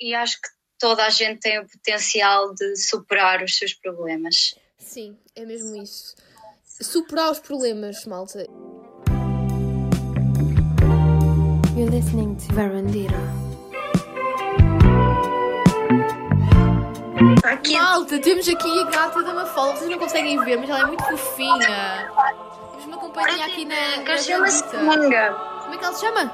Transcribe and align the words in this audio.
e 0.00 0.14
acho 0.14 0.40
que 0.40 0.48
toda 0.78 1.04
a 1.04 1.10
gente 1.10 1.40
tem 1.40 1.58
o 1.58 1.66
potencial 1.66 2.54
de 2.54 2.76
superar 2.76 3.42
os 3.42 3.56
seus 3.56 3.74
problemas. 3.74 4.54
Sim, 4.78 5.16
é 5.34 5.44
mesmo 5.44 5.82
isso. 5.82 6.14
Superar 6.64 7.32
os 7.32 7.40
problemas, 7.40 8.06
malta. 8.06 8.46
You're 11.76 11.90
listening 11.90 12.36
to 12.36 12.54
Verandira. 12.54 13.18
Aqui, 17.44 17.78
Malta, 17.78 18.18
temos 18.20 18.48
aqui 18.48 18.80
a 18.80 18.84
gata 18.84 19.22
da 19.22 19.34
Mafalda. 19.34 19.78
Vocês 19.78 19.90
não 19.90 19.98
conseguem 19.98 20.38
ver, 20.44 20.56
mas 20.58 20.68
ela 20.68 20.80
é 20.80 20.86
muito 20.86 21.04
fofinha. 21.04 22.10
Temos 22.70 22.86
uma 22.86 22.98
companhia 22.98 23.46
aqui 23.46 23.64
na. 23.64 24.16
chama-se 24.18 24.62
Gaveta. 24.62 25.00
Dinga. 25.00 25.32
Como 25.62 25.74
é 25.74 25.78
que 25.78 25.84
ela 25.84 25.94
se 25.94 26.00
chama? 26.00 26.32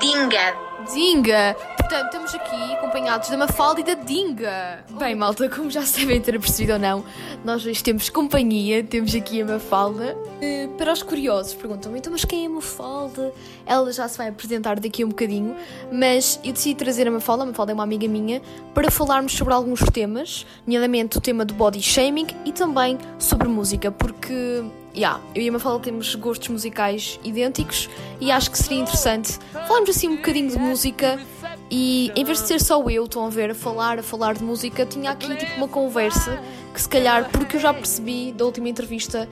Dinga. 0.00 0.56
Dinga! 0.92 1.75
Portanto, 1.86 2.06
estamos 2.06 2.34
aqui 2.34 2.74
acompanhados 2.74 3.28
da 3.28 3.36
Mafalda 3.36 3.80
e 3.80 3.84
da 3.84 3.94
Dinga. 3.94 4.84
Bem, 4.98 5.14
malta, 5.14 5.48
como 5.48 5.70
já 5.70 5.82
se 5.82 6.00
devem 6.00 6.20
ter 6.20 6.32
percebido 6.32 6.72
ou 6.72 6.78
não, 6.80 7.04
nós 7.44 7.64
hoje 7.64 7.80
temos 7.80 8.08
companhia, 8.08 8.82
temos 8.82 9.14
aqui 9.14 9.40
a 9.40 9.46
Mafalda. 9.46 10.18
Eh, 10.42 10.68
para 10.76 10.92
os 10.92 11.04
curiosos, 11.04 11.54
perguntam 11.54 11.96
então, 11.96 12.10
mas 12.10 12.24
quem 12.24 12.42
é 12.42 12.46
a 12.48 12.50
Mafalda? 12.50 13.32
Ela 13.64 13.92
já 13.92 14.08
se 14.08 14.18
vai 14.18 14.26
apresentar 14.26 14.80
daqui 14.80 15.04
a 15.04 15.06
um 15.06 15.10
bocadinho, 15.10 15.54
mas 15.92 16.40
eu 16.42 16.52
decidi 16.52 16.74
trazer 16.74 17.06
a 17.06 17.10
Mafalda, 17.12 17.44
a 17.44 17.46
Mafalda 17.46 17.70
é 17.70 17.74
uma 17.74 17.84
amiga 17.84 18.08
minha, 18.08 18.42
para 18.74 18.90
falarmos 18.90 19.34
sobre 19.34 19.54
alguns 19.54 19.78
temas, 19.84 20.44
nomeadamente 20.66 21.18
o 21.18 21.20
tema 21.20 21.44
do 21.44 21.54
body 21.54 21.80
shaming 21.80 22.26
e 22.44 22.50
também 22.50 22.98
sobre 23.16 23.46
música, 23.46 23.92
porque 23.92 24.64
yeah, 24.96 25.20
eu 25.34 25.42
e 25.42 25.48
a 25.48 25.52
Mafalda 25.52 25.84
temos 25.84 26.14
gostos 26.14 26.48
musicais 26.48 27.20
idênticos 27.22 27.88
e 28.20 28.32
acho 28.32 28.50
que 28.50 28.58
seria 28.58 28.80
interessante 28.80 29.38
falarmos 29.52 29.90
assim 29.90 30.08
um 30.08 30.16
bocadinho 30.16 30.50
de 30.50 30.58
música 30.58 31.20
e 31.70 32.12
em 32.14 32.24
vez 32.24 32.40
de 32.42 32.48
ser 32.48 32.60
só 32.60 32.82
eu, 32.88 33.04
estão 33.04 33.26
a 33.26 33.30
ver, 33.30 33.50
a 33.50 33.54
falar, 33.54 33.98
a 33.98 34.02
falar 34.02 34.34
de 34.34 34.44
música, 34.44 34.86
tinha 34.86 35.10
aqui 35.10 35.34
tipo 35.36 35.56
uma 35.56 35.68
conversa 35.68 36.40
que 36.72 36.80
se 36.80 36.88
calhar, 36.88 37.28
porque 37.30 37.56
eu 37.56 37.60
já 37.60 37.72
percebi 37.74 38.32
da 38.32 38.44
última 38.44 38.68
entrevista 38.68 39.28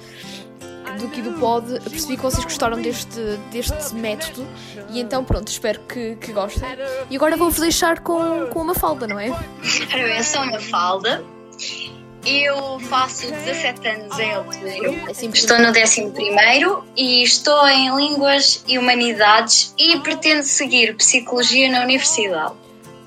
do 0.98 1.08
que 1.08 1.20
do 1.22 1.32
pod, 1.38 1.80
percebi 1.90 2.16
que 2.16 2.22
vocês 2.22 2.44
gostaram 2.44 2.80
deste, 2.80 3.20
deste 3.50 3.94
método 3.94 4.46
e 4.90 5.00
então 5.00 5.24
pronto, 5.24 5.48
espero 5.48 5.80
que, 5.80 6.16
que 6.16 6.32
gostem. 6.32 6.68
E 7.10 7.16
agora 7.16 7.36
vou-vos 7.36 7.58
deixar 7.58 8.00
com, 8.00 8.46
com 8.52 8.60
uma 8.60 8.74
falda, 8.74 9.06
não 9.06 9.18
é? 9.18 9.30
Bem, 9.92 10.16
eu 10.16 10.24
sou 10.24 10.42
uma 10.42 10.60
falda. 10.60 11.24
Eu 12.26 12.80
faço 12.80 13.26
17 13.30 13.86
anos 13.86 14.18
em 14.18 14.36
outubro. 14.36 15.10
Estou 15.34 15.58
no 15.58 15.68
11 15.68 16.82
e 16.96 17.22
estou 17.22 17.68
em 17.68 17.94
Línguas 17.94 18.64
e 18.66 18.78
Humanidades 18.78 19.74
e 19.78 19.98
pretendo 20.00 20.42
seguir 20.42 20.96
Psicologia 20.96 21.70
na 21.70 21.82
Universidade. 21.82 22.54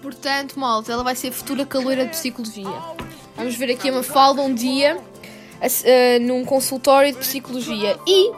Portanto, 0.02 0.60
malta, 0.60 0.92
ela 0.92 1.04
vai 1.04 1.16
ser 1.16 1.32
futura 1.32 1.66
caloira 1.66 2.06
de 2.06 2.12
psicologia. 2.12 2.72
Vamos 3.36 3.56
ver 3.56 3.72
aqui 3.72 3.90
a 3.90 3.92
Mafalda 3.92 4.42
um 4.42 4.54
dia 4.54 4.98
a- 5.62 6.20
num 6.22 6.46
consultório 6.46 7.12
de 7.12 7.18
psicologia. 7.18 7.98
E 8.08 8.32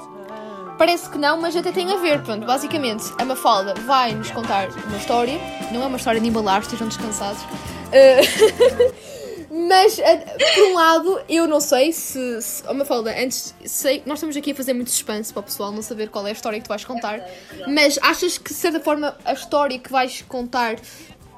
parece 0.78 1.10
que 1.10 1.18
não, 1.18 1.40
mas 1.42 1.56
até 1.56 1.72
tem 1.72 1.92
a 1.92 1.98
ver. 1.98 2.22
Pronto, 2.24 2.46
basicamente, 2.46 3.04
a 3.18 3.26
Mafalda 3.26 3.74
vai 3.86 4.14
nos 4.16 4.32
contar 4.32 4.70
uma 4.70 4.98
história. 4.98 5.38
Não 5.74 5.84
é 5.84 5.86
uma 5.88 5.98
história 5.98 6.20
de 6.22 6.28
embalar, 6.28 6.62
estejam 6.62 6.88
descansados. 6.88 7.42
Uh, 7.44 9.10
Mas, 9.68 10.00
a- 10.00 10.18
por 10.56 10.64
um 10.64 10.74
lado, 10.76 11.22
eu 11.28 11.48
não 11.48 11.60
sei 11.60 11.92
se. 11.92 12.42
se 12.42 12.64
oh, 12.68 12.74
Mafalda, 12.74 13.12
antes. 13.20 13.54
Sei, 13.66 14.02
nós 14.06 14.20
estamos 14.20 14.38
aqui 14.38 14.52
a 14.52 14.56
fazer 14.56 14.74
muito 14.74 14.90
suspense 14.92 15.34
para 15.34 15.42
o 15.42 15.44
pessoal 15.44 15.72
não 15.72 15.82
saber 15.82 16.10
qual 16.10 16.26
é 16.26 16.30
a 16.30 16.34
história 16.34 16.58
que 16.60 16.66
tu 16.66 16.70
vais 16.70 16.86
contar. 16.86 17.20
Mas 17.68 17.98
achas 18.02 18.38
que, 18.38 18.50
de 18.54 18.56
certa 18.60 18.80
forma, 18.80 19.18
a 19.26 19.34
história 19.34 19.78
que 19.78 19.92
vais 19.92 20.22
contar 20.22 20.78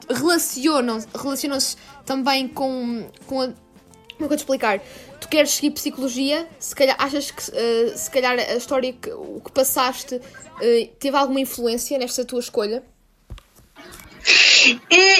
relacionam- 0.10 1.00
relacionam-se 1.16 1.78
também 2.06 2.48
com, 2.48 3.08
com 3.26 3.42
a. 3.42 3.46
Como 3.48 4.26
é 4.26 4.28
que 4.28 4.34
eu 4.34 4.38
te 4.38 4.42
explicar? 4.42 4.80
Tu 5.20 5.28
queres 5.28 5.52
seguir 5.52 5.72
psicologia? 5.72 6.48
Se 6.60 6.76
calhar 6.76 6.96
achas 7.00 7.32
que 7.32 7.42
eh, 7.56 7.94
se 7.96 8.10
calhar 8.12 8.38
a 8.38 8.56
história 8.56 8.94
que 8.94 9.12
o 9.12 9.42
que 9.44 9.52
passaste 9.52 10.22
eh, 10.62 10.90
teve 11.00 11.18
alguma 11.18 11.40
influência 11.40 11.98
nesta 11.98 12.24
tua 12.24 12.40
escolha? 12.40 12.84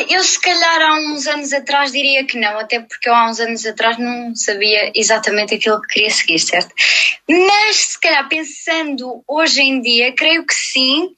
Eu, 0.10 0.24
se 0.24 0.40
calhar, 0.40 0.82
há 0.82 0.96
uns 0.96 1.26
anos 1.28 1.52
atrás 1.52 1.92
diria 1.92 2.26
que 2.26 2.38
não, 2.38 2.60
até 2.60 2.80
porque 2.80 3.10
eu 3.10 3.14
há 3.16 3.30
uns 3.30 3.40
anos 3.40 3.66
atrás 3.66 3.98
não 3.98 4.36
sabia 4.36 4.92
exatamente 4.94 5.56
aquilo 5.56 5.82
que 5.82 5.96
queria 5.96 6.10
seguir, 6.10 6.40
certo? 6.40 6.74
Mas, 7.28 7.76
se 7.78 8.00
calhar, 8.00 8.28
pensando 8.30 9.24
hoje 9.28 9.62
em 9.62 9.82
dia, 9.82 10.14
creio 10.16 10.46
que 10.46 10.54
sim, 10.54 11.16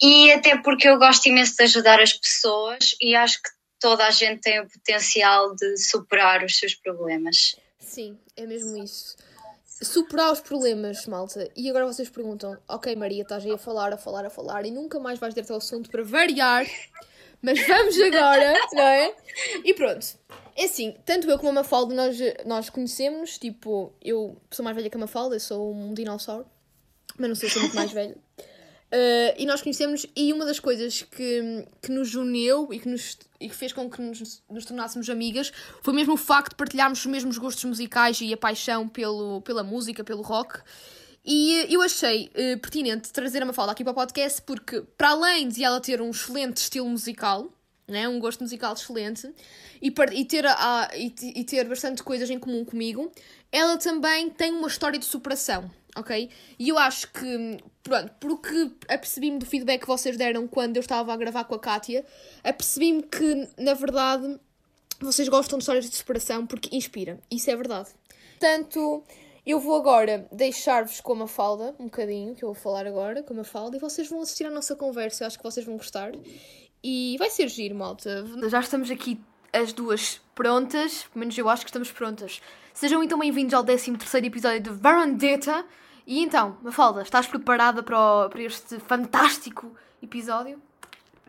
e 0.00 0.32
até 0.32 0.56
porque 0.58 0.88
eu 0.88 0.98
gosto 0.98 1.26
imenso 1.26 1.56
de 1.56 1.64
ajudar 1.64 2.00
as 2.00 2.12
pessoas 2.12 2.94
e 3.00 3.14
acho 3.14 3.42
que 3.42 3.50
toda 3.80 4.06
a 4.06 4.10
gente 4.10 4.40
tem 4.40 4.60
o 4.60 4.68
potencial 4.68 5.54
de 5.54 5.76
superar 5.76 6.44
os 6.44 6.58
seus 6.58 6.74
problemas. 6.74 7.56
Sim, 7.78 8.18
é 8.36 8.46
mesmo 8.46 8.82
isso. 8.82 9.16
Superar 9.82 10.32
os 10.32 10.40
problemas, 10.40 11.06
malta. 11.06 11.50
E 11.56 11.68
agora 11.68 11.86
vocês 11.86 12.08
perguntam: 12.08 12.56
Ok, 12.68 12.94
Maria, 12.96 13.22
estás 13.22 13.44
aí 13.44 13.52
a 13.52 13.58
falar, 13.58 13.92
a 13.92 13.98
falar, 13.98 14.24
a 14.24 14.30
falar 14.30 14.64
e 14.64 14.70
nunca 14.70 14.98
mais 14.98 15.18
vais 15.18 15.34
direto 15.34 15.50
ao 15.50 15.58
assunto 15.58 15.90
para 15.90 16.02
variar. 16.02 16.64
Mas 17.44 17.66
vamos 17.66 18.00
agora, 18.00 18.54
não 18.72 18.82
é? 18.82 19.14
E 19.62 19.74
pronto. 19.74 20.06
É 20.56 20.64
assim, 20.64 20.96
tanto 21.04 21.28
eu 21.28 21.36
como 21.36 21.50
a 21.50 21.52
Mafalda, 21.52 21.94
nós, 21.94 22.16
nós 22.46 22.70
conhecemos, 22.70 23.36
tipo, 23.36 23.92
eu 24.00 24.40
sou 24.50 24.64
mais 24.64 24.74
velha 24.74 24.88
que 24.88 24.96
a 24.96 25.00
Mafalda, 25.00 25.36
eu 25.36 25.40
sou 25.40 25.74
um 25.74 25.92
dinossauro, 25.92 26.46
mas 27.18 27.28
não 27.28 27.34
sei, 27.34 27.50
sou 27.50 27.60
muito 27.60 27.76
mais 27.76 27.90
velha. 27.92 28.16
Uh, 28.16 29.34
e 29.36 29.44
nós 29.44 29.60
conhecemos, 29.60 30.06
e 30.16 30.32
uma 30.32 30.46
das 30.46 30.58
coisas 30.58 31.02
que, 31.02 31.66
que 31.82 31.90
nos 31.90 32.14
uniu 32.14 32.72
e 32.72 32.78
que, 32.78 32.88
nos, 32.88 33.18
e 33.40 33.48
que 33.48 33.54
fez 33.54 33.72
com 33.72 33.90
que 33.90 34.00
nos, 34.00 34.42
nos 34.48 34.64
tornássemos 34.64 35.10
amigas 35.10 35.52
foi 35.82 35.92
mesmo 35.92 36.14
o 36.14 36.16
facto 36.16 36.50
de 36.50 36.56
partilharmos 36.56 37.00
os 37.00 37.06
mesmos 37.06 37.36
gostos 37.36 37.64
musicais 37.64 38.20
e 38.20 38.32
a 38.32 38.36
paixão 38.36 38.88
pelo, 38.88 39.42
pela 39.42 39.64
música, 39.64 40.02
pelo 40.02 40.22
rock. 40.22 40.60
E 41.24 41.66
eu 41.72 41.80
achei 41.80 42.30
eh, 42.34 42.56
pertinente 42.56 43.10
trazer 43.12 43.42
a 43.42 43.46
Mafalda 43.46 43.72
aqui 43.72 43.82
para 43.82 43.92
o 43.92 43.94
podcast 43.94 44.42
porque, 44.42 44.82
para 44.96 45.10
além 45.10 45.48
de 45.48 45.64
ela 45.64 45.80
ter 45.80 46.02
um 46.02 46.10
excelente 46.10 46.58
estilo 46.58 46.86
musical, 46.88 47.50
né, 47.88 48.06
um 48.08 48.18
gosto 48.18 48.42
musical 48.42 48.74
excelente, 48.74 49.32
e, 49.80 49.88
e, 50.12 50.24
ter, 50.26 50.44
a- 50.46 50.90
e, 50.94 51.14
e 51.40 51.44
ter 51.44 51.66
bastante 51.66 52.02
coisas 52.02 52.28
em 52.28 52.38
comum 52.38 52.64
comigo, 52.64 53.10
ela 53.50 53.78
também 53.78 54.28
tem 54.28 54.52
uma 54.52 54.68
história 54.68 54.98
de 54.98 55.04
superação, 55.06 55.70
ok? 55.96 56.28
E 56.58 56.68
eu 56.68 56.78
acho 56.78 57.10
que, 57.12 57.58
pronto, 57.82 58.12
porque 58.20 58.70
apercebi-me 58.88 59.38
do 59.38 59.46
feedback 59.46 59.80
que 59.82 59.86
vocês 59.86 60.16
deram 60.18 60.46
quando 60.46 60.76
eu 60.76 60.80
estava 60.80 61.12
a 61.12 61.16
gravar 61.16 61.44
com 61.44 61.54
a 61.54 61.58
Kátia, 61.58 62.04
apercebi-me 62.42 63.02
que, 63.02 63.48
na 63.58 63.72
verdade, 63.72 64.38
vocês 65.00 65.28
gostam 65.28 65.58
de 65.58 65.62
histórias 65.62 65.88
de 65.88 65.96
superação 65.96 66.46
porque 66.46 66.74
inspira. 66.76 67.18
Isso 67.30 67.50
é 67.50 67.56
verdade. 67.56 67.88
Portanto, 68.38 69.04
eu 69.46 69.60
vou 69.60 69.76
agora 69.76 70.26
deixar-vos 70.32 71.00
com 71.00 71.22
a 71.22 71.28
falda, 71.28 71.74
um 71.78 71.84
bocadinho, 71.84 72.34
que 72.34 72.42
eu 72.44 72.52
vou 72.52 72.54
falar 72.54 72.86
agora 72.86 73.22
com 73.22 73.38
a 73.38 73.44
falda, 73.44 73.76
e 73.76 73.80
vocês 73.80 74.08
vão 74.08 74.20
assistir 74.22 74.46
à 74.46 74.50
nossa 74.50 74.74
conversa. 74.74 75.24
Eu 75.24 75.26
acho 75.26 75.36
que 75.38 75.44
vocês 75.44 75.64
vão 75.66 75.76
gostar. 75.76 76.12
E 76.82 77.16
vai 77.18 77.30
ser 77.30 77.48
giro, 77.48 77.74
malta. 77.74 78.24
Já 78.48 78.60
estamos 78.60 78.90
aqui 78.90 79.20
as 79.52 79.72
duas 79.72 80.20
prontas, 80.34 81.04
pelo 81.04 81.20
menos 81.20 81.36
eu 81.38 81.48
acho 81.48 81.62
que 81.64 81.70
estamos 81.70 81.90
prontas. 81.92 82.40
Sejam 82.72 83.02
então 83.04 83.18
bem-vindos 83.18 83.54
ao 83.54 83.62
13 83.64 83.92
episódio 84.24 84.60
de 84.60 84.70
Varandeta. 84.70 85.64
E 86.06 86.20
então, 86.22 86.58
Mafalda, 86.62 87.02
estás 87.02 87.26
preparada 87.26 87.82
para, 87.82 87.98
o- 88.26 88.28
para 88.28 88.42
este 88.42 88.78
fantástico 88.80 89.74
episódio? 90.02 90.60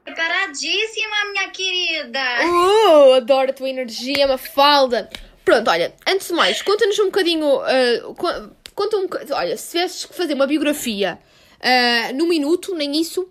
Preparadíssima, 0.03 1.15
minha 1.31 1.49
querida! 1.49 2.19
Uh, 2.45 3.13
adoro 3.13 3.51
a 3.51 3.53
tua 3.53 3.69
energia, 3.69 4.27
Mafalda. 4.27 5.09
Pronto, 5.45 5.69
olha, 5.69 5.93
antes 6.07 6.27
de 6.27 6.33
mais, 6.33 6.61
conta-nos 6.63 6.97
um 6.99 7.05
bocadinho. 7.05 7.45
uh, 7.45 8.15
co- 8.15 8.49
conta 8.73 8.97
um 8.97 9.03
bocadinho. 9.03 9.35
Olha, 9.35 9.55
se 9.55 9.71
tivesses 9.71 10.05
que 10.05 10.13
fazer 10.15 10.33
uma 10.33 10.47
biografia 10.47 11.19
uh, 11.61 12.15
num 12.15 12.27
minuto, 12.27 12.73
nem 12.75 12.99
isso, 12.99 13.29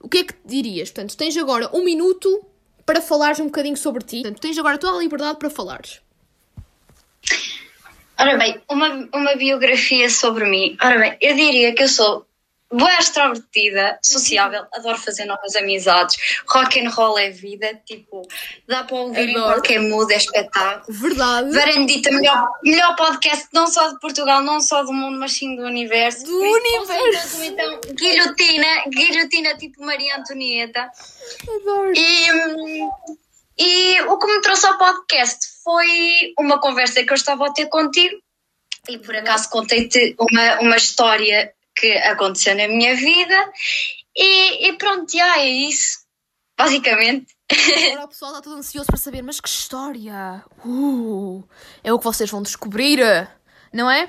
o 0.00 0.08
que 0.08 0.18
é 0.18 0.24
que 0.24 0.34
dirias? 0.44 0.90
Portanto, 0.90 1.16
tens 1.16 1.36
agora 1.36 1.68
um 1.76 1.82
minuto 1.84 2.44
para 2.86 3.00
falares 3.00 3.40
um 3.40 3.46
bocadinho 3.46 3.76
sobre 3.76 4.04
ti. 4.04 4.22
Portanto, 4.22 4.40
tens 4.40 4.56
agora 4.56 4.78
toda 4.78 4.96
a 4.96 5.00
liberdade 5.00 5.38
para 5.38 5.50
falares. 5.50 6.00
Ora 8.18 8.38
bem, 8.38 8.60
uma, 8.70 9.08
uma 9.12 9.36
biografia 9.36 10.08
sobre 10.08 10.44
mim. 10.46 10.76
Ora 10.80 10.98
bem, 10.98 11.18
eu 11.20 11.34
diria 11.34 11.74
que 11.74 11.82
eu 11.82 11.88
sou 11.88 12.25
boa 12.72 12.98
extrovertida, 12.98 13.98
sociável, 14.02 14.66
adoro 14.72 14.98
fazer 14.98 15.24
novas 15.24 15.54
amizades, 15.54 16.16
rock 16.48 16.80
and 16.80 16.90
roll 16.90 17.18
é 17.18 17.30
vida, 17.30 17.80
tipo, 17.84 18.22
dá 18.66 18.82
para 18.84 18.96
ouvir 18.96 19.28
em 19.28 19.36
Adoro. 19.36 19.54
qualquer 19.54 19.80
mood, 19.80 20.12
é 20.12 20.16
espetáculo. 20.16 20.98
Verdade. 20.98 21.52
Varandita, 21.52 22.10
melhor, 22.10 22.48
melhor 22.62 22.96
podcast 22.96 23.46
não 23.52 23.66
só 23.66 23.88
de 23.88 24.00
Portugal, 24.00 24.42
não 24.42 24.60
só 24.60 24.82
do 24.82 24.92
mundo, 24.92 25.18
mas 25.18 25.32
sim 25.32 25.54
do 25.56 25.62
universo. 25.62 26.24
Do 26.24 26.38
Por 26.38 26.58
isso, 26.58 26.92
universo. 26.92 27.44
Então, 27.44 27.80
guilhotina, 27.94 28.84
guilhotina 28.88 29.56
tipo 29.56 29.84
Maria 29.84 30.16
Antonieta. 30.16 30.90
Adoro. 31.48 31.92
E, 31.94 32.88
e 33.58 34.02
o 34.02 34.18
que 34.18 34.26
me 34.26 34.40
trouxe 34.40 34.66
ao 34.66 34.76
podcast 34.76 35.46
foi 35.62 36.34
uma 36.38 36.60
conversa 36.60 37.04
que 37.04 37.10
eu 37.10 37.16
estava 37.16 37.46
a 37.46 37.52
ter 37.52 37.66
contigo 37.66 38.20
e 38.88 38.98
por 38.98 39.16
acaso 39.16 39.50
contei-te 39.50 40.14
uma, 40.18 40.60
uma 40.60 40.76
história 40.76 41.52
que 41.76 41.92
aconteceu 41.98 42.56
na 42.56 42.68
minha 42.68 42.94
vida 42.94 43.52
e, 44.16 44.68
e 44.68 44.72
pronto, 44.78 45.12
já 45.12 45.38
é 45.40 45.48
isso. 45.48 46.06
Basicamente, 46.58 47.36
Agora 47.92 48.06
o 48.06 48.08
pessoal 48.08 48.32
está 48.32 48.42
todo 48.42 48.56
ansioso 48.56 48.86
para 48.86 48.96
saber, 48.96 49.22
mas 49.22 49.40
que 49.40 49.48
história! 49.48 50.44
Uh, 50.64 51.44
é 51.84 51.92
o 51.92 51.98
que 51.98 52.04
vocês 52.04 52.28
vão 52.28 52.42
descobrir, 52.42 52.98
não 53.72 53.90
é? 53.90 54.08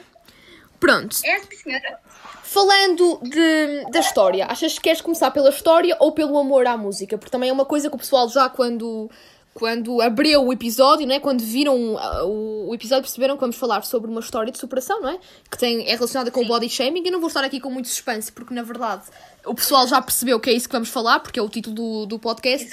Pronto. 0.79 1.17
É, 1.23 1.39
senhora. 1.55 1.99
Falando 2.43 3.19
de, 3.23 3.91
da 3.91 3.99
história, 3.99 4.45
achas 4.45 4.73
que 4.73 4.81
queres 4.81 5.01
começar 5.01 5.29
pela 5.31 5.49
história 5.49 5.95
ou 5.99 6.13
pelo 6.13 6.37
amor 6.37 6.65
à 6.65 6.77
música? 6.77 7.17
Porque 7.17 7.31
também 7.31 7.49
é 7.49 7.53
uma 7.53 7.65
coisa 7.65 7.89
que 7.89 7.95
o 7.95 7.99
pessoal 7.99 8.27
já 8.29 8.49
quando, 8.49 9.09
quando 9.57 9.99
abriu 10.03 10.45
o 10.45 10.53
episódio, 10.53 11.07
não 11.07 11.15
é? 11.15 11.19
quando 11.19 11.41
viram 11.41 11.95
uh, 11.95 12.27
o, 12.27 12.69
o 12.69 12.75
episódio 12.75 13.01
perceberam 13.01 13.33
que 13.35 13.41
vamos 13.41 13.55
falar 13.55 13.83
sobre 13.83 14.09
uma 14.11 14.19
história 14.19 14.51
de 14.51 14.59
superação, 14.59 15.01
não 15.01 15.09
é? 15.09 15.19
Que 15.49 15.57
tem, 15.57 15.89
é 15.89 15.95
relacionada 15.95 16.29
com 16.29 16.41
o 16.41 16.45
body 16.45 16.69
shaming. 16.69 17.01
Eu 17.03 17.13
não 17.13 17.19
vou 17.19 17.27
estar 17.27 17.43
aqui 17.43 17.59
com 17.59 17.71
muito 17.71 17.87
suspense 17.87 18.31
porque 18.31 18.53
na 18.53 18.61
verdade 18.61 19.01
o 19.43 19.55
pessoal 19.55 19.87
já 19.87 19.99
percebeu 19.99 20.39
que 20.39 20.51
é 20.51 20.53
isso 20.53 20.69
que 20.69 20.73
vamos 20.73 20.89
falar, 20.89 21.21
porque 21.21 21.39
é 21.39 21.41
o 21.41 21.49
título 21.49 21.75
do, 21.75 22.05
do 22.05 22.19
podcast. 22.19 22.69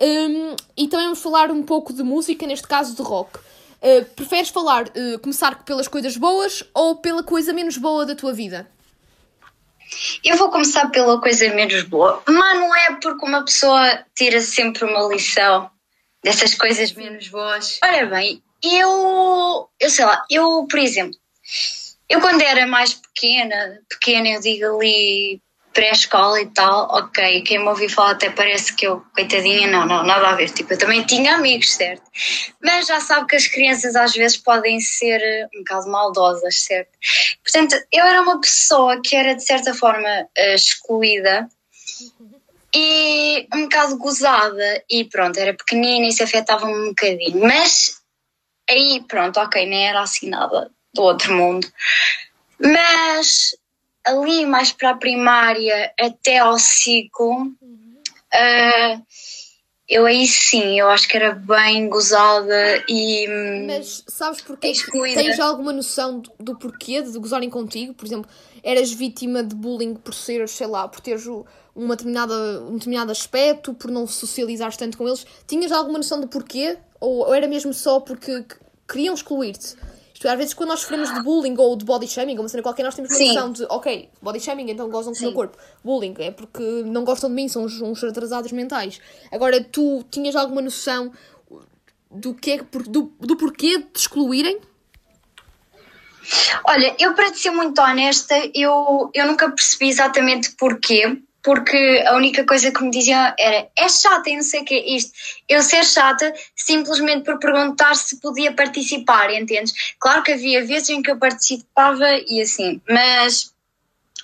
Um, 0.00 0.56
e 0.76 0.88
também 0.88 1.06
vamos 1.06 1.22
falar 1.22 1.48
um 1.52 1.62
pouco 1.62 1.92
de 1.92 2.02
música, 2.02 2.44
neste 2.44 2.66
caso 2.66 2.96
de 2.96 3.02
rock. 3.02 3.38
Uh, 3.38 4.04
preferes 4.16 4.48
falar, 4.48 4.88
uh, 4.88 5.18
começar 5.20 5.62
pelas 5.62 5.86
coisas 5.86 6.16
boas 6.16 6.64
ou 6.74 6.96
pela 6.96 7.22
coisa 7.22 7.52
menos 7.52 7.76
boa 7.76 8.04
da 8.04 8.16
tua 8.16 8.32
vida? 8.32 8.68
Eu 10.24 10.36
vou 10.36 10.50
começar 10.50 10.90
pela 10.90 11.20
coisa 11.20 11.48
menos 11.54 11.84
boa, 11.84 12.20
mas 12.26 12.58
não 12.58 12.74
é 12.74 12.96
porque 13.00 13.24
uma 13.24 13.44
pessoa 13.44 14.04
tira 14.12 14.40
sempre 14.40 14.84
uma 14.84 15.06
lição 15.06 15.70
dessas 16.26 16.54
coisas 16.54 16.92
menos 16.92 17.28
boas. 17.28 17.78
Ora 17.84 18.04
bem, 18.06 18.42
eu, 18.60 19.70
eu 19.78 19.90
sei 19.90 20.04
lá, 20.04 20.24
eu, 20.28 20.66
por 20.68 20.80
exemplo, 20.80 21.16
eu 22.08 22.20
quando 22.20 22.42
era 22.42 22.66
mais 22.66 22.94
pequena, 22.94 23.78
pequena 23.88 24.30
eu 24.30 24.40
digo 24.40 24.76
ali 24.76 25.40
pré-escola 25.72 26.40
e 26.40 26.46
tal, 26.46 26.88
ok, 26.90 27.42
quem 27.42 27.60
me 27.60 27.68
ouviu 27.68 27.88
falar 27.88 28.12
até 28.12 28.28
parece 28.28 28.74
que 28.74 28.88
eu, 28.88 29.04
coitadinha, 29.14 29.68
não, 29.68 29.86
não, 29.86 30.02
nada 30.02 30.30
a 30.30 30.34
ver, 30.34 30.50
tipo, 30.50 30.72
eu 30.72 30.78
também 30.78 31.04
tinha 31.04 31.36
amigos, 31.36 31.74
certo? 31.74 32.02
Mas 32.60 32.86
já 32.88 32.98
sabe 32.98 33.28
que 33.28 33.36
as 33.36 33.46
crianças 33.46 33.94
às 33.94 34.12
vezes 34.12 34.36
podem 34.36 34.80
ser 34.80 35.20
eh, 35.20 35.46
um 35.54 35.58
bocado 35.58 35.88
maldosas, 35.88 36.62
certo? 36.62 36.90
Portanto, 37.44 37.76
eu 37.92 38.04
era 38.04 38.22
uma 38.22 38.40
pessoa 38.40 39.00
que 39.00 39.14
era 39.14 39.36
de 39.36 39.44
certa 39.44 39.74
forma 39.74 40.08
eh, 40.34 40.54
excluída 40.54 41.46
e 42.78 43.48
um 43.54 43.62
bocado 43.62 43.96
gozada 43.96 44.84
e 44.90 45.04
pronto, 45.06 45.38
era 45.38 45.54
pequenina 45.54 46.04
e 46.04 46.10
isso 46.10 46.22
afetava-me 46.22 46.74
um 46.74 46.88
bocadinho, 46.88 47.40
mas 47.40 48.02
aí 48.68 49.02
pronto, 49.08 49.40
ok, 49.40 49.64
nem 49.66 49.88
era 49.88 50.02
assim 50.02 50.28
nada 50.28 50.70
do 50.92 51.02
outro 51.02 51.32
mundo. 51.34 51.66
Mas 52.58 53.56
ali 54.04 54.44
mais 54.46 54.72
para 54.72 54.90
a 54.90 54.96
primária 54.96 55.92
até 55.98 56.38
ao 56.38 56.58
ciclo, 56.58 57.44
uh, 57.52 59.02
eu 59.88 60.04
aí 60.04 60.26
sim, 60.26 60.78
eu 60.78 60.88
acho 60.90 61.06
que 61.08 61.16
era 61.16 61.32
bem 61.32 61.88
gozada 61.88 62.84
e. 62.88 63.26
hum, 63.28 63.66
Mas 63.68 64.04
sabes 64.08 64.40
porquê? 64.40 64.68
Excluída. 64.68 65.22
Tens 65.22 65.38
alguma 65.38 65.72
noção 65.72 66.20
do, 66.20 66.32
do 66.40 66.58
porquê 66.58 67.02
de 67.02 67.16
gozarem 67.18 67.48
contigo? 67.48 67.94
Por 67.94 68.04
exemplo, 68.04 68.30
eras 68.62 68.92
vítima 68.92 69.44
de 69.44 69.54
bullying 69.54 69.94
por 69.94 70.12
seres, 70.14 70.50
sei 70.50 70.66
lá, 70.66 70.88
por 70.88 71.00
teres 71.00 71.26
o- 71.26 71.46
uma 71.76 71.94
determinada, 71.94 72.34
um 72.62 72.74
determinado 72.74 73.12
aspecto, 73.12 73.74
por 73.74 73.90
não 73.90 74.06
socializares 74.06 74.76
tanto 74.76 74.96
com 74.98 75.06
eles? 75.06 75.26
Tinhas 75.46 75.70
alguma 75.70 75.98
noção 75.98 76.20
do 76.20 76.26
porquê? 76.26 76.78
Ou, 76.98 77.18
ou 77.26 77.34
era 77.34 77.46
mesmo 77.46 77.72
só 77.74 78.00
porque 78.00 78.42
que- 78.42 78.56
queriam 78.88 79.14
excluir-te? 79.14 79.76
Isto 80.14 80.26
é, 80.26 80.30
às 80.30 80.38
vezes 80.38 80.54
quando 80.54 80.70
nós 80.70 80.80
sofremos 80.80 81.12
de 81.12 81.20
bullying 81.20 81.54
ou 81.58 81.76
de 81.76 81.84
body 81.84 82.08
shaming, 82.08 82.36
ou 82.36 82.40
uma 82.40 82.48
cena 82.48 82.62
qualquer, 82.62 82.82
nós 82.82 82.94
temos 82.94 83.10
uma 83.10 83.18
Sim. 83.18 83.34
noção 83.34 83.52
de, 83.52 83.66
ok, 83.68 84.08
body 84.22 84.40
shaming, 84.40 84.70
então 84.70 84.88
gozam 84.88 85.12
com 85.12 85.18
o 85.18 85.22
meu 85.22 85.32
corpo. 85.34 85.58
Bullying 85.84 86.14
é 86.18 86.30
porque 86.30 86.62
não 86.86 87.04
gostam 87.04 87.28
de 87.28 87.36
mim, 87.36 87.48
são 87.48 87.64
uns, 87.64 87.82
uns 87.82 88.02
atrasados 88.02 88.50
mentais. 88.50 88.98
Agora, 89.30 89.62
tu 89.62 90.02
tinhas 90.10 90.34
alguma 90.34 90.62
noção 90.62 91.12
do, 92.10 92.32
que 92.32 92.52
é, 92.52 92.56
do, 92.88 93.12
do 93.20 93.36
porquê 93.36 93.76
de 93.76 93.84
te 93.84 94.00
excluírem? 94.00 94.58
Olha, 96.64 96.96
eu 96.98 97.14
para 97.14 97.30
te 97.30 97.38
ser 97.38 97.50
muito 97.50 97.80
honesta, 97.80 98.34
eu, 98.54 99.10
eu 99.14 99.26
nunca 99.26 99.50
percebi 99.50 99.88
exatamente 99.88 100.52
porquê, 100.52 101.22
porque 101.46 102.02
a 102.04 102.16
única 102.16 102.44
coisa 102.44 102.72
que 102.72 102.82
me 102.82 102.90
diziam 102.90 103.32
era 103.38 103.68
é 103.78 103.88
chata 103.88 104.28
e 104.28 104.34
não 104.34 104.42
sei 104.42 104.62
o 104.62 104.64
que 104.64 104.74
é 104.74 104.96
isto. 104.96 105.12
Eu 105.48 105.62
ser 105.62 105.84
chata 105.84 106.34
simplesmente 106.56 107.22
por 107.22 107.38
perguntar 107.38 107.94
se 107.94 108.16
podia 108.20 108.52
participar, 108.52 109.32
entendes? 109.32 109.72
Claro 110.00 110.24
que 110.24 110.32
havia 110.32 110.66
vezes 110.66 110.88
em 110.88 111.00
que 111.00 111.08
eu 111.08 111.16
participava 111.16 112.04
e 112.26 112.42
assim, 112.42 112.82
mas 112.90 113.54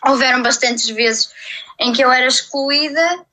houveram 0.05 0.43
bastantes 0.43 0.89
vezes 0.89 1.31
em 1.79 1.93
que 1.93 2.03
eu 2.03 2.11
era 2.11 2.27
excluída 2.27 3.25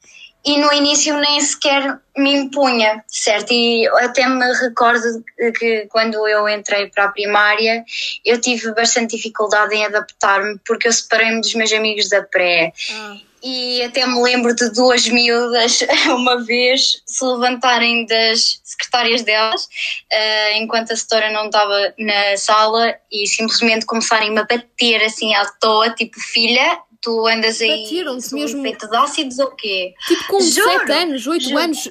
e 0.45 0.59
no 0.59 0.71
início 0.71 1.17
nem 1.17 1.41
sequer 1.41 1.99
me 2.15 2.31
impunha, 2.31 3.03
certo? 3.07 3.51
E 3.51 3.87
até 3.87 4.27
me 4.29 4.53
recordo 4.53 5.23
que 5.57 5.87
quando 5.87 6.27
eu 6.27 6.47
entrei 6.47 6.91
para 6.91 7.05
a 7.05 7.11
primária 7.11 7.83
eu 8.23 8.39
tive 8.39 8.71
bastante 8.71 9.15
dificuldade 9.15 9.73
em 9.73 9.83
adaptar-me 9.83 10.59
porque 10.63 10.87
eu 10.87 10.93
separei-me 10.93 11.41
dos 11.41 11.55
meus 11.55 11.73
amigos 11.73 12.07
da 12.07 12.21
pré. 12.21 12.71
Ah. 12.91 13.28
E 13.41 13.81
até 13.83 14.05
me 14.05 14.21
lembro 14.21 14.53
de 14.53 14.69
duas 14.71 15.07
miúdas 15.07 15.79
uma 16.07 16.43
vez 16.43 17.01
se 17.05 17.23
levantarem 17.23 18.05
das 18.05 18.59
secretárias 18.63 19.23
delas 19.23 19.67
eh, 20.11 20.57
enquanto 20.57 20.91
a 20.91 20.95
setora 20.95 21.31
não 21.31 21.45
estava 21.45 21.93
na 21.97 22.37
sala 22.37 22.95
e 23.11 23.25
simplesmente 23.27 23.85
começarem-me 23.85 24.39
a 24.39 24.43
bater 24.43 25.03
assim 25.03 25.33
à 25.35 25.45
toa, 25.59 25.89
tipo 25.91 26.19
filha, 26.19 26.79
tu 27.01 27.27
andas 27.27 27.61
aí 27.61 27.83
Bateram-te 27.83 28.23
sob 28.23 28.41
mesmo? 28.41 28.59
efeito 28.59 28.89
de 28.89 28.95
ácidos 28.97 29.39
ou 29.39 29.51
quê? 29.55 29.93
Tipo, 30.07 30.27
com 30.27 30.41
Juro, 30.41 30.79
7 30.79 30.91
anos, 30.91 31.27
8 31.27 31.43
juro. 31.43 31.57
anos, 31.57 31.89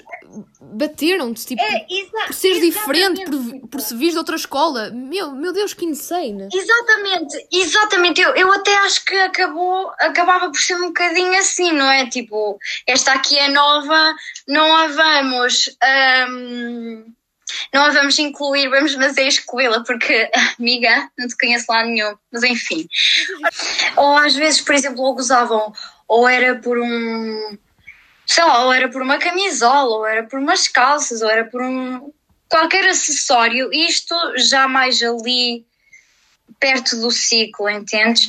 bateram-te, 0.61 1.47
tipo, 1.47 1.63
É, 1.63 1.87
por 2.27 2.35
seres 2.35 2.61
diferente, 2.61 3.25
por, 3.25 3.69
por 3.69 3.81
se 3.81 3.95
vires 3.97 4.13
de 4.13 4.19
outra 4.19 4.37
escola. 4.37 4.91
Meu, 4.91 5.33
meu 5.33 5.53
Deus, 5.53 5.73
que 5.73 5.85
insane. 5.87 6.49
Exatamente, 6.53 7.47
exatamente. 7.53 8.21
Eu, 8.21 8.35
eu 8.35 8.53
até 8.53 8.75
acho 8.79 9.05
que 9.05 9.15
acabou, 9.17 9.91
acabava 10.01 10.51
por 10.51 10.61
ser 10.61 10.75
um 10.77 10.89
bocadinho 10.89 11.39
assim, 11.39 11.73
não 11.73 11.91
é? 11.91 12.07
Tipo, 12.09 12.59
esta 12.87 13.13
aqui 13.13 13.39
é 13.39 13.49
nova, 13.49 14.15
não 14.47 14.77
a 14.77 14.87
vamos. 14.89 15.71
hum, 16.31 17.13
não 17.73 17.85
a 17.85 17.91
vamos 17.91 18.19
incluir, 18.19 18.69
vamos 18.69 18.95
fazer 18.95 19.23
excluí-la, 19.23 19.83
porque, 19.85 20.31
amiga, 20.59 21.11
não 21.19 21.29
te 21.29 21.37
conheço 21.37 21.67
lá 21.69 21.85
nenhum. 21.85 22.15
Mas 22.33 22.43
enfim. 22.43 22.89
Ou 23.97 24.17
às 24.17 24.35
vezes, 24.35 24.61
por 24.61 24.75
exemplo, 24.75 25.03
ou 25.03 25.15
gozavam, 25.15 25.73
ou 26.07 26.29
era 26.29 26.57
por 26.57 26.79
um. 26.79 27.59
Sei 28.27 28.45
lá, 28.45 28.65
ou 28.65 28.73
era 28.73 28.89
por 28.89 29.03
uma 29.03 29.19
camisola, 29.19 29.97
ou 29.97 30.07
era 30.07 30.23
por 30.25 30.39
umas 30.39 30.69
calças, 30.69 31.23
ou 31.23 31.31
era 31.31 31.45
por 31.45 31.63
um. 31.63 32.13
qualquer 32.49 32.87
acessório. 32.89 33.73
Isto 33.73 34.15
já 34.37 34.69
mais 34.69 35.03
ali 35.03 35.67
perto 36.59 36.97
do 36.97 37.11
ciclo, 37.11 37.69
entendes? 37.69 38.29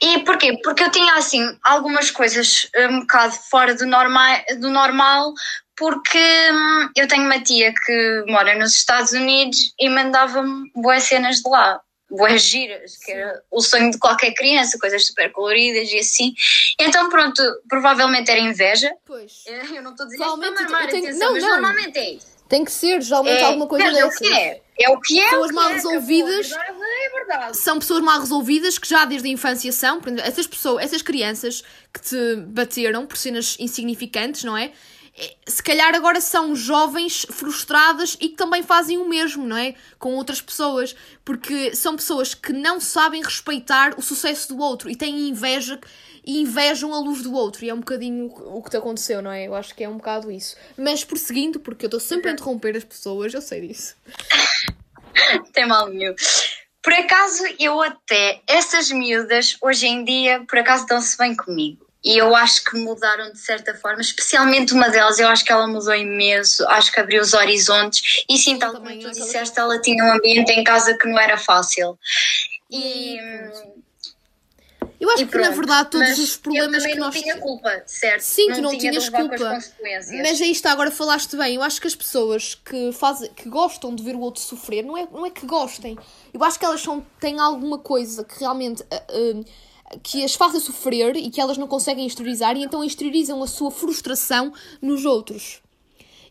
E 0.00 0.20
porquê? 0.20 0.58
Porque 0.62 0.82
eu 0.82 0.90
tinha 0.90 1.14
assim 1.14 1.56
algumas 1.62 2.10
coisas 2.10 2.68
um 2.90 3.00
bocado 3.00 3.34
fora 3.50 3.74
do, 3.74 3.86
norma 3.86 4.42
do 4.58 4.70
normal, 4.70 5.32
porque 5.78 6.18
hum, 6.52 6.88
eu 6.96 7.06
tenho 7.06 7.24
uma 7.24 7.40
tia 7.40 7.72
que 7.72 8.24
mora 8.26 8.58
nos 8.58 8.72
Estados 8.74 9.12
Unidos 9.12 9.72
e 9.78 9.88
mandava-me 9.88 10.70
boas 10.74 11.04
cenas 11.04 11.36
de 11.36 11.48
lá. 11.48 11.80
Boas 12.10 12.40
giras, 12.40 12.96
que 13.04 13.12
era 13.12 13.42
o 13.50 13.60
sonho 13.60 13.90
de 13.90 13.98
qualquer 13.98 14.32
criança, 14.32 14.78
coisas 14.80 15.06
super 15.06 15.30
coloridas 15.30 15.92
e 15.92 15.98
assim. 15.98 16.32
Então, 16.80 17.06
pronto, 17.10 17.42
provavelmente 17.68 18.30
era 18.30 18.40
inveja. 18.40 18.90
Pois. 19.06 19.44
Eu 19.74 19.82
não 19.82 19.90
estou 19.90 20.06
a 20.06 20.08
dizer 20.08 20.24
isto 20.24 20.38
para 20.38 20.84
eu 20.84 20.88
tenho- 20.88 21.04
atenção, 21.04 21.18
não, 21.18 21.32
mas 21.34 21.42
não. 21.42 21.50
normalmente 21.50 21.98
é 21.98 22.10
isso. 22.14 22.38
Tem 22.48 22.64
que 22.64 22.72
ser, 22.72 23.02
geralmente, 23.02 23.42
É, 23.42 23.44
alguma 23.44 23.66
coisa 23.66 23.84
mas 23.84 23.98
é 23.98 24.04
o 24.06 24.08
dessas. 24.08 24.26
que 24.26 24.34
é. 24.34 24.62
É 24.80 24.88
o 24.88 24.98
que 24.98 25.20
é. 25.20 25.24
Pessoas 25.24 25.50
mal 25.50 25.68
é, 25.68 25.74
resolvidas. 25.74 26.50
É 26.50 27.10
verdade. 27.10 27.56
São 27.58 27.78
pessoas 27.78 28.00
mal 28.00 28.18
resolvidas 28.20 28.78
que 28.78 28.88
já 28.88 29.04
desde 29.04 29.28
a 29.28 29.30
infância 29.30 29.70
são. 29.70 30.00
Essas 30.24 30.46
pessoas, 30.46 30.82
essas 30.82 31.02
crianças 31.02 31.62
que 31.92 32.00
te 32.00 32.36
bateram 32.46 33.04
por 33.04 33.18
cenas 33.18 33.54
insignificantes, 33.58 34.44
não 34.44 34.56
é? 34.56 34.72
É, 35.18 35.34
Se 35.46 35.62
calhar 35.62 35.94
agora 35.94 36.20
são 36.20 36.54
jovens 36.54 37.26
frustradas 37.30 38.16
e 38.20 38.28
que 38.28 38.36
também 38.36 38.62
fazem 38.62 38.98
o 38.98 39.08
mesmo, 39.08 39.44
não 39.44 39.56
é? 39.56 39.74
Com 39.98 40.14
outras 40.14 40.40
pessoas. 40.40 40.94
Porque 41.24 41.74
são 41.74 41.96
pessoas 41.96 42.34
que 42.34 42.52
não 42.52 42.80
sabem 42.80 43.22
respeitar 43.22 43.98
o 43.98 44.02
sucesso 44.02 44.48
do 44.54 44.62
outro 44.62 44.88
e 44.88 44.94
têm 44.94 45.28
inveja 45.28 45.80
e 46.24 46.42
invejam 46.42 46.94
a 46.94 47.00
luz 47.00 47.22
do 47.22 47.32
outro. 47.32 47.64
E 47.64 47.70
é 47.70 47.74
um 47.74 47.80
bocadinho 47.80 48.26
o 48.26 48.62
que 48.62 48.70
te 48.70 48.76
aconteceu, 48.76 49.20
não 49.20 49.32
é? 49.32 49.46
Eu 49.46 49.54
acho 49.54 49.74
que 49.74 49.82
é 49.82 49.88
um 49.88 49.96
bocado 49.96 50.30
isso. 50.30 50.56
Mas 50.76 51.02
prosseguindo, 51.02 51.58
porque 51.58 51.86
eu 51.86 51.88
estou 51.88 52.00
sempre 52.00 52.30
a 52.30 52.32
interromper 52.34 52.76
as 52.76 52.84
pessoas, 52.84 53.34
eu 53.34 53.42
sei 53.42 53.66
disso. 53.66 53.96
tem 55.52 55.66
mal 55.66 55.88
nenhum. 55.88 56.14
Por 56.82 56.92
acaso, 56.92 57.42
eu 57.58 57.82
até, 57.82 58.40
essas 58.46 58.90
miúdas, 58.90 59.56
hoje 59.60 59.86
em 59.86 60.04
dia, 60.04 60.44
por 60.48 60.58
acaso 60.58 60.86
dão-se 60.86 61.18
bem 61.18 61.34
comigo. 61.34 61.87
E 62.04 62.16
eu 62.16 62.34
acho 62.34 62.64
que 62.64 62.76
mudaram 62.78 63.32
de 63.32 63.38
certa 63.38 63.74
forma, 63.74 64.00
especialmente 64.00 64.72
uma 64.72 64.88
delas, 64.88 65.18
eu 65.18 65.26
acho 65.28 65.44
que 65.44 65.52
ela 65.52 65.66
mudou 65.66 65.94
imenso, 65.94 66.66
acho 66.68 66.92
que 66.92 67.00
abriu 67.00 67.20
os 67.20 67.32
horizontes. 67.34 68.24
E 68.28 68.38
sim, 68.38 68.56
tal 68.58 68.72
como 68.72 68.88
tu 69.00 69.10
disseste, 69.10 69.58
ela 69.58 69.80
tinha 69.80 70.04
um 70.04 70.12
ambiente 70.12 70.52
em 70.52 70.62
casa 70.62 70.96
que 70.96 71.08
não 71.08 71.18
era 71.18 71.36
fácil. 71.36 71.98
E. 72.70 73.18
Eu 75.00 75.08
acho 75.10 75.22
E 75.22 75.26
que 75.26 75.36
na 75.36 75.44
pronto. 75.44 75.56
verdade 75.56 75.90
todos 75.90 76.08
Mas 76.08 76.18
os 76.18 76.36
problemas 76.36 76.84
eu 76.84 76.90
que 76.90 76.96
não 76.96 77.06
nós 77.06 77.20
tinha 77.20 77.36
culpa, 77.38 77.82
certo? 77.86 78.20
Sim, 78.20 78.52
tu 78.52 78.60
não 78.62 78.70
tinha 78.70 78.90
tinhas 78.90 79.08
culpa. 79.08 79.58
Mas 80.10 80.40
aí 80.40 80.50
está, 80.50 80.72
agora 80.72 80.90
falaste 80.90 81.36
bem. 81.36 81.54
Eu 81.54 81.62
acho 81.62 81.80
que 81.80 81.86
as 81.86 81.94
pessoas 81.94 82.56
que 82.56 82.92
fazem, 82.92 83.30
que 83.32 83.48
gostam 83.48 83.94
de 83.94 84.02
ver 84.02 84.16
o 84.16 84.20
outro 84.20 84.40
sofrer, 84.42 84.82
não 84.84 84.96
é, 84.96 85.06
não 85.10 85.24
é 85.24 85.30
que 85.30 85.46
gostem. 85.46 85.96
Eu 86.34 86.42
acho 86.42 86.58
que 86.58 86.64
elas 86.64 86.80
são, 86.80 87.04
têm 87.20 87.38
alguma 87.38 87.78
coisa 87.78 88.24
que 88.24 88.40
realmente 88.40 88.84
ah, 88.90 89.02
ah, 89.08 89.44
que 90.02 90.24
as 90.24 90.34
faça 90.34 90.60
sofrer 90.60 91.16
e 91.16 91.30
que 91.30 91.40
elas 91.40 91.58
não 91.58 91.66
conseguem 91.66 92.06
exteriorizar 92.06 92.56
e 92.56 92.62
então 92.62 92.84
exteriorizam 92.84 93.42
a 93.42 93.46
sua 93.46 93.70
frustração 93.70 94.52
nos 94.80 95.04
outros. 95.04 95.60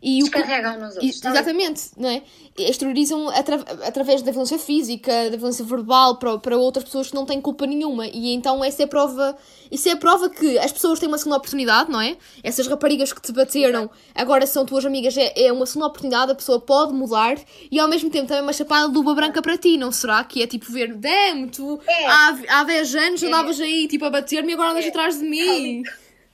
E 0.01 0.19
Descarregam 0.19 0.79
nos 0.79 0.95
outros. 0.95 1.17
e- 1.17 1.21
tá 1.21 1.31
exatamente, 1.31 1.81
não 1.97 2.07
é? 2.09 2.21
Exteriorizam 2.57 3.29
atra- 3.29 3.63
através 3.85 4.21
da 4.21 4.31
violência 4.31 4.57
física, 4.59 5.29
da 5.29 5.37
violência 5.37 5.63
verbal 5.65 6.17
para, 6.17 6.37
para 6.37 6.57
outras 6.57 6.83
pessoas 6.85 7.07
que 7.09 7.15
não 7.15 7.25
têm 7.25 7.41
culpa 7.41 7.65
nenhuma. 7.65 8.07
E 8.07 8.33
então 8.33 8.63
essa 8.63 8.83
é 8.83 8.85
a 8.85 8.87
prova, 8.87 9.35
isso 9.71 9.87
é 9.89 9.93
a 9.93 9.97
prova 9.97 10.29
que 10.29 10.57
as 10.59 10.71
pessoas 10.71 10.99
têm 10.99 11.07
uma 11.07 11.17
segunda 11.17 11.37
oportunidade, 11.37 11.91
não 11.91 11.99
é? 12.01 12.15
Essas 12.43 12.67
raparigas 12.67 13.11
que 13.13 13.21
te 13.21 13.31
bateram 13.31 13.89
agora 14.15 14.45
são 14.45 14.65
tuas 14.65 14.85
amigas, 14.85 15.15
é, 15.17 15.33
é 15.35 15.51
uma 15.51 15.65
segunda 15.65 15.87
oportunidade, 15.87 16.31
a 16.31 16.35
pessoa 16.35 16.59
pode 16.59 16.93
mudar 16.93 17.37
e 17.71 17.79
ao 17.79 17.87
mesmo 17.87 18.09
tempo 18.09 18.27
também 18.27 18.43
uma 18.43 18.53
chapada 18.53 18.87
de 18.89 18.93
luva 18.95 19.13
branca 19.15 19.41
para 19.41 19.57
ti, 19.57 19.77
não 19.77 19.91
será? 19.91 20.23
Que 20.23 20.41
é 20.43 20.47
tipo 20.47 20.71
ver, 20.71 20.93
damn, 20.95 21.47
tu 21.49 21.79
É. 21.87 22.05
há, 22.07 22.37
há 22.49 22.63
10 22.63 22.95
anos 22.95 23.23
andavas 23.23 23.59
aí 23.59 23.87
tipo 23.87 24.05
a 24.05 24.09
bater-me 24.09 24.51
e 24.51 24.53
agora 24.53 24.71
andas 24.71 24.85
atrás 24.85 25.19
de 25.19 25.25
mim. 25.25 25.83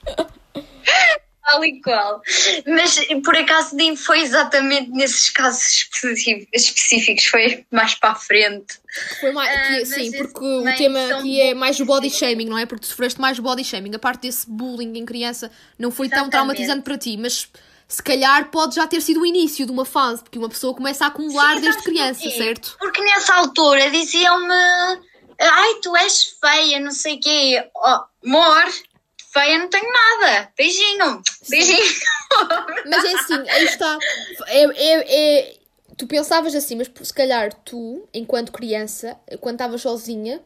Tal 1.46 1.64
e 1.66 1.82
qual. 1.82 2.22
Mas 2.66 3.00
por 3.24 3.36
acaso 3.36 3.76
nem 3.76 3.96
foi 3.96 4.22
exatamente 4.22 4.90
nesses 4.92 5.30
casos 5.30 5.88
específicos, 6.54 7.26
foi 7.26 7.66
mais 7.72 7.96
para 7.96 8.12
a 8.12 8.16
frente. 8.16 8.80
Foi 9.20 9.32
mais, 9.32 9.50
Ah, 9.52 9.86
sim, 9.86 10.12
porque 10.12 10.40
o 10.40 10.64
tema 10.76 11.18
aqui 11.18 11.42
é 11.42 11.54
mais 11.54 11.80
o 11.80 11.86
body 11.86 12.10
shaming, 12.10 12.46
não 12.46 12.58
é? 12.58 12.66
Porque 12.66 12.86
sofreste 12.86 13.20
mais 13.20 13.40
body 13.40 13.64
shaming. 13.64 13.94
A 13.96 14.00
parte 14.00 14.22
desse 14.22 14.50
bullying 14.50 14.98
em 14.98 15.06
criança 15.06 15.52
não 15.78 15.92
foi 15.92 16.08
tão 16.08 16.20
Exatamente. 16.20 16.32
traumatizante 16.32 16.82
para 16.84 16.98
ti, 16.98 17.18
mas 17.18 17.50
se 17.88 18.02
calhar 18.02 18.50
pode 18.50 18.76
já 18.76 18.88
ter 18.88 19.02
sido 19.02 19.22
o 19.22 19.26
início 19.26 19.66
de 19.66 19.72
uma 19.72 19.86
fase, 19.86 20.24
porque 20.24 20.40
uma 20.40 20.50
pessoa 20.50 20.74
começa 20.74 21.04
a 21.04 21.08
acumular 21.10 21.56
Sim, 21.56 21.62
desde 21.62 21.84
criança, 21.84 22.22
porquê? 22.22 22.38
certo? 22.38 22.76
Porque 22.80 23.02
nessa 23.02 23.34
altura 23.34 23.90
diziam-me: 23.92 24.54
Ai, 25.40 25.74
tu 25.82 25.96
és 25.98 26.38
feia, 26.40 26.80
não 26.80 26.92
sei 26.92 27.16
o 27.16 27.20
quê. 27.20 27.70
Oh, 27.76 28.00
amor, 28.28 28.64
feia 29.34 29.58
não 29.58 29.68
tenho 29.70 29.92
nada. 29.92 30.52
Beijinho, 30.58 31.22
beijinho. 31.50 31.94
Mas 32.86 33.04
é 33.04 33.14
assim, 33.16 33.50
aí 33.50 33.64
está. 33.66 33.98
É, 34.48 34.64
é, 34.64 35.40
é- 35.40 35.56
tu 35.98 36.08
pensavas 36.08 36.56
assim, 36.56 36.76
mas 36.76 36.90
se 37.02 37.14
calhar 37.14 37.54
tu, 37.54 38.08
enquanto 38.14 38.52
criança, 38.52 39.18
quando 39.42 39.56
estavas 39.56 39.82
sozinha, 39.82 40.42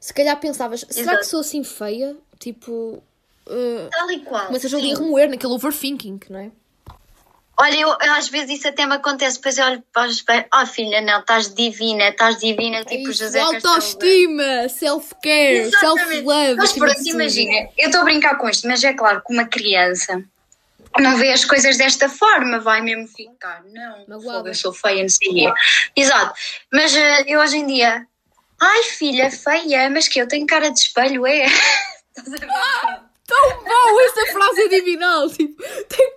se 0.00 0.12
calhar 0.14 0.38
pensavas, 0.40 0.80
será 0.88 1.00
Exato. 1.12 1.18
que 1.18 1.26
sou 1.26 1.40
assim 1.40 1.62
feia? 1.64 2.16
Tipo. 2.38 3.02
uh, 3.46 3.88
Tal 3.90 4.10
e 4.12 4.20
qual. 4.20 4.46
começas 4.46 4.72
ali 4.72 4.92
a 4.92 4.96
remoer 4.98 5.28
naquele 5.28 5.52
overthinking, 5.52 6.20
não 6.30 6.38
é? 6.38 6.50
Olha, 7.60 7.74
eu, 7.74 7.88
eu 7.88 8.12
às 8.12 8.28
vezes 8.28 8.58
isso 8.58 8.68
até 8.68 8.86
me 8.86 8.94
acontece, 8.94 9.36
depois 9.36 9.58
eu 9.58 9.64
olho 9.64 9.82
para 9.92 10.06
os 10.06 10.14
espelhos, 10.14 10.46
oh 10.54 10.64
filha, 10.64 11.00
não, 11.00 11.18
estás 11.18 11.52
divina, 11.52 12.10
estás 12.10 12.38
divina, 12.38 12.84
tipo 12.84 13.08
É 13.08 13.10
Isso, 13.10 13.24
José 13.24 13.40
autoestima, 13.40 14.68
self-care, 14.68 15.68
self-love. 15.70 16.54
Mas 16.54 16.72
pronto, 16.72 16.94
tudo. 16.94 17.08
imagina, 17.08 17.68
eu 17.76 17.86
estou 17.86 18.02
a 18.02 18.04
brincar 18.04 18.38
com 18.38 18.48
isto, 18.48 18.68
mas 18.68 18.84
é 18.84 18.92
claro 18.92 19.20
que 19.26 19.32
uma 19.32 19.44
criança 19.44 20.22
não 21.00 21.16
vê 21.16 21.32
as 21.32 21.44
coisas 21.44 21.76
desta 21.76 22.08
forma, 22.08 22.60
vai 22.60 22.80
mesmo 22.80 23.08
ficar, 23.08 23.64
não, 24.06 24.20
fogo, 24.20 24.46
eu 24.46 24.54
sou 24.54 24.72
feia, 24.72 25.02
não 25.02 25.08
sei 25.08 25.28
quê. 25.28 25.52
Exato, 25.96 26.34
mas 26.72 26.94
eh, 26.94 27.24
eu 27.26 27.40
hoje 27.40 27.56
em 27.56 27.66
dia, 27.66 28.06
ai 28.60 28.82
filha, 28.84 29.32
feia, 29.32 29.90
mas 29.90 30.06
que 30.06 30.20
eu 30.20 30.28
tenho 30.28 30.46
cara 30.46 30.70
de 30.70 30.78
espelho, 30.78 31.26
é? 31.26 31.46
Estás 32.16 32.34
a 32.34 32.36
ver? 32.36 33.08
Tão 33.28 33.62
bom, 33.62 34.00
essa 34.00 34.32
frase 34.32 34.62
é 34.62 34.68
divinal. 34.68 35.28
Tipo, 35.28 35.62
tem. 35.86 36.07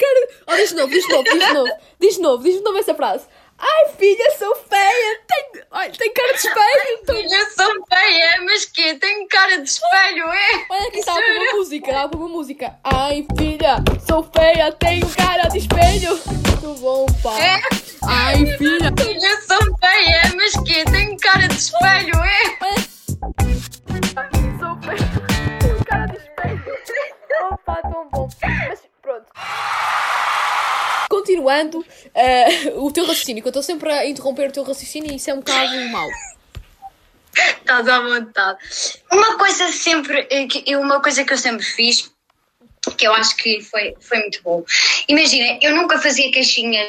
Oh, 0.51 0.55
diz 0.55 0.69
de 0.69 0.75
novo, 0.75 0.89
diz 0.89 1.05
de 1.05 1.11
novo, 1.13 1.23
diz 1.23 1.39
de 1.39 1.53
novo, 1.53 1.71
diz 1.99 2.15
de 2.15 2.21
novo, 2.21 2.43
diz 2.43 2.55
de 2.55 2.61
novo 2.61 2.77
essa 2.77 2.93
frase. 2.93 3.25
Ai 3.57 3.89
filha, 3.97 4.31
sou 4.37 4.53
feia, 4.55 5.21
tem, 5.27 5.63
olha, 5.71 5.91
tem 5.91 6.11
cara 6.11 6.33
de 6.33 6.39
espelho. 6.39 7.05
Tão... 7.05 7.15
Filha, 7.15 7.49
sou 7.51 7.85
feia, 7.87 8.41
mas 8.41 8.65
que 8.65 8.95
tenho 8.95 9.27
cara 9.29 9.57
de 9.57 9.69
espelho, 9.69 10.25
é? 10.25 10.65
Olha 10.69 10.87
aqui, 10.87 10.99
estava 10.99 11.21
para 11.21 11.41
uma 11.41 11.53
música, 11.53 11.91
para 12.09 12.17
uma 12.17 12.27
música. 12.27 12.79
Ai 12.83 13.25
filha, 13.37 13.75
sou 14.05 14.29
feia, 14.35 14.71
tenho 14.73 15.07
cara 15.11 15.47
de 15.47 15.59
espelho. 15.59 16.19
Muito 16.25 16.81
bom, 16.81 17.05
pá. 17.23 17.39
É? 17.39 17.61
Ai 18.03 18.45
filha. 18.57 18.91
Filha, 18.99 19.41
sou 19.41 19.77
feia, 19.77 20.21
mas 20.35 20.53
que 20.65 20.83
tenho 20.91 21.17
cara 21.17 21.47
de 21.47 21.55
espelho, 21.55 22.15
é? 22.15 22.57
Sou 24.59 24.81
feia, 24.81 25.07
tenho 25.59 25.85
cara 25.85 26.07
de 26.07 26.17
espelho. 26.17 26.77
Opa, 27.51 27.75
tão 27.83 28.09
bom. 28.09 28.27
Mas 28.67 28.81
pronto. 29.01 29.27
Continuando 31.11 31.85
eh, 32.15 32.71
o 32.79 32.89
teu 32.89 33.05
raciocínio, 33.05 33.43
que 33.43 33.47
eu 33.49 33.51
estou 33.51 33.61
sempre 33.63 33.91
a 33.91 34.05
interromper 34.05 34.47
o 34.49 34.53
teu 34.53 34.63
raciocínio 34.63 35.11
e 35.11 35.17
isso 35.17 35.29
é 35.29 35.33
um 35.33 35.39
bocado 35.39 35.77
mau. 35.89 36.09
Estás 37.35 37.87
à 37.87 37.99
vontade. 37.99 38.57
Uma 39.11 39.37
coisa 39.37 39.71
sempre, 39.73 40.25
eh, 40.29 40.47
que- 40.47 40.75
uma 40.77 41.01
coisa 41.01 41.25
que 41.25 41.33
eu 41.33 41.37
sempre 41.37 41.65
fiz, 41.65 42.09
que 42.97 43.05
eu 43.05 43.13
acho 43.13 43.35
que 43.35 43.61
foi, 43.61 43.93
foi 43.99 44.19
muito 44.19 44.41
bom. 44.41 44.63
Imagina, 45.09 45.59
eu 45.61 45.75
nunca 45.75 45.99
fazia 45.99 46.31
queixinhas 46.31 46.87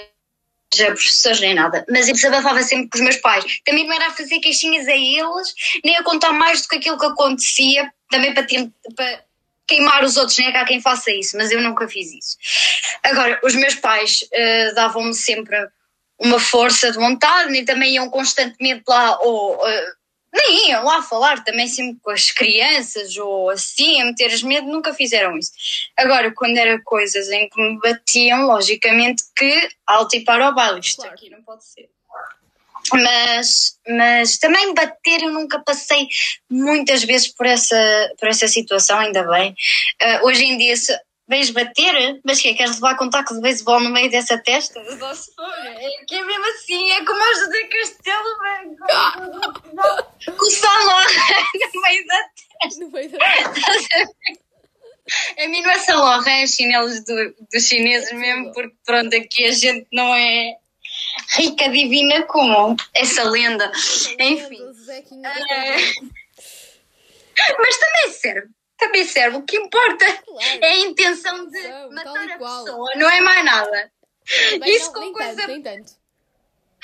a 0.81 0.87
professores 0.87 1.41
nem 1.41 1.55
nada, 1.55 1.85
mas 1.91 2.09
eu 2.09 2.15
desabafava 2.15 2.63
sempre 2.63 2.89
com 2.89 2.99
os 2.99 3.03
meus 3.05 3.17
pais. 3.17 3.45
Também 3.65 3.87
não 3.87 3.95
era 3.95 4.07
a 4.07 4.13
fazer 4.13 4.39
queixinhas 4.39 4.87
a 4.89 4.97
eles, 4.97 5.53
nem 5.85 5.97
a 5.97 6.03
contar 6.05 6.33
mais 6.33 6.63
do 6.63 6.69
que 6.69 6.77
aquilo 6.77 6.99
que 6.99 7.07
acontecia, 7.07 7.93
também 8.11 8.33
para, 8.33 8.45
ter- 8.47 8.71
para 8.97 9.25
queimar 9.67 10.05
os 10.05 10.17
outros, 10.17 10.39
nem 10.39 10.49
é 10.49 10.53
que 10.53 10.59
há 10.59 10.65
quem 10.65 10.81
faça 10.81 11.11
isso, 11.11 11.37
mas 11.37 11.51
eu 11.51 11.61
nunca 11.61 11.89
fiz 11.89 12.13
isso. 12.13 12.37
Agora, 13.03 13.41
os 13.43 13.55
meus 13.55 13.75
pais 13.75 14.27
eh, 14.33 14.73
davam-me 14.75 15.15
sempre 15.15 15.57
uma 16.19 16.39
força 16.39 16.91
de 16.93 16.99
vontade, 16.99 17.53
e 17.55 17.65
também 17.65 17.95
iam 17.95 18.09
constantemente 18.11 18.83
lá, 18.87 19.19
ou 19.21 19.67
eh, 19.67 19.93
nem 20.35 20.71
iam 20.71 20.85
lá 20.85 21.03
falar 21.03 21.45
também 21.45 21.67
sempre 21.69 22.01
com 22.01 22.11
as 22.11 22.31
crianças, 22.31 23.17
ou 23.17 23.51
assim, 23.51 24.01
a 24.01 24.05
meter-as 24.07 24.43
medo, 24.43 24.67
nunca 24.67 24.95
fizeram 24.95 25.37
isso. 25.37 25.53
Agora, 25.97 26.33
quando 26.35 26.57
era 26.57 26.81
coisas 26.83 27.29
em 27.31 27.49
que 27.49 27.61
me 27.61 27.79
batiam, 27.79 28.47
logicamente 28.47 29.23
que 29.37 29.69
alto 29.87 30.17
e 30.17 30.25
para 30.25 30.49
o 30.49 30.55
baile, 30.55 30.81
isto 30.81 30.97
Claro. 30.97 31.13
aqui 31.13 31.29
não 31.31 31.43
pode 31.43 31.65
ser. 31.65 31.91
Mas, 32.93 33.79
mas 33.89 34.39
também 34.39 34.75
bater 34.75 35.23
eu 35.23 35.31
nunca 35.31 35.61
passei 35.61 36.09
muitas 36.51 37.05
vezes 37.05 37.29
por 37.29 37.47
essa, 37.47 37.77
por 38.19 38.29
essa 38.29 38.49
situação, 38.49 38.99
ainda 38.99 39.23
bem. 39.25 39.55
Ah, 40.01 40.21
hoje 40.25 40.45
em 40.45 40.59
dia, 40.59 40.77
se 40.77 40.93
vens 41.29 41.51
bater, 41.51 42.21
mas 42.25 42.41
que 42.41 42.49
é, 42.49 42.55
queres 42.55 42.75
levar 42.75 42.97
contacto 42.97 43.35
de 43.35 43.41
beisebol 43.41 43.81
no 43.81 43.91
meio 43.91 44.11
dessa 44.11 44.37
testa? 44.37 44.83
Se 44.85 45.35
for. 45.35 45.67
É 45.67 46.05
que 46.07 46.15
é 46.15 46.25
mesmo 46.25 46.45
assim, 46.51 46.91
é 46.91 47.05
como 47.05 47.21
o 47.23 47.35
José 47.35 47.63
Castelo, 47.65 48.39
com- 50.27 50.33
com 50.37 50.45
o 50.47 50.51
salão 50.51 51.01
no 51.75 51.81
meio 51.83 52.07
da 52.07 52.19
testa. 52.61 52.85
No 52.85 52.91
meio 52.91 53.11
da... 53.11 53.19
A 55.39 55.49
mim 55.49 55.63
não 55.63 55.71
é 55.71 55.79
salão, 55.81 56.27
é 56.29 56.47
chinelos 56.47 57.05
do, 57.05 57.35
dos 57.53 57.67
chineses 57.67 58.13
mesmo, 58.13 58.53
porque 58.53 58.75
pronto, 58.85 59.15
aqui 59.17 59.47
a 59.47 59.53
gente 59.53 59.87
não 59.93 60.15
é 60.15 60.57
rica, 61.37 61.69
divina 61.71 62.23
como 62.25 62.77
essa 62.95 63.23
lenda. 63.25 63.71
Enfim. 64.19 64.61
É. 65.61 65.77
Mas 67.59 67.79
também 67.79 68.13
serve. 68.13 68.49
Também 68.77 69.05
serve. 69.05 69.37
O 69.39 69.43
que 69.43 69.57
importa 69.57 70.05
Claro. 70.05 70.59
é 70.61 70.67
a 70.67 70.77
intenção 70.79 71.49
de 71.49 71.63
matar 71.95 72.31
a 72.31 72.39
pessoa, 72.39 72.93
não 72.97 73.09
é 73.09 73.21
mais 73.21 73.45
nada. 73.45 73.93
Bem, 74.61 74.77
Isso 74.77 74.93
não, 74.93 75.01
com 75.03 75.13
coisa- 75.13 75.47
tanto. 75.47 76.02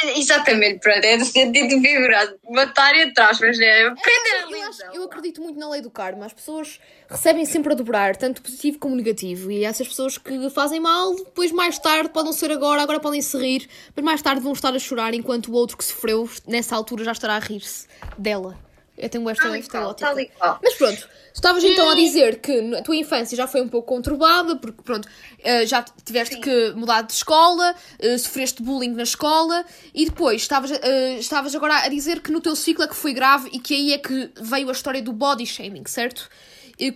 Exatamente, 0.03 0.79
pronto, 0.81 1.05
é 1.05 1.17
de 1.17 1.25
sentido 1.25 1.81
figurado. 1.81 2.39
Matar 2.51 2.95
entre 2.97 3.23
aspas, 3.23 3.59
né? 3.59 3.91
Prender 4.03 4.35
a 4.35 4.51
Eu, 4.51 4.69
acho- 4.69 4.79
lesão. 4.79 4.95
eu 4.95 5.03
acredito 5.05 5.41
muito 5.43 5.59
na 5.59 5.69
lei 5.69 5.81
do 5.81 5.91
karma. 5.91 6.27
As 6.27 6.33
pessoas 6.33 6.79
recebem 7.09 7.45
sempre 7.45 7.73
a 7.73 7.77
dobrar, 7.77 8.17
tanto 8.17 8.41
positivo 8.43 8.79
como 8.79 8.95
negativo. 8.95 9.51
E 9.51 9.65
essas 9.65 9.89
pessoas 9.89 10.17
que 10.17 10.51
fazem 10.51 10.79
mal, 10.81 11.15
depois 11.17 11.51
mais 11.51 11.79
tarde, 11.79 12.11
podem 12.11 12.33
ser 12.33 12.51
agora, 12.53 12.81
agora 12.83 13.01
podem 13.01 13.21
se 13.21 13.37
rir, 13.37 13.69
mas 13.97 14.05
mais 14.05 14.23
tarde 14.23 14.41
vão 14.41 14.53
estar 14.53 14.73
a 14.75 14.79
chorar 14.79 15.15
enquanto 15.15 15.49
o 15.49 15.53
outro 15.55 15.77
que 15.77 15.85
sofreu, 15.85 16.29
nessa 16.47 16.77
altura, 16.77 17.03
já 17.05 17.13
estará 17.13 17.35
a 17.35 17.41
rir-se 17.41 17.87
dela. 18.17 18.57
Eu 18.99 19.09
tenho 19.09 19.31
esta, 19.31 19.45
Tal 19.45 19.55
e 19.57 19.63
qual, 19.63 19.87
ótica. 19.91 20.07
tal 20.09 20.19
e 20.21 20.27
qual. 20.27 20.59
Mas 20.63 20.75
pronto, 20.75 21.09
estavas 21.33 21.63
então 21.63 21.89
a 21.89 21.95
dizer 21.95 22.41
que 22.41 22.75
a 22.75 22.83
tua 22.83 22.97
infância 22.97 23.37
já 23.37 23.47
foi 23.47 23.61
um 23.61 23.69
pouco 23.69 23.87
conturbada, 23.87 24.57
porque 24.57 24.83
pronto, 24.83 25.09
eh, 25.39 25.65
já 25.67 25.85
tiveste 26.05 26.39
que 26.41 26.73
mudar 26.73 27.03
de 27.03 27.13
escola, 27.13 27.75
eh, 28.01 28.19
sofreste 28.19 28.61
bullying 28.63 28.91
na 28.95 29.05
escola 29.05 29.65
e 29.95 30.05
depois 30.07 30.43
estavas, 30.43 30.73
eh, 30.73 31.15
estavas 31.19 31.55
agora 31.55 31.77
a 31.77 31.89
dizer 31.89 32.21
que 32.21 32.33
no 32.33 32.41
teu 32.41 32.57
ciclo 32.57 32.83
é 32.85 32.89
que 32.89 32.97
foi 32.97 33.13
grave 33.13 33.49
e 33.53 33.61
que 33.61 33.73
aí 33.75 33.93
é 33.93 33.99
que 33.99 34.31
veio 34.41 34.69
a 34.69 34.73
história 34.73 35.01
do 35.01 35.13
body 35.13 35.47
shaming, 35.47 35.85
certo? 35.87 36.29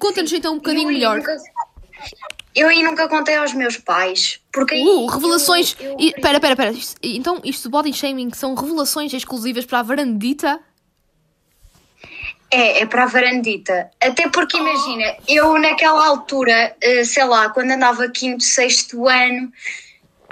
Conta-nos 0.01 0.33
então 0.33 0.55
um 0.55 0.57
bocadinho 0.57 0.89
Eu 0.89 0.93
melhor. 0.93 1.17
nunca- 1.19 1.37
Eu 2.55 2.69
aí 2.69 2.83
nunca 2.83 3.09
contei 3.09 3.37
aos 3.37 3.55
meus 3.55 3.79
pais. 3.79 4.41
Porque 4.53 4.75
Uh, 4.75 5.07
revelações. 5.07 5.75
eu- 5.81 5.93
eu- 5.93 5.97
e- 6.01 6.13
Pera, 6.21 6.39
pera, 6.41 6.55
pera. 6.57 6.71
Isto- 6.73 6.97
Então, 7.03 7.41
isto 7.45 7.63
do 7.65 7.71
body 7.71 7.93
shaming 7.93 8.31
são 8.35 8.55
revelações 8.55 9.13
exclusivas 9.15 9.65
para 9.65 9.79
a 9.79 9.83
varandita? 9.83 10.61
É, 12.53 12.83
é 12.83 12.87
para 12.87 13.05
a 13.05 13.07
varandita. 13.07 13.91
Até 13.99 14.29
porque, 14.29 14.59
imagina, 14.59 15.17
eu 15.27 15.59
naquela 15.59 16.07
altura, 16.07 16.77
eh, 16.83 17.03
sei 17.03 17.25
lá, 17.25 17.49
quando 17.49 17.71
andava 17.71 18.11
quinto, 18.11 18.45
sexto 18.45 19.09
ano, 19.09 19.51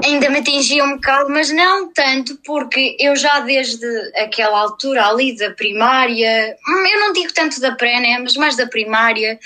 ainda 0.04 0.28
me 0.28 0.38
atingia 0.38 0.84
um 0.84 0.96
bocado, 0.96 1.30
mas 1.30 1.50
não 1.50 1.90
tanto, 1.92 2.36
porque 2.44 2.96
eu 3.00 3.16
já 3.16 3.40
desde 3.40 3.86
aquela 4.16 4.60
altura 4.60 5.06
ali 5.06 5.34
da 5.36 5.50
primária, 5.52 6.56
hum, 6.68 6.86
eu 6.92 7.00
não 7.00 7.12
digo 7.12 7.32
tanto 7.32 7.58
da 7.58 7.72
pré, 7.72 8.00
né, 8.00 8.18
mas 8.18 8.34
mais 8.34 8.56
da 8.56 8.66
primária, 8.66 9.38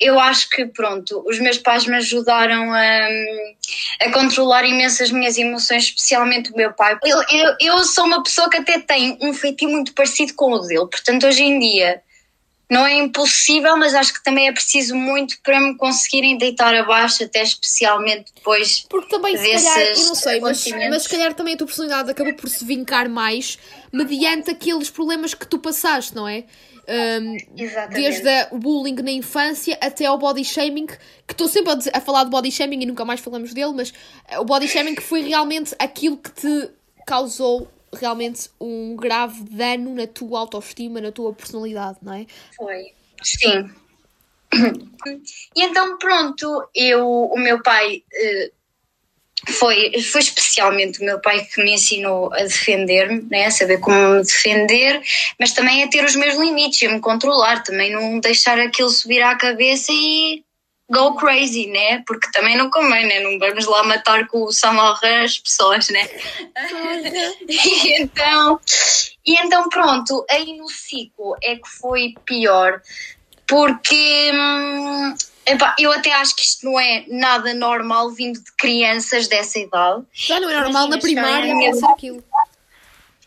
eu 0.00 0.18
acho 0.18 0.48
que, 0.50 0.66
pronto, 0.66 1.24
os 1.26 1.38
meus 1.38 1.58
pais 1.58 1.86
me 1.86 1.96
ajudaram 1.96 2.72
a, 2.72 3.08
a 4.00 4.12
controlar 4.12 4.64
imenso 4.64 5.02
as 5.02 5.12
minhas 5.12 5.38
emoções, 5.38 5.84
especialmente 5.84 6.52
o 6.52 6.56
meu 6.56 6.72
pai. 6.72 6.98
Eu, 7.04 7.22
eu, 7.30 7.56
eu 7.60 7.78
sou 7.84 8.06
uma 8.06 8.22
pessoa 8.22 8.50
que 8.50 8.58
até 8.58 8.80
tem 8.80 9.16
um 9.20 9.32
feitio 9.32 9.68
muito 9.68 9.94
parecido 9.94 10.34
com 10.34 10.52
o 10.52 10.58
dele, 10.60 10.88
portanto, 10.88 11.26
hoje 11.26 11.42
em 11.42 11.58
dia 11.58 12.02
não 12.70 12.86
é 12.86 12.94
impossível, 12.94 13.76
mas 13.76 13.94
acho 13.94 14.14
que 14.14 14.24
também 14.24 14.48
é 14.48 14.52
preciso 14.52 14.96
muito 14.96 15.38
para 15.42 15.60
me 15.60 15.76
conseguirem 15.76 16.38
deitar 16.38 16.74
abaixo, 16.74 17.22
até 17.22 17.42
especialmente 17.42 18.32
depois. 18.34 18.86
Porque 18.88 19.10
também, 19.10 19.36
se 19.36 19.50
calhar, 19.50 19.78
eu 19.78 20.06
não 20.06 20.14
sei, 20.14 20.40
mas, 20.40 20.66
mas 20.88 21.02
se 21.02 21.08
calhar 21.08 21.34
também 21.34 21.54
a 21.54 21.56
tua 21.56 21.66
personalidade 21.66 22.10
acabou 22.10 22.34
por 22.34 22.48
se 22.48 22.64
vincar 22.64 23.08
mais 23.08 23.58
mediante 23.92 24.50
aqueles 24.50 24.88
problemas 24.88 25.34
que 25.34 25.46
tu 25.46 25.58
passaste, 25.58 26.14
não 26.14 26.26
é? 26.26 26.44
Um, 26.88 27.36
desde 27.90 28.48
o 28.50 28.58
bullying 28.58 28.96
na 28.96 29.12
infância 29.12 29.78
até 29.80 30.06
ao 30.06 30.18
body 30.18 30.44
shaming, 30.44 30.86
que 30.86 30.98
estou 31.32 31.46
sempre 31.46 31.72
a, 31.72 31.74
dizer, 31.76 31.92
a, 31.94 32.00
falar 32.00 32.24
de 32.24 32.30
body 32.30 32.50
shaming 32.50 32.82
e 32.82 32.86
nunca 32.86 33.04
mais 33.04 33.20
falamos 33.20 33.52
dele, 33.54 33.72
mas 33.72 33.92
o 34.38 34.44
body 34.44 34.66
shaming 34.66 34.96
foi 34.96 35.20
realmente 35.22 35.74
aquilo 35.78 36.16
que 36.16 36.30
te 36.32 36.70
causou 37.06 37.70
realmente 37.94 38.48
um 38.60 38.96
grave 38.96 39.42
dano 39.44 39.94
na 39.94 40.06
tua 40.06 40.40
autoestima, 40.40 41.00
na 41.00 41.12
tua 41.12 41.32
personalidade, 41.32 41.98
não 42.02 42.14
é? 42.14 42.26
Foi, 42.56 42.92
sim. 43.22 43.70
E 45.56 45.62
então, 45.62 45.98
pronto, 45.98 46.68
eu, 46.74 47.06
o 47.06 47.38
meu 47.38 47.62
pai. 47.62 48.02
Uh, 48.12 48.62
foi, 49.50 50.00
foi 50.00 50.20
especialmente 50.20 51.00
o 51.00 51.04
meu 51.04 51.20
pai 51.20 51.44
que 51.44 51.62
me 51.64 51.72
ensinou 51.72 52.32
a 52.32 52.44
defender-me, 52.44 53.26
né? 53.28 53.46
a 53.46 53.50
saber 53.50 53.80
como 53.80 53.96
me 53.96 54.22
defender, 54.22 55.02
mas 55.38 55.52
também 55.52 55.82
a 55.82 55.88
ter 55.88 56.04
os 56.04 56.14
meus 56.14 56.36
limites, 56.36 56.88
a 56.88 56.92
me 56.92 57.00
controlar, 57.00 57.64
também 57.64 57.90
não 57.90 58.20
deixar 58.20 58.58
aquilo 58.60 58.88
subir 58.90 59.20
à 59.20 59.34
cabeça 59.34 59.90
e 59.90 60.44
go 60.92 61.16
crazy, 61.16 61.66
né? 61.68 62.02
Porque 62.06 62.30
também 62.30 62.56
não 62.56 62.70
convém, 62.70 63.06
né? 63.06 63.20
Não 63.20 63.38
vamos 63.38 63.66
lá 63.66 63.82
matar 63.82 64.28
com 64.28 64.44
o 64.44 64.52
Saint 64.52 64.76
as 65.24 65.38
pessoas, 65.38 65.88
né? 65.88 66.08
e 67.48 68.02
então, 68.02 68.60
e 69.26 69.34
então 69.34 69.68
pronto, 69.68 70.24
aí 70.30 70.56
no 70.56 70.68
ciclo 70.68 71.34
é 71.42 71.56
que 71.56 71.68
foi 71.68 72.14
pior, 72.26 72.82
porque 73.46 74.30
hum, 74.34 75.14
epá, 75.46 75.74
eu 75.78 75.90
até 75.90 76.12
acho 76.12 76.36
que 76.36 76.42
isto 76.42 76.66
não 76.66 76.78
é 76.78 77.04
nada 77.08 77.54
normal 77.54 78.10
vindo 78.10 78.38
de 78.38 78.52
crianças 78.52 79.26
dessa 79.26 79.58
idade. 79.58 80.04
Já 80.12 80.38
não 80.38 80.50
é 80.50 80.60
normal 80.60 80.88
na 80.88 80.98
primária 80.98 81.56
pensar 81.56 81.90
aquilo. 81.90 82.22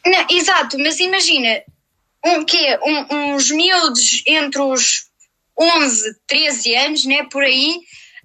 Não, 0.06 0.26
exato, 0.30 0.78
mas 0.78 1.00
imagina 1.00 1.64
um, 2.24 2.46
que 2.46 2.80
um, 2.84 3.34
uns 3.34 3.50
miúdos 3.50 4.22
entre 4.28 4.62
os 4.62 5.10
11, 5.60 6.20
13 6.28 6.76
anos, 6.76 7.06
né, 7.06 7.28
por 7.32 7.44
aí, 7.44 7.80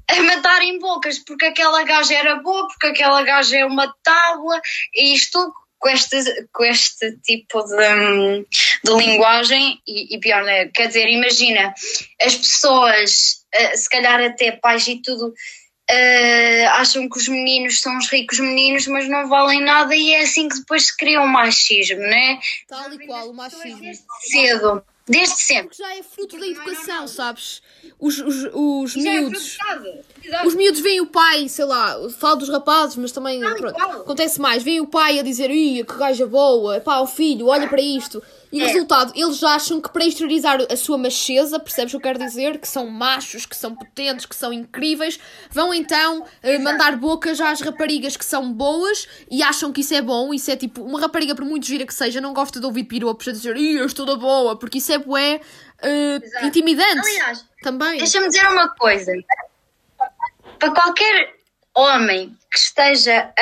a 0.08 0.22
matarem 0.22 0.78
bocas, 0.78 1.18
porque 1.18 1.46
aquela 1.46 1.82
gaja 1.84 2.14
era 2.14 2.37
boa, 2.37 2.66
porque 2.66 2.88
aquela 2.88 3.22
gaja 3.22 3.58
é 3.58 3.64
uma 3.64 3.94
tábua, 4.02 4.60
e 4.94 5.14
isto 5.14 5.52
com 5.78 5.88
este, 5.88 6.46
com 6.52 6.64
este 6.64 7.16
tipo 7.22 7.62
de, 7.62 8.46
de 8.84 8.92
linguagem, 8.92 9.80
e, 9.87 10.14
e 10.14 10.20
pior, 10.20 10.44
né? 10.44 10.66
quer 10.66 10.88
dizer, 10.88 11.08
imagina, 11.08 11.72
as 12.20 12.37
pessoas, 12.37 13.44
eh, 13.52 13.76
se 13.76 13.88
calhar 13.88 14.20
até 14.20 14.52
pais 14.52 14.87
e 14.88 15.00
tudo, 15.00 15.32
Uh, 15.90 16.68
acham 16.75 17.08
que 17.08 17.18
os 17.18 17.26
meninos 17.26 17.80
são 17.80 17.99
os 17.99 18.08
ricos 18.08 18.38
meninos, 18.38 18.87
mas 18.87 19.08
não 19.08 19.28
valem 19.28 19.60
nada, 19.60 19.92
e 19.92 20.14
é 20.14 20.20
assim 20.20 20.49
que 20.49 20.60
depois 20.60 20.87
se 20.87 20.96
cria 20.96 21.20
o 21.20 21.25
um 21.25 21.26
machismo, 21.26 21.99
né? 21.99 22.38
Tal 22.68 22.92
e 22.92 23.06
qual, 23.06 23.28
o 23.28 23.34
machismo. 23.34 23.93
Cedo. 24.21 24.84
Desde 25.06 25.41
sempre. 25.41 25.76
Já 25.76 25.95
é 25.97 26.02
fruto 26.02 26.39
da 26.39 26.47
educação, 26.47 27.08
sabes? 27.08 27.63
Os, 27.99 28.19
os, 28.19 28.49
os 28.52 28.97
é 28.97 29.00
miúdos. 29.00 29.58
É 29.60 30.02
os 30.45 30.54
miúdos 30.54 30.80
veem 30.80 31.00
o 31.00 31.06
pai, 31.06 31.49
sei 31.49 31.65
lá, 31.65 31.97
falo 32.11 32.37
dos 32.37 32.49
rapazes, 32.49 32.97
mas 32.97 33.13
também 33.13 33.41
pronto, 33.41 33.76
acontece 33.76 34.41
mais. 34.41 34.63
Veem 34.63 34.80
o 34.80 34.87
pai 34.87 35.19
a 35.19 35.23
dizer, 35.23 35.50
ia 35.50 35.85
que 35.85 35.95
gaja 35.95 36.26
boa, 36.26 36.80
pá, 36.80 37.00
o 37.00 37.06
filho, 37.06 37.47
olha 37.47 37.69
para 37.69 37.80
isto. 37.80 38.23
E 38.52 38.61
é. 38.61 38.67
resultado, 38.67 39.13
eles 39.15 39.43
acham 39.45 39.80
que 39.80 39.89
para 39.93 40.04
exteriorizar 40.04 40.59
a 40.69 40.76
sua 40.76 40.99
macheza, 40.99 41.61
percebes 41.61 41.95
o 41.95 42.00
que 42.00 42.09
eu 42.09 42.13
quero 42.13 42.25
dizer? 42.25 42.59
Que 42.59 42.67
são 42.67 42.89
machos, 42.89 43.47
que 43.47 43.56
são 43.56 43.75
potentes, 43.75 44.26
que 44.26 44.35
são 44.35 44.52
incríveis, 44.52 45.21
vão 45.50 45.73
então 45.73 46.23
uh, 46.23 46.61
mandar 46.61 46.97
bocas 46.97 47.41
às 47.41 47.61
raparigas 47.61 48.17
que 48.17 48.25
são 48.25 48.52
boas 48.52 49.06
e 49.30 49.43
acham 49.43 49.73
que 49.73 49.83
isso 49.83 49.95
é 49.95 50.02
bom. 50.02 50.35
Isso 50.35 50.50
é 50.50 50.56
tipo, 50.56 50.83
uma 50.83 51.00
rapariga, 51.00 51.35
por 51.35 51.45
muito 51.45 51.65
gira 51.65 51.87
que 51.87 51.95
seja, 51.95 52.21
não 52.21 52.33
gosta 52.33 52.59
de 52.59 52.67
ouvir 52.67 52.85
piropos 52.85 53.28
a 53.28 53.33
dizer, 53.33 53.56
eu 53.56 53.87
estou 53.87 54.04
da 54.04 54.17
boa, 54.17 54.56
porque 54.56 54.78
isso 54.78 54.93
é 54.93 54.99
bué 54.99 55.41
uh, 55.83 56.47
intimidante. 56.47 57.09
Aliás, 57.09 57.45
também. 57.63 57.99
Deixa-me 57.99 58.26
dizer 58.26 58.47
uma 58.49 58.69
coisa. 58.71 59.13
Para 60.60 60.70
qualquer 60.73 61.34
homem 61.75 62.36
que 62.52 62.58
esteja 62.58 63.32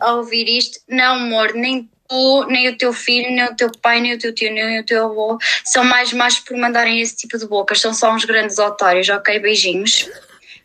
a, 0.00 0.14
ouvir 0.14 0.48
isto, 0.48 0.80
não, 0.88 1.16
amor, 1.16 1.52
nem 1.54 1.88
tu, 2.08 2.46
nem 2.46 2.68
o 2.68 2.76
teu 2.76 2.92
filho, 2.92 3.30
nem 3.30 3.44
o 3.44 3.54
teu 3.54 3.70
pai, 3.80 4.00
nem 4.00 4.14
o 4.14 4.18
teu 4.18 4.34
tio, 4.34 4.52
nem 4.52 4.80
o 4.80 4.84
teu 4.84 5.04
avô 5.04 5.38
são 5.64 5.84
mais 5.84 6.12
machos 6.12 6.40
por 6.40 6.56
mandarem 6.56 7.00
esse 7.00 7.16
tipo 7.16 7.38
de 7.38 7.46
bocas. 7.46 7.80
São 7.80 7.92
só 7.92 8.12
uns 8.12 8.24
grandes 8.24 8.58
otários, 8.58 9.08
ok? 9.08 9.38
Beijinhos. 9.38 10.08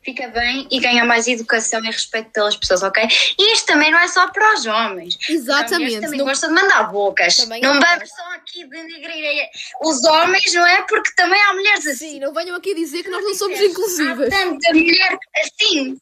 Fica 0.07 0.29
bem 0.29 0.65
e 0.71 0.79
ganha 0.79 1.03
mais 1.03 1.27
educação 1.27 1.83
e 1.83 1.87
respeito 1.87 2.29
pelas 2.29 2.55
pessoas, 2.55 2.81
ok? 2.81 3.05
E 3.37 3.51
isto 3.51 3.65
também 3.65 3.91
não 3.91 3.99
é 3.99 4.07
só 4.07 4.25
para 4.31 4.53
os 4.53 4.65
homens. 4.65 5.17
Exatamente. 5.27 5.95
Os 5.95 6.01
também 6.01 6.17
não... 6.19 6.25
gostam 6.25 6.47
de 6.47 6.61
mandar 6.61 6.83
bocas. 6.83 7.35
Também 7.35 7.59
não 7.59 7.73
vamos 7.73 8.09
só 8.09 8.33
aqui 8.35 8.65
denegrir 8.69 9.49
os 9.81 10.01
homens, 10.05 10.53
não 10.53 10.65
é? 10.65 10.83
Porque 10.83 11.11
também 11.13 11.41
há 11.41 11.53
mulheres 11.53 11.85
assim. 11.85 12.11
Sim, 12.11 12.19
não 12.21 12.33
venham 12.33 12.55
aqui 12.55 12.73
dizer 12.73 13.03
que 13.03 13.09
nós 13.09 13.21
não 13.21 13.35
somos 13.35 13.59
inclusivas. 13.59 14.31
Há 14.31 14.37
tanta 14.37 14.73
mulher 14.73 15.17
assim. 15.43 15.97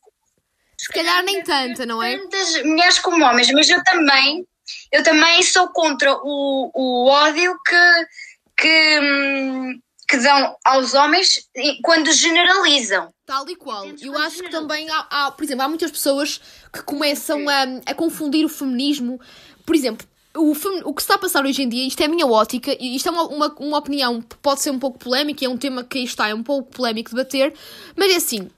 Se 0.78 0.90
calhar 0.90 1.24
nem 1.24 1.42
tanta, 1.42 1.84
não 1.88 2.04
é? 2.04 2.16
Tantas 2.16 2.64
mulheres 2.64 3.00
como 3.00 3.26
homens, 3.26 3.52
mas 3.52 3.68
eu 3.68 3.84
também 3.84 4.46
eu 4.92 5.02
também 5.02 5.42
sou 5.42 5.68
contra 5.70 6.14
o, 6.14 6.72
o 6.76 7.08
ódio 7.08 7.58
que, 7.66 8.08
que, 8.58 9.00
hum, 9.00 9.82
que 10.08 10.18
dão 10.18 10.56
aos 10.64 10.94
homens 10.94 11.50
quando 11.84 12.12
generalizam. 12.12 13.14
Tal 13.26 13.50
e 13.50 13.56
qual. 13.56 13.86
Eu 14.02 14.18
acho 14.20 14.44
que 14.44 14.50
também 14.50 14.90
há, 14.90 15.08
há, 15.10 15.32
por 15.32 15.44
exemplo, 15.44 15.64
há 15.64 15.68
muitas 15.68 15.92
pessoas 15.92 16.40
que 16.72 16.84
começam 16.84 17.48
a, 17.50 17.64
a 17.88 17.94
confundir 17.94 18.46
o 18.46 18.50
feminismo. 18.50 19.20
Por 19.66 19.76
exemplo, 19.76 20.08
o, 20.36 20.52
o 20.52 20.94
que 20.94 21.02
se 21.02 21.06
está 21.06 21.16
a 21.16 21.18
passar 21.18 21.44
hoje 21.46 21.64
em 21.64 21.70
dia, 21.70 21.88
isto 21.88 22.02
é 22.02 22.06
a 22.06 22.10
minha 22.10 22.28
ótica, 22.28 22.76
e 22.80 22.96
isto 22.96 23.10
é 23.10 23.12
uma, 23.12 23.24
uma, 23.24 23.56
uma 23.60 23.78
opinião 23.78 24.22
que 24.22 24.36
pode 24.38 24.62
ser 24.62 24.70
um 24.70 24.80
pouco 24.80 25.00
polémica, 25.00 25.46
é 25.46 25.50
um 25.50 25.58
tema 25.58 25.84
que 25.84 26.00
está, 26.00 26.28
é 26.28 26.36
um 26.36 26.44
pouco 26.44 26.70
polémico 26.72 27.10
de 27.10 27.16
debater, 27.16 27.54
mas 27.96 28.12
é 28.12 28.18
assim, 28.18 28.50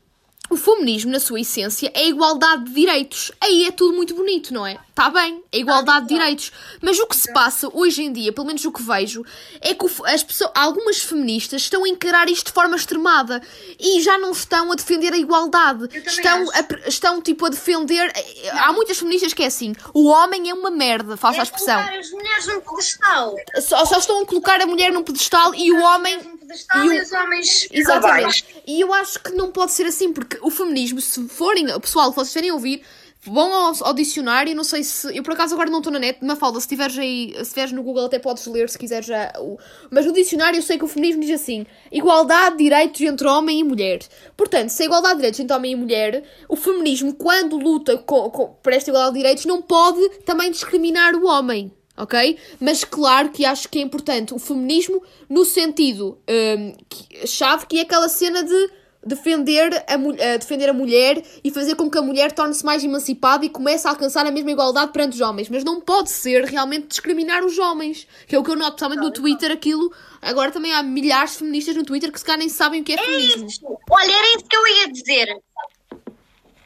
o 0.50 0.56
feminismo, 0.56 1.12
na 1.12 1.20
sua 1.20 1.42
essência, 1.42 1.92
é 1.94 2.02
a 2.02 2.06
igualdade 2.06 2.66
de 2.66 2.74
direitos. 2.74 3.32
Aí 3.42 3.66
é 3.66 3.72
tudo 3.72 3.96
muito 3.96 4.16
bonito, 4.16 4.54
não 4.54 4.66
é? 4.66 4.78
Está 4.90 5.10
bem, 5.10 5.44
é 5.52 5.60
igualdade 5.60 6.08
de 6.08 6.16
direitos. 6.16 6.52
Mas 6.82 6.98
o 6.98 7.06
que 7.06 7.16
se 7.16 7.32
passa 7.32 7.70
hoje 7.72 8.02
em 8.02 8.12
dia, 8.12 8.34
pelo 8.34 8.48
menos 8.48 8.66
o 8.66 8.72
que 8.72 8.82
vejo, 8.82 9.24
é 9.62 9.74
que 9.74 9.86
as 10.06 10.24
pessoas, 10.24 10.52
algumas 10.56 11.00
feministas 11.00 11.62
estão 11.62 11.84
a 11.84 11.90
encarar 11.90 12.30
isto 12.30 12.48
de 12.48 12.52
forma 12.54 12.76
extremada 12.76 13.42
e 13.80 14.02
já 14.02 14.18
não 14.18 14.32
estão 14.32 14.72
a 14.72 14.76
defender 14.76 15.14
a 15.14 15.18
igualdade. 15.18 15.88
Estão, 15.94 16.50
a, 16.52 16.88
estão 16.90 17.22
tipo 17.22 17.46
a 17.46 17.50
defender. 17.50 18.12
Não. 18.46 18.64
Há 18.64 18.74
muitas 18.74 18.98
feministas 18.98 19.34
que 19.34 19.44
é 19.44 19.48
assim: 19.48 19.76
o 19.94 20.08
homem 20.08 20.50
é 20.50 20.54
uma 20.54 20.72
merda, 20.72 21.16
faça 21.16 21.38
é 21.38 21.40
a 21.42 21.44
expressão. 21.44 21.76
Colocar 21.76 22.00
as 22.00 22.12
mulheres 22.12 22.48
num 22.48 22.62
pedestal. 22.62 23.36
Só, 23.62 23.86
só 23.86 24.00
estão 24.00 24.22
a 24.22 24.26
colocar 24.26 24.62
a 24.62 24.66
mulher 24.66 24.92
num 24.92 25.04
pedestal 25.04 25.54
e 25.54 25.72
o 25.72 25.80
homem. 25.80 26.37
Pedestal 26.48 26.86
e, 26.86 26.90
o... 26.90 26.94
e 26.94 27.02
os 27.02 27.12
homens. 27.12 27.68
Exatamente. 27.72 28.46
E 28.66 28.82
eu 28.82 28.94
acho 28.94 29.20
que 29.22 29.32
não 29.32 29.52
pode 29.52 29.72
ser 29.74 29.86
assim, 29.86 30.14
porque 30.14 30.38
o 30.42 30.50
feminismo, 30.50 31.02
se 31.02 31.28
forem, 31.28 31.68
pessoal, 31.80 32.10
se 32.10 32.16
vocês 32.16 32.34
forem 32.34 32.52
ouvir 32.52 32.84
Vão 33.26 33.54
ao, 33.54 33.74
ao, 33.82 33.94
dicionário, 33.94 34.56
não 34.56 34.64
sei 34.64 34.84
se. 34.84 35.16
Eu 35.16 35.22
por 35.22 35.34
acaso 35.34 35.54
agora 35.54 35.70
não 35.70 35.80
estou 35.80 35.92
na 35.92 36.00
net, 36.00 36.24
Mafalda, 36.24 36.62
se 36.62 36.68
tiveres 36.68 36.98
aí, 36.98 37.36
se 37.44 37.50
tiveres 37.50 37.74
no 37.74 37.84
Google 37.84 38.06
até 38.06 38.20
podes 38.20 38.46
ler 38.48 38.70
se 38.70 38.78
quiseres 38.78 39.06
já. 39.06 39.34
O, 39.40 39.58
mas 39.92 40.06
no 40.06 40.14
dicionário 40.14 40.58
eu 40.58 40.62
sei 40.62 40.78
que 40.78 40.86
o 40.86 40.88
feminismo 40.88 41.22
diz 41.22 41.42
assim: 41.42 41.66
igualdade 41.92 42.58
de 42.58 42.64
direitos 42.64 43.02
entre 43.02 43.28
homem 43.28 43.60
e 43.60 43.64
mulher. 43.66 44.00
Portanto, 44.38 44.70
se 44.70 44.84
a 44.84 44.86
igualdade 44.86 45.16
de 45.16 45.20
direitos 45.20 45.40
entre 45.42 45.56
homem 45.56 45.74
e 45.74 45.76
mulher, 45.76 46.24
o 46.48 46.56
feminismo, 46.56 47.16
quando 47.16 47.58
luta 47.58 47.98
com, 47.98 48.30
com, 48.30 48.48
por 48.48 48.72
esta 48.72 48.90
igualdade 48.90 49.16
de 49.16 49.20
direitos, 49.20 49.46
não 49.46 49.62
pode 49.62 50.08
também 50.20 50.50
discriminar 50.50 51.14
o 51.16 51.26
homem. 51.26 51.77
Ok? 51.98 52.38
Mas 52.60 52.84
claro 52.84 53.30
que 53.30 53.44
acho 53.44 53.68
que 53.68 53.80
é 53.80 53.82
importante 53.82 54.34
o 54.34 54.40
feminismo 54.40 55.02
no 55.28 55.44
sentido 55.44 56.20
um, 56.30 56.74
que, 56.88 57.26
chave, 57.26 57.66
que 57.66 57.80
é 57.80 57.82
aquela 57.82 58.08
cena 58.08 58.44
de 58.44 58.70
defender 59.08 59.74
a, 59.88 59.94
eh, 59.94 60.38
defender 60.38 60.70
a 60.70 60.74
mulher 60.74 61.24
e 61.44 61.50
fazer 61.50 61.76
com 61.76 61.90
que 61.90 61.98
a 61.98 62.02
mulher 62.02 62.32
torne-se 62.32 62.66
mais 62.66 62.84
emancipada 62.84 63.46
e 63.46 63.50
comece 63.50 63.88
a 63.88 63.92
alcançar 63.92 64.26
a 64.26 64.32
mesma 64.32 64.52
igualdade 64.52 64.92
perante 64.92 65.14
os 65.14 65.22
homens. 65.22 65.50
Mas 65.50 65.64
não 65.64 65.80
pode 65.80 66.10
ser 66.10 66.44
realmente 66.44 66.88
discriminar 66.88 67.44
os 67.44 67.58
homens, 67.58 68.06
que 68.28 68.36
é 68.36 68.40
o 68.40 68.44
que 68.44 68.52
eu 68.52 68.56
noto, 68.56 68.76
principalmente 68.76 69.06
no 69.06 69.12
Twitter, 69.12 69.52
aquilo. 69.52 69.92
Agora 70.22 70.52
também 70.52 70.74
há 70.74 70.84
milhares 70.84 71.32
de 71.32 71.38
feministas 71.38 71.76
no 71.76 71.84
Twitter 71.84 72.12
que 72.12 72.20
se 72.20 72.26
calhar 72.26 72.40
nem 72.40 72.50
sabem 72.50 72.82
o 72.82 72.84
que 72.84 72.94
é 72.94 72.98
feminismo. 72.98 73.80
Olha, 73.90 74.12
era 74.12 74.28
isso 74.36 74.46
que 74.46 74.58
eu 74.58 74.68
ia 74.68 74.92
dizer. 74.92 75.42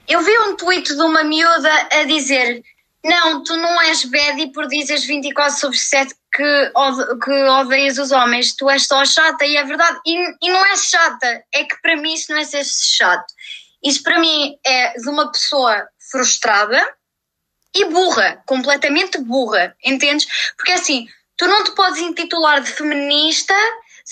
Eu 0.08 0.22
vi 0.22 0.38
um 0.40 0.56
tweet 0.56 0.96
de 0.96 1.02
uma 1.02 1.24
miúda 1.24 1.88
a 1.92 2.04
dizer: 2.06 2.64
Não, 3.04 3.44
tu 3.44 3.58
não 3.58 3.82
és 3.82 4.06
bad 4.06 4.52
por 4.54 4.68
dizes 4.68 5.04
24 5.06 5.60
sobre 5.60 5.78
7 5.78 6.14
que, 6.34 6.72
que 7.24 7.44
odeias 7.50 7.98
os 7.98 8.12
homens, 8.12 8.56
tu 8.56 8.70
és 8.70 8.86
só 8.86 9.04
chata, 9.04 9.46
e 9.46 9.58
é 9.58 9.64
verdade. 9.64 10.00
E, 10.06 10.36
e 10.42 10.50
não 10.50 10.66
é 10.66 10.78
chata, 10.78 11.44
é 11.54 11.64
que 11.64 11.82
para 11.82 11.98
mim 11.98 12.14
isso 12.14 12.32
não 12.32 12.40
é 12.40 12.44
ser 12.44 12.64
chato. 12.64 13.34
Isso 13.84 14.04
para 14.04 14.20
mim 14.20 14.56
é 14.66 14.94
de 14.94 15.10
uma 15.10 15.32
pessoa 15.32 15.88
frustrada 16.12 16.80
e 17.76 17.86
burra, 17.86 18.42
completamente 18.46 19.18
burra, 19.18 19.76
entendes? 19.84 20.28
Porque 20.56 20.74
assim, 20.74 21.08
tu 21.38 21.48
não 21.48 21.64
te 21.64 21.72
podes 21.72 22.00
intitular 22.00 22.62
de 22.62 22.72
feminista 22.72 23.56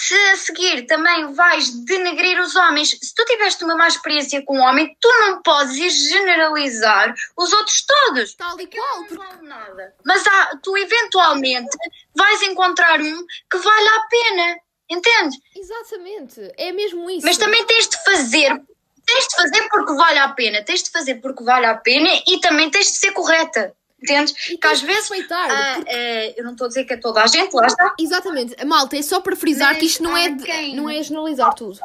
se 0.01 0.15
a 0.15 0.35
seguir 0.37 0.85
também 0.87 1.33
vais 1.33 1.69
denegrir 1.83 2.39
os 2.39 2.55
homens. 2.55 2.89
Se 3.01 3.13
tu 3.13 3.25
tiveste 3.25 3.63
uma 3.65 3.75
má 3.75 3.87
experiência 3.87 4.41
com 4.45 4.57
um 4.57 4.61
homem, 4.61 4.95
tu 5.01 5.07
não 5.19 5.41
podes 5.41 5.75
ir 5.75 5.89
generalizar 5.89 7.13
os 7.37 7.51
outros 7.51 7.85
todos. 7.85 8.33
Tal 8.35 8.59
e 8.59 8.67
qual, 8.67 8.97
não 8.99 9.05
porque 9.05 9.23
valo 9.23 9.41
nada. 9.43 9.93
Mas 10.05 10.25
há- 10.25 10.57
tu 10.63 10.77
eventualmente 10.77 11.69
vais 12.15 12.41
encontrar 12.43 12.99
um 13.01 13.25
que 13.51 13.57
vale 13.57 13.89
a 13.89 13.99
pena, 14.09 14.57
entendes? 14.89 15.37
Exatamente, 15.55 16.51
é 16.57 16.71
mesmo 16.71 17.09
isso. 17.09 17.25
Mas 17.25 17.37
também 17.37 17.65
tens 17.65 17.89
de 17.89 18.03
fazer, 18.03 18.61
tens 19.05 19.27
de 19.27 19.35
fazer 19.35 19.67
porque 19.69 19.93
vale 19.95 20.19
a 20.19 20.29
pena, 20.29 20.63
tens 20.63 20.83
de 20.83 20.91
fazer 20.91 21.15
porque 21.15 21.43
vale 21.43 21.65
a 21.65 21.75
pena 21.75 22.09
e 22.25 22.39
também 22.39 22.69
tens 22.71 22.87
de 22.87 22.97
ser 22.99 23.11
correta, 23.11 23.73
entendes? 24.01 24.33
Que 24.33 24.67
às 24.67 24.81
vezes, 24.81 25.09
ah, 25.31 25.73
porque- 25.75 25.91
eh, 25.91 26.33
eu 26.37 26.43
não 26.43 26.51
estou 26.53 26.65
a 26.65 26.67
dizer 26.67 26.85
que 26.85 26.93
é 26.93 26.97
toda 26.97 27.21
a 27.23 27.27
gente, 27.27 27.53
lá 27.53 27.67
está. 27.67 27.95
Exatamente, 27.99 28.65
malta, 28.65 28.97
é 28.97 29.01
só 29.01 29.19
para 29.21 29.35
frisar 29.35 29.75
que 29.75 29.81
Mas 29.83 29.91
isto 29.91 30.03
não 30.03 30.15
é, 30.17 30.29
de- 30.29 30.43
quem? 30.43 30.75
não 30.75 30.89
é 30.89 31.01
generalizar 31.03 31.53
tudo. 31.53 31.79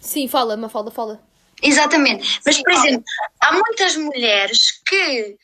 Sim, 0.00 0.26
fala, 0.28 0.56
Mafalda, 0.56 0.90
fala. 0.90 1.20
Exatamente. 1.62 2.40
Mas, 2.44 2.60
por 2.60 2.72
exemplo, 2.72 3.04
há 3.40 3.52
muitas 3.52 3.94
mulheres 3.96 4.72
que, 4.84 5.36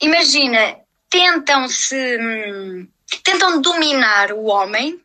imagina, 0.00 0.76
tentam 1.10 1.68
se. 1.68 2.18
hum, 2.18 2.88
tentam 3.22 3.60
dominar 3.60 4.32
o 4.32 4.44
homem 4.46 4.98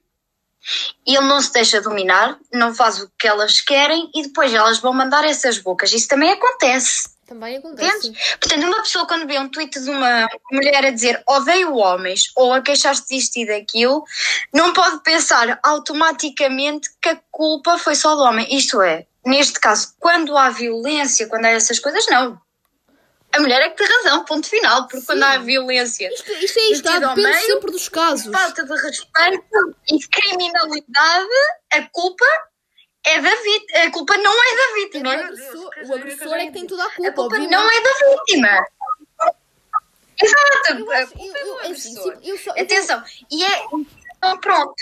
e 1.06 1.16
ele 1.16 1.26
não 1.26 1.42
se 1.42 1.52
deixa 1.52 1.82
dominar, 1.82 2.38
não 2.54 2.74
faz 2.74 3.02
o 3.02 3.12
que 3.20 3.28
elas 3.28 3.60
querem 3.60 4.10
e 4.16 4.24
depois 4.24 4.54
elas 4.54 4.80
vão 4.80 4.94
mandar 4.94 5.26
essas 5.26 5.58
bocas. 5.60 5.92
Isso 5.92 6.08
também 6.08 6.32
acontece. 6.32 7.10
Também 7.28 7.58
acontece. 7.58 8.08
Entendes? 8.08 8.38
Portanto, 8.40 8.64
uma 8.66 8.82
pessoa 8.82 9.06
quando 9.06 9.28
vê 9.28 9.38
um 9.38 9.50
tweet 9.50 9.80
de 9.80 9.90
uma 9.90 10.28
mulher 10.50 10.86
a 10.86 10.92
dizer 10.92 11.22
odeio 11.28 11.76
homens 11.76 12.32
ou 12.38 12.54
a 12.54 12.62
queixar-se 12.62 13.06
disto 13.08 13.36
e 13.36 13.46
daquilo, 13.46 14.06
não 14.54 14.72
pode 14.72 15.04
pensar 15.04 15.60
automaticamente 15.62 16.90
que 17.02 17.10
a 17.10 17.20
culpa 17.30 17.78
foi 17.78 17.96
só 17.96 18.16
do 18.16 18.22
homem. 18.22 18.48
Isto 18.56 18.82
é, 18.82 19.06
neste 19.26 19.60
caso, 19.60 19.94
quando 20.00 20.38
há 20.38 20.50
violência, 20.50 21.28
quando 21.28 21.46
há 21.46 21.50
essas 21.50 21.80
coisas, 21.80 22.06
não. 22.08 22.40
A 23.36 23.42
mulher 23.42 23.62
é 23.62 23.70
que 23.70 23.76
tem 23.76 23.88
razão, 23.98 24.24
ponto 24.24 24.48
final, 24.48 24.88
porque 24.88 25.06
quando 25.06 25.22
há 25.24 25.38
violência, 25.38 26.10
Isto, 26.14 26.32
isto 26.32 26.60
é 26.60 26.72
isto, 26.72 26.84
depende 26.90 27.22
meio, 27.22 27.46
sempre 27.46 27.72
dos 27.72 27.90
casos. 27.90 28.32
falta 28.32 28.64
de 28.64 28.74
respeito 28.74 29.76
e 29.92 30.00
criminalidade, 30.00 31.28
a 31.74 31.82
culpa 31.92 32.26
é 33.08 33.22
da 33.22 33.30
vítima. 33.36 33.80
A 33.86 33.92
culpa 33.92 34.18
não 34.18 34.32
é 34.34 34.56
da 34.56 34.74
vítima. 34.76 35.10
O 35.10 35.20
agressor, 35.20 35.70
que 35.72 35.82
o 35.86 35.94
agressor 35.96 36.34
é 36.36 36.46
que 36.48 36.52
tem 36.54 36.68
toda 36.68 36.84
a 36.84 36.88
A 36.88 36.92
culpa, 36.92 37.12
culpa 37.14 37.36
obviamente. 37.36 37.52
não 37.52 37.70
é 37.70 37.82
da 37.82 37.94
vítima. 38.16 38.68
Exato. 40.22 40.80
Eu 40.80 40.92
a 40.92 40.98
acho- 40.98 41.14
culpa 41.14 41.38
eu- 41.38 41.38
é 41.38 41.44
eu- 41.44 41.60
é 41.62 41.72
assim, 41.72 41.96
só- 41.96 42.52
Atenção. 42.60 43.04
E 43.32 43.44
é. 43.44 43.64
Então, 44.18 44.40
pronto. 44.40 44.74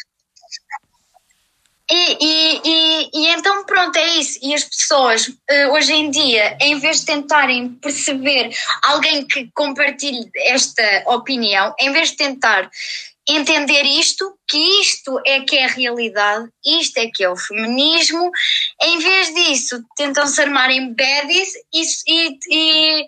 E, 1.92 2.18
e, 2.20 2.62
e, 2.66 3.10
e 3.14 3.28
então, 3.28 3.64
pronto, 3.64 3.96
é 3.98 4.08
isso. 4.16 4.40
E 4.42 4.56
as 4.56 4.64
pessoas, 4.64 5.32
eh, 5.48 5.68
hoje 5.68 5.94
em 5.94 6.10
dia, 6.10 6.58
em 6.60 6.80
vez 6.80 7.02
de 7.02 7.06
tentarem 7.06 7.76
perceber 7.76 8.50
alguém 8.82 9.24
que 9.28 9.52
compartilhe 9.54 10.28
esta 10.36 11.04
opinião, 11.06 11.76
em 11.80 11.92
vez 11.92 12.10
de 12.10 12.18
tentar 12.18 12.72
entender 13.28 13.84
isto, 13.84 14.38
que 14.48 14.58
isto 14.82 15.20
é 15.26 15.42
que 15.42 15.58
é 15.58 15.66
a 15.66 15.70
realidade, 15.70 16.48
isto 16.64 16.98
é 17.00 17.08
que 17.08 17.24
é 17.24 17.30
o 17.30 17.36
feminismo, 17.36 18.30
em 18.82 19.00
vez 19.00 19.34
disso, 19.34 19.84
tentam 19.96 20.28
se 20.28 20.42
armar 20.42 20.70
em 20.70 20.94
baddies 20.94 21.50
e, 21.74 21.84
e, 22.08 22.40
e 22.52 23.08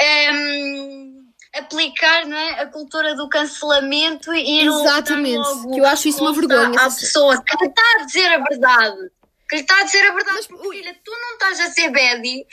ehm, 0.00 1.16
aplicar 1.54 2.26
não 2.26 2.36
é, 2.36 2.60
a 2.60 2.66
cultura 2.66 3.14
do 3.14 3.28
cancelamento 3.28 4.32
e 4.32 4.62
ir 4.62 4.66
Exatamente, 4.66 5.36
logo 5.36 5.72
que 5.72 5.80
eu 5.80 5.86
acho 5.86 6.08
isso 6.08 6.20
uma 6.22 6.32
vergonha, 6.32 6.80
À 6.80 6.86
essa- 6.86 7.00
pessoa 7.00 7.42
que 7.42 7.56
lhe 7.64 7.68
está 7.68 7.82
a 7.82 8.04
dizer 8.04 8.26
a 8.26 8.38
verdade. 8.38 8.96
Que 9.48 9.56
lhe 9.56 9.62
está 9.62 9.80
a 9.80 9.84
dizer 9.84 10.02
a 10.10 10.14
verdade. 10.14 10.46
Mas, 10.50 10.70
filha, 10.72 10.96
tu 11.04 11.10
não 11.10 11.32
estás 11.34 11.60
a 11.60 11.70
ser 11.70 11.90
baddie 11.90 12.46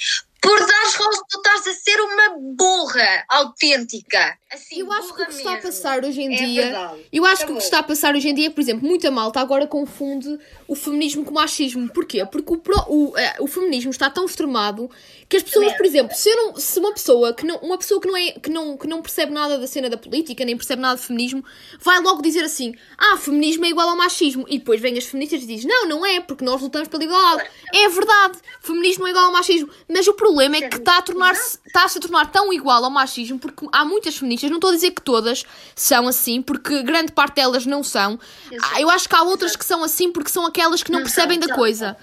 por 0.43 0.59
dares 0.59 0.93
tu 0.93 1.37
estás 1.37 1.67
a 1.67 1.73
ser 1.73 1.99
uma 2.01 2.37
burra 2.55 3.25
autêntica. 3.29 4.37
Assim, 4.51 4.79
Eu 4.81 4.91
acho 4.91 5.13
que 5.15 5.21
o 5.23 5.25
que 5.25 5.31
está 5.33 5.49
a 5.49 5.53
mesmo. 5.53 5.67
passar 5.69 6.03
hoje 6.05 6.21
em 6.21 6.33
É 6.35 6.37
dia. 6.45 6.63
verdade. 6.63 7.05
Eu 7.11 7.25
acho 7.25 7.45
que 7.45 7.51
o 7.51 7.55
que 7.57 7.63
está 7.63 7.79
a 7.79 7.83
passar 7.83 8.13
hoje 8.15 8.29
em 8.29 8.35
dia, 8.35 8.51
por 8.51 8.61
exemplo, 8.61 8.87
muita 8.87 9.09
malta 9.09 9.39
agora 9.39 9.65
confunde 9.65 10.37
o 10.67 10.75
feminismo 10.75 11.23
com 11.25 11.31
o 11.31 11.35
machismo. 11.35 11.89
Porquê? 11.91 12.25
Porque 12.25 12.53
o, 12.53 12.57
pro- 12.57 12.85
o, 12.87 13.17
eh, 13.17 13.35
o 13.39 13.47
feminismo 13.47 13.89
está 13.91 14.09
tão 14.09 14.25
extremado 14.25 14.89
que 15.33 15.37
as 15.37 15.43
pessoas, 15.43 15.65
por 15.77 15.85
exemplo, 15.85 16.15
se, 16.15 16.29
não- 16.35 16.55
se 16.55 16.79
uma 16.79 16.93
pessoa 16.93 17.33
que 17.33 17.43
não, 17.43 17.55
uma 17.57 17.75
pessoa 17.75 17.99
que 17.99 18.07
não, 18.07 18.15
é, 18.15 18.31
que, 18.33 18.49
não, 18.51 18.77
que 18.77 18.85
não 18.87 19.01
percebe 19.01 19.31
nada 19.31 19.57
da 19.57 19.65
cena 19.65 19.89
da 19.89 19.97
política, 19.97 20.45
nem 20.45 20.55
percebe 20.55 20.79
nada 20.81 20.99
de 20.99 21.05
feminismo, 21.07 21.43
vai 21.79 21.99
logo 22.01 22.21
dizer 22.21 22.43
assim: 22.43 22.75
ah, 22.97 23.17
feminismo 23.17 23.65
é 23.65 23.69
igual 23.69 23.89
ao 23.89 23.97
machismo. 23.97 24.45
E 24.47 24.59
depois 24.59 24.79
vêm 24.79 24.95
as 24.97 25.05
feministas 25.05 25.41
e 25.41 25.47
dizem: 25.47 25.67
não, 25.67 25.87
não 25.87 26.05
é, 26.05 26.19
porque 26.21 26.45
nós 26.45 26.61
lutamos 26.61 26.87
pela 26.87 27.03
igualdade. 27.03 27.49
É 27.73 27.89
verdade, 27.89 28.37
feminismo 28.61 29.07
é 29.07 29.09
igual 29.09 29.25
ao 29.25 29.31
machismo. 29.31 29.69
Mas 29.89 30.07
o 30.07 30.13
problema 30.13 30.57
é 30.57 30.69
que 30.69 30.75
está 30.77 30.97
a 30.97 31.01
tornar-se 31.01 31.57
está 31.65 31.87
-se 31.87 31.97
a 31.97 32.01
tornar 32.01 32.31
tão 32.31 32.53
igual 32.53 32.83
ao 32.85 32.91
machismo 32.91 33.39
porque 33.39 33.65
há 33.71 33.83
muitas 33.83 34.15
feministas, 34.17 34.49
não 34.51 34.57
estou 34.57 34.69
a 34.69 34.73
dizer 34.73 34.91
que 34.91 35.01
todas 35.01 35.43
são 35.75 36.07
assim, 36.07 36.41
porque 36.41 36.83
grande 36.83 37.11
parte 37.11 37.35
delas 37.37 37.65
não 37.65 37.81
são. 37.83 38.19
Ah, 38.61 38.79
Eu 38.81 38.89
acho 38.91 39.09
que 39.09 39.15
há 39.15 39.23
outras 39.23 39.55
que 39.55 39.65
são 39.65 39.83
assim 39.83 40.11
porque 40.11 40.29
são 40.29 40.45
aquelas 40.45 40.83
que 40.83 40.91
não 40.91 40.99
percebem 41.01 41.39
da 41.39 41.47
coisa. 41.55 41.97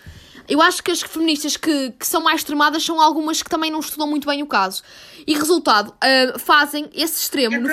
Eu 0.50 0.60
acho 0.60 0.82
que 0.82 0.90
as 0.90 1.00
feministas 1.00 1.56
que, 1.56 1.92
que 1.92 2.06
são 2.06 2.22
mais 2.22 2.40
extremadas 2.40 2.84
são 2.84 3.00
algumas 3.00 3.42
que 3.42 3.48
também 3.48 3.70
não 3.70 3.80
estudam 3.80 4.06
muito 4.06 4.26
bem 4.26 4.42
o 4.42 4.46
caso. 4.46 4.82
E 5.26 5.32
resultado, 5.32 5.94
ah, 6.00 6.38
fazem 6.38 6.90
esse 6.92 7.20
extremo. 7.20 7.54
É 7.54 7.58
no 7.58 7.72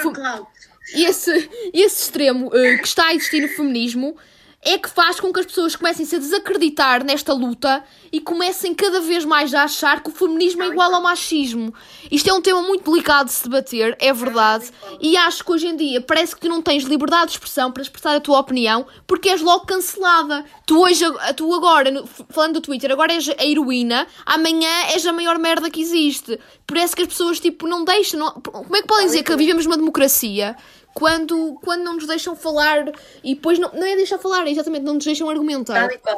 esse, 0.94 1.50
esse 1.74 2.04
extremo 2.04 2.50
eh, 2.54 2.78
que 2.78 2.88
está 2.88 3.08
a 3.08 3.14
existir 3.14 3.42
no 3.42 3.50
feminismo 3.50 4.16
é 4.62 4.78
que 4.78 4.90
faz 4.90 5.20
com 5.20 5.32
que 5.32 5.40
as 5.40 5.46
pessoas 5.46 5.76
comecem-se 5.76 6.16
a 6.16 6.20
desacreditar 6.20 7.04
nesta 7.04 7.32
luta 7.32 7.84
e 8.12 8.20
comecem 8.20 8.74
cada 8.74 9.00
vez 9.00 9.24
mais 9.24 9.54
a 9.54 9.64
achar 9.64 10.02
que 10.02 10.10
o 10.10 10.14
feminismo 10.14 10.64
é 10.64 10.68
igual 10.68 10.94
ao 10.94 11.02
machismo. 11.02 11.74
Isto 12.12 12.30
é 12.30 12.34
um 12.34 12.42
tema 12.42 12.62
muito 12.64 12.90
delicado 12.92 13.28
de 13.28 13.34
se 13.34 13.44
debater, 13.44 13.96
é 14.00 14.12
verdade, 14.12 14.70
e 15.00 15.16
acho 15.16 15.46
que 15.46 15.52
hoje 15.52 15.68
em 15.68 15.76
dia 15.76 16.02
parece 16.02 16.34
que 16.36 16.42
tu 16.42 16.50
não 16.50 16.62
tens 16.62 16.84
liberdade 16.84 17.28
de 17.28 17.32
expressão 17.34 17.72
para 17.72 17.84
expressar 17.84 18.16
a 18.16 18.20
tua 18.20 18.40
opinião 18.40 18.86
porque 19.06 19.30
és 19.30 19.42
logo 19.42 19.66
cancelada. 19.66 20.44
Tu 20.66 20.78
hoje, 20.78 21.06
tu 21.36 21.54
agora, 21.54 22.04
falando 22.30 22.56
do 22.56 22.62
Twitter, 22.62 22.92
agora 22.92 23.14
és 23.14 23.30
a 23.30 23.46
heroína, 23.46 24.08
amanhã 24.26 24.70
és 24.92 25.06
a 25.06 25.14
maior 25.14 25.38
merda 25.38 25.70
que 25.70 25.82
existe. 25.82 26.38
Parece 26.66 26.96
que 26.96 27.04
as 27.04 27.08
pessoas, 27.08 27.40
tipo, 27.40 27.66
não 27.68 27.86
deixam... 27.86 28.20
não- 28.20 28.32
como 28.34 28.76
é 28.76 28.82
que 28.82 28.88
podem 28.88 29.06
dizer 29.06 29.24
que 29.24 29.34
vivemos 29.38 29.66
numa 29.66 29.78
democracia 29.78 30.58
quando, 30.98 31.60
quando 31.64 31.84
não 31.84 31.94
nos 31.94 32.08
deixam 32.08 32.36
falar 32.36 32.92
e 33.24 33.36
depois 33.36 33.60
não, 33.60 33.72
não 33.72 33.86
é 33.86 33.96
deixar 33.96 34.18
falar, 34.18 34.48
é 34.48 34.50
exatamente, 34.50 34.84
não 34.84 34.96
nos 34.96 35.06
deixam 35.06 35.30
argumentar. 35.30 35.88
Tal 36.04 36.18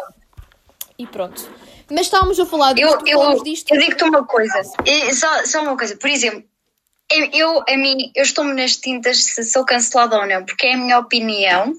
e 0.97 1.05
pronto. 1.05 1.49
Mas 1.91 2.01
estávamos 2.01 2.39
a 2.39 2.45
falar 2.45 2.73
disto, 2.73 3.05
Eu, 3.05 3.21
eu, 3.21 3.43
disto. 3.43 3.73
eu 3.73 3.79
digo-te 3.79 4.03
uma 4.05 4.25
coisa, 4.25 4.61
só, 5.13 5.45
só 5.45 5.61
uma 5.63 5.75
coisa, 5.75 5.97
por 5.97 6.09
exemplo, 6.09 6.43
eu, 7.11 7.29
eu, 7.33 7.63
a 7.67 7.75
mim, 7.75 8.11
eu 8.15 8.23
estou-me 8.23 8.53
nas 8.53 8.77
tintas 8.77 9.23
se 9.25 9.43
sou 9.43 9.65
cancelada 9.65 10.17
ou 10.17 10.27
não, 10.27 10.45
porque 10.45 10.67
é 10.67 10.75
a 10.75 10.77
minha 10.77 10.97
opinião, 10.97 11.73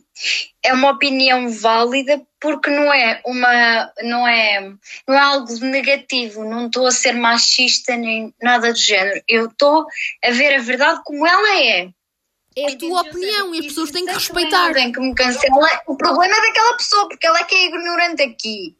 é 0.62 0.72
uma 0.74 0.90
opinião 0.90 1.48
válida 1.48 2.20
porque 2.38 2.68
não 2.68 2.92
é 2.92 3.22
uma, 3.24 3.92
não 4.02 4.28
é, 4.28 4.72
não 5.06 5.16
é 5.16 5.20
algo 5.20 5.52
negativo, 5.60 6.44
não 6.44 6.66
estou 6.66 6.86
a 6.86 6.90
ser 6.90 7.12
machista 7.12 7.96
nem 7.96 8.34
nada 8.42 8.72
do 8.72 8.78
género, 8.78 9.22
eu 9.26 9.46
estou 9.46 9.86
a 10.22 10.30
ver 10.32 10.56
a 10.56 10.62
verdade 10.62 11.00
como 11.04 11.26
ela 11.26 11.62
é. 11.62 11.88
É 12.56 12.72
a 12.72 12.76
tua 12.76 13.02
opinião 13.02 13.54
e 13.54 13.60
as 13.60 13.66
pessoas 13.66 13.90
têm 13.90 14.04
que 14.04 14.12
respeitar. 14.12 14.66
Alguém 14.66 14.90
que 14.90 15.00
me 15.00 15.14
cancela, 15.14 15.68
o 15.86 15.96
problema 15.96 16.34
é 16.34 16.40
daquela 16.48 16.76
pessoa, 16.76 17.08
porque 17.08 17.26
ela 17.26 17.38
é 17.38 17.44
que 17.44 17.54
é 17.54 17.66
ignorante 17.66 18.22
aqui. 18.22 18.74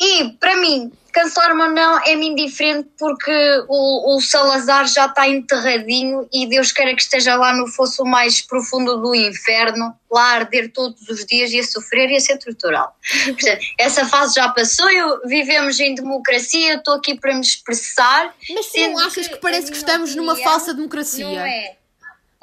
E, 0.00 0.30
para 0.40 0.56
mim, 0.56 0.90
cancelar-me 1.12 1.62
ou 1.62 1.70
não 1.70 2.02
é-me 2.04 2.26
indiferente 2.26 2.88
porque 2.98 3.30
o, 3.68 4.16
o 4.16 4.20
Salazar 4.20 4.88
já 4.88 5.06
está 5.06 5.28
enterradinho 5.28 6.28
e 6.32 6.46
Deus 6.46 6.72
queira 6.72 6.94
que 6.96 7.02
esteja 7.02 7.36
lá 7.36 7.54
no 7.54 7.68
fosso 7.68 8.04
mais 8.04 8.40
profundo 8.40 9.00
do 9.00 9.14
inferno, 9.14 9.94
lá 10.10 10.22
a 10.22 10.34
arder 10.36 10.72
todos 10.72 11.08
os 11.08 11.24
dias 11.26 11.52
e 11.52 11.60
a 11.60 11.64
sofrer 11.64 12.10
e 12.10 12.16
a 12.16 12.20
ser 12.20 12.38
torturado. 12.38 12.92
Portanto, 13.24 13.60
essa 13.78 14.06
fase 14.06 14.34
já 14.34 14.48
passou, 14.48 14.90
eu, 14.90 15.20
vivemos 15.26 15.78
em 15.78 15.94
democracia, 15.94 16.72
eu 16.72 16.78
estou 16.78 16.94
aqui 16.94 17.14
para 17.14 17.34
me 17.34 17.42
expressar. 17.42 18.34
Mas 18.50 18.66
tu 18.66 18.80
não 18.80 18.98
achas 18.98 19.28
que 19.28 19.34
a 19.34 19.38
parece 19.38 19.70
que 19.70 19.76
estamos 19.76 20.14
numa 20.16 20.34
falsa 20.36 20.74
democracia? 20.74 21.24
Não 21.24 21.46
é. 21.46 21.76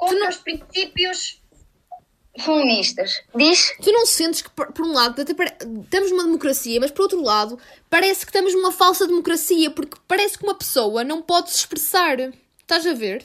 Contra 0.08 0.28
os 0.28 0.36
princípios 0.36 1.40
feministas. 2.38 3.22
Diz? 3.34 3.72
Tu 3.82 3.92
não 3.92 4.06
sentes 4.06 4.42
que, 4.42 4.50
por 4.50 4.72
por 4.72 4.86
um 4.86 4.92
lado, 4.92 5.20
até 5.20 5.34
pare- 5.34 5.54
estamos 5.84 6.10
numa 6.10 6.24
democracia, 6.24 6.80
mas 6.80 6.90
por 6.90 7.02
outro 7.02 7.22
lado, 7.22 7.58
parece 7.90 8.20
que 8.24 8.30
estamos 8.30 8.54
numa 8.54 8.72
falsa 8.72 9.06
democracia, 9.06 9.70
porque 9.70 9.96
parece 10.08 10.38
que 10.38 10.44
uma 10.44 10.54
pessoa 10.54 11.04
não 11.04 11.20
pode 11.22 11.50
se 11.50 11.58
expressar. 11.58 12.16
Estás 12.60 12.86
a 12.86 12.94
ver? 12.94 13.24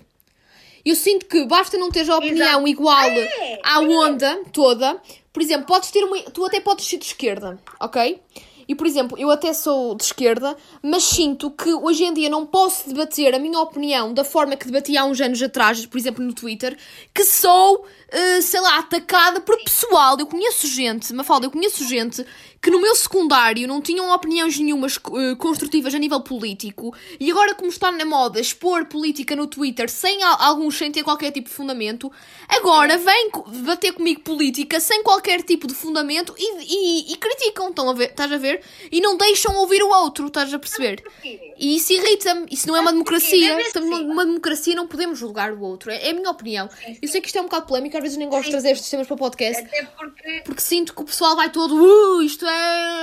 Eu 0.86 0.96
sinto 0.96 1.26
que 1.26 1.46
basta 1.46 1.78
não 1.78 1.90
teres 1.92 2.10
a 2.10 2.18
opinião 2.18 2.46
Exato. 2.48 2.68
igual 2.68 3.10
É, 3.10 3.60
à 3.64 3.80
onda 3.80 4.42
toda. 4.54 5.02
Por 5.34 5.42
exemplo, 5.42 5.68
podes 5.68 5.92
ter 5.92 6.04
uma, 6.04 6.22
tu 6.24 6.46
até 6.46 6.60
podes 6.60 6.86
ser 6.86 6.98
de 6.98 7.06
esquerda, 7.06 7.60
ok? 7.80 8.20
E, 8.68 8.76
por 8.76 8.86
exemplo, 8.86 9.18
eu 9.18 9.32
até 9.32 9.54
sou 9.54 9.96
de 9.96 10.04
esquerda, 10.04 10.56
mas 10.82 11.04
sinto 11.04 11.50
que 11.52 11.72
hoje 11.72 12.04
em 12.04 12.14
dia 12.14 12.30
não 12.30 12.46
posso 12.46 12.90
debater 12.90 13.34
a 13.34 13.40
minha 13.40 13.60
opinião 13.60 14.14
da 14.14 14.24
forma 14.24 14.56
que 14.56 14.66
debatia 14.66 15.02
há 15.02 15.06
uns 15.06 15.22
anos 15.22 15.42
atrás, 15.42 15.86
por 15.86 15.98
exemplo, 15.98 16.24
no 16.24 16.34
Twitter, 16.34 16.78
que 17.14 17.24
sou, 17.24 17.86
eh, 18.10 18.42
sei 18.42 18.60
lá, 18.60 18.80
atacada 18.80 19.40
por 19.40 19.58
pessoal. 19.64 20.18
Eu 20.20 20.28
conheço 20.28 20.68
gente, 20.68 21.14
Mafalda, 21.14 21.46
eu 21.46 21.52
conheço 21.52 21.88
gente 21.88 22.26
que 22.68 22.72
no 22.72 22.82
meu 22.82 22.94
secundário 22.96 23.66
não 23.66 23.80
tinham 23.80 24.14
opiniões 24.14 24.60
nenhumas 24.60 24.98
eh, 24.98 25.36
construtivas 25.38 25.96
a 25.96 25.98
nível 25.98 26.20
político 26.20 26.94
e 27.18 27.32
agora, 27.32 27.56
como 27.56 27.70
está 27.70 27.90
na 27.94 28.04
moda 28.04 28.42
expor 28.42 28.88
política 28.88 29.38
no 29.38 29.48
Twitter 29.48 29.90
sem 29.90 30.22
al- 30.22 30.36
alguns 30.42 30.78
sem 30.78 30.92
ter 30.92 31.02
qualquer 31.02 31.32
tipo 31.32 31.48
de 31.48 31.56
fundamento, 31.56 32.12
agora 32.50 32.98
vêm 32.98 33.32
debater 33.54 33.94
comigo 33.94 34.20
política 34.20 34.82
sem 34.82 35.02
qualquer 35.02 35.44
tipo 35.44 35.66
de 35.66 35.74
fundamento 35.74 36.36
e, 36.38 37.08
e, 37.08 37.14
e 37.14 37.16
criticam, 37.16 37.70
estão 37.70 37.90
a 37.90 37.94
ver, 37.94 38.10
estás 38.10 38.30
a 38.34 38.38
ver? 38.38 38.62
E 38.92 39.00
não 39.00 39.16
deixam 39.16 39.56
ouvir 39.56 39.82
o 39.82 39.88
outro, 39.88 40.28
estás 40.28 40.54
a 40.54 40.60
perceber? 40.60 41.02
E 41.58 41.78
isso 41.78 41.94
irrita-me. 41.94 42.48
Isso 42.52 42.68
não 42.68 42.76
é 42.76 42.82
uma 42.82 42.92
democracia. 42.92 43.56
Deve 43.56 43.62
Estamos 43.62 44.02
numa 44.02 44.26
democracia 44.26 44.76
não 44.76 44.88
podemos 44.88 45.18
julgar 45.18 45.54
o 45.54 45.62
outro. 45.62 45.90
É, 45.90 46.08
é 46.08 46.10
a 46.12 46.14
minha 46.14 46.30
opinião. 46.30 46.70
Eu 47.02 47.08
sei 47.08 47.22
que 47.22 47.28
isto 47.28 47.38
é 47.38 47.42
um 47.42 47.46
bocado 47.46 47.66
polémico, 47.66 47.96
às 47.96 48.04
vezes 48.04 48.18
nem 48.18 48.28
gosto 48.28 48.44
de 48.46 48.52
trazer 48.52 48.72
estes 48.72 48.90
temas 48.90 49.08
para 49.08 49.14
o 49.16 49.18
podcast, 49.18 49.64
porque 50.44 50.60
sinto 50.62 50.94
que 50.94 51.02
o 51.02 51.06
pessoal 51.06 51.34
vai 51.38 51.50
todo, 51.50 51.74
uh, 51.76 52.22
isto 52.22 52.46
é 52.46 52.57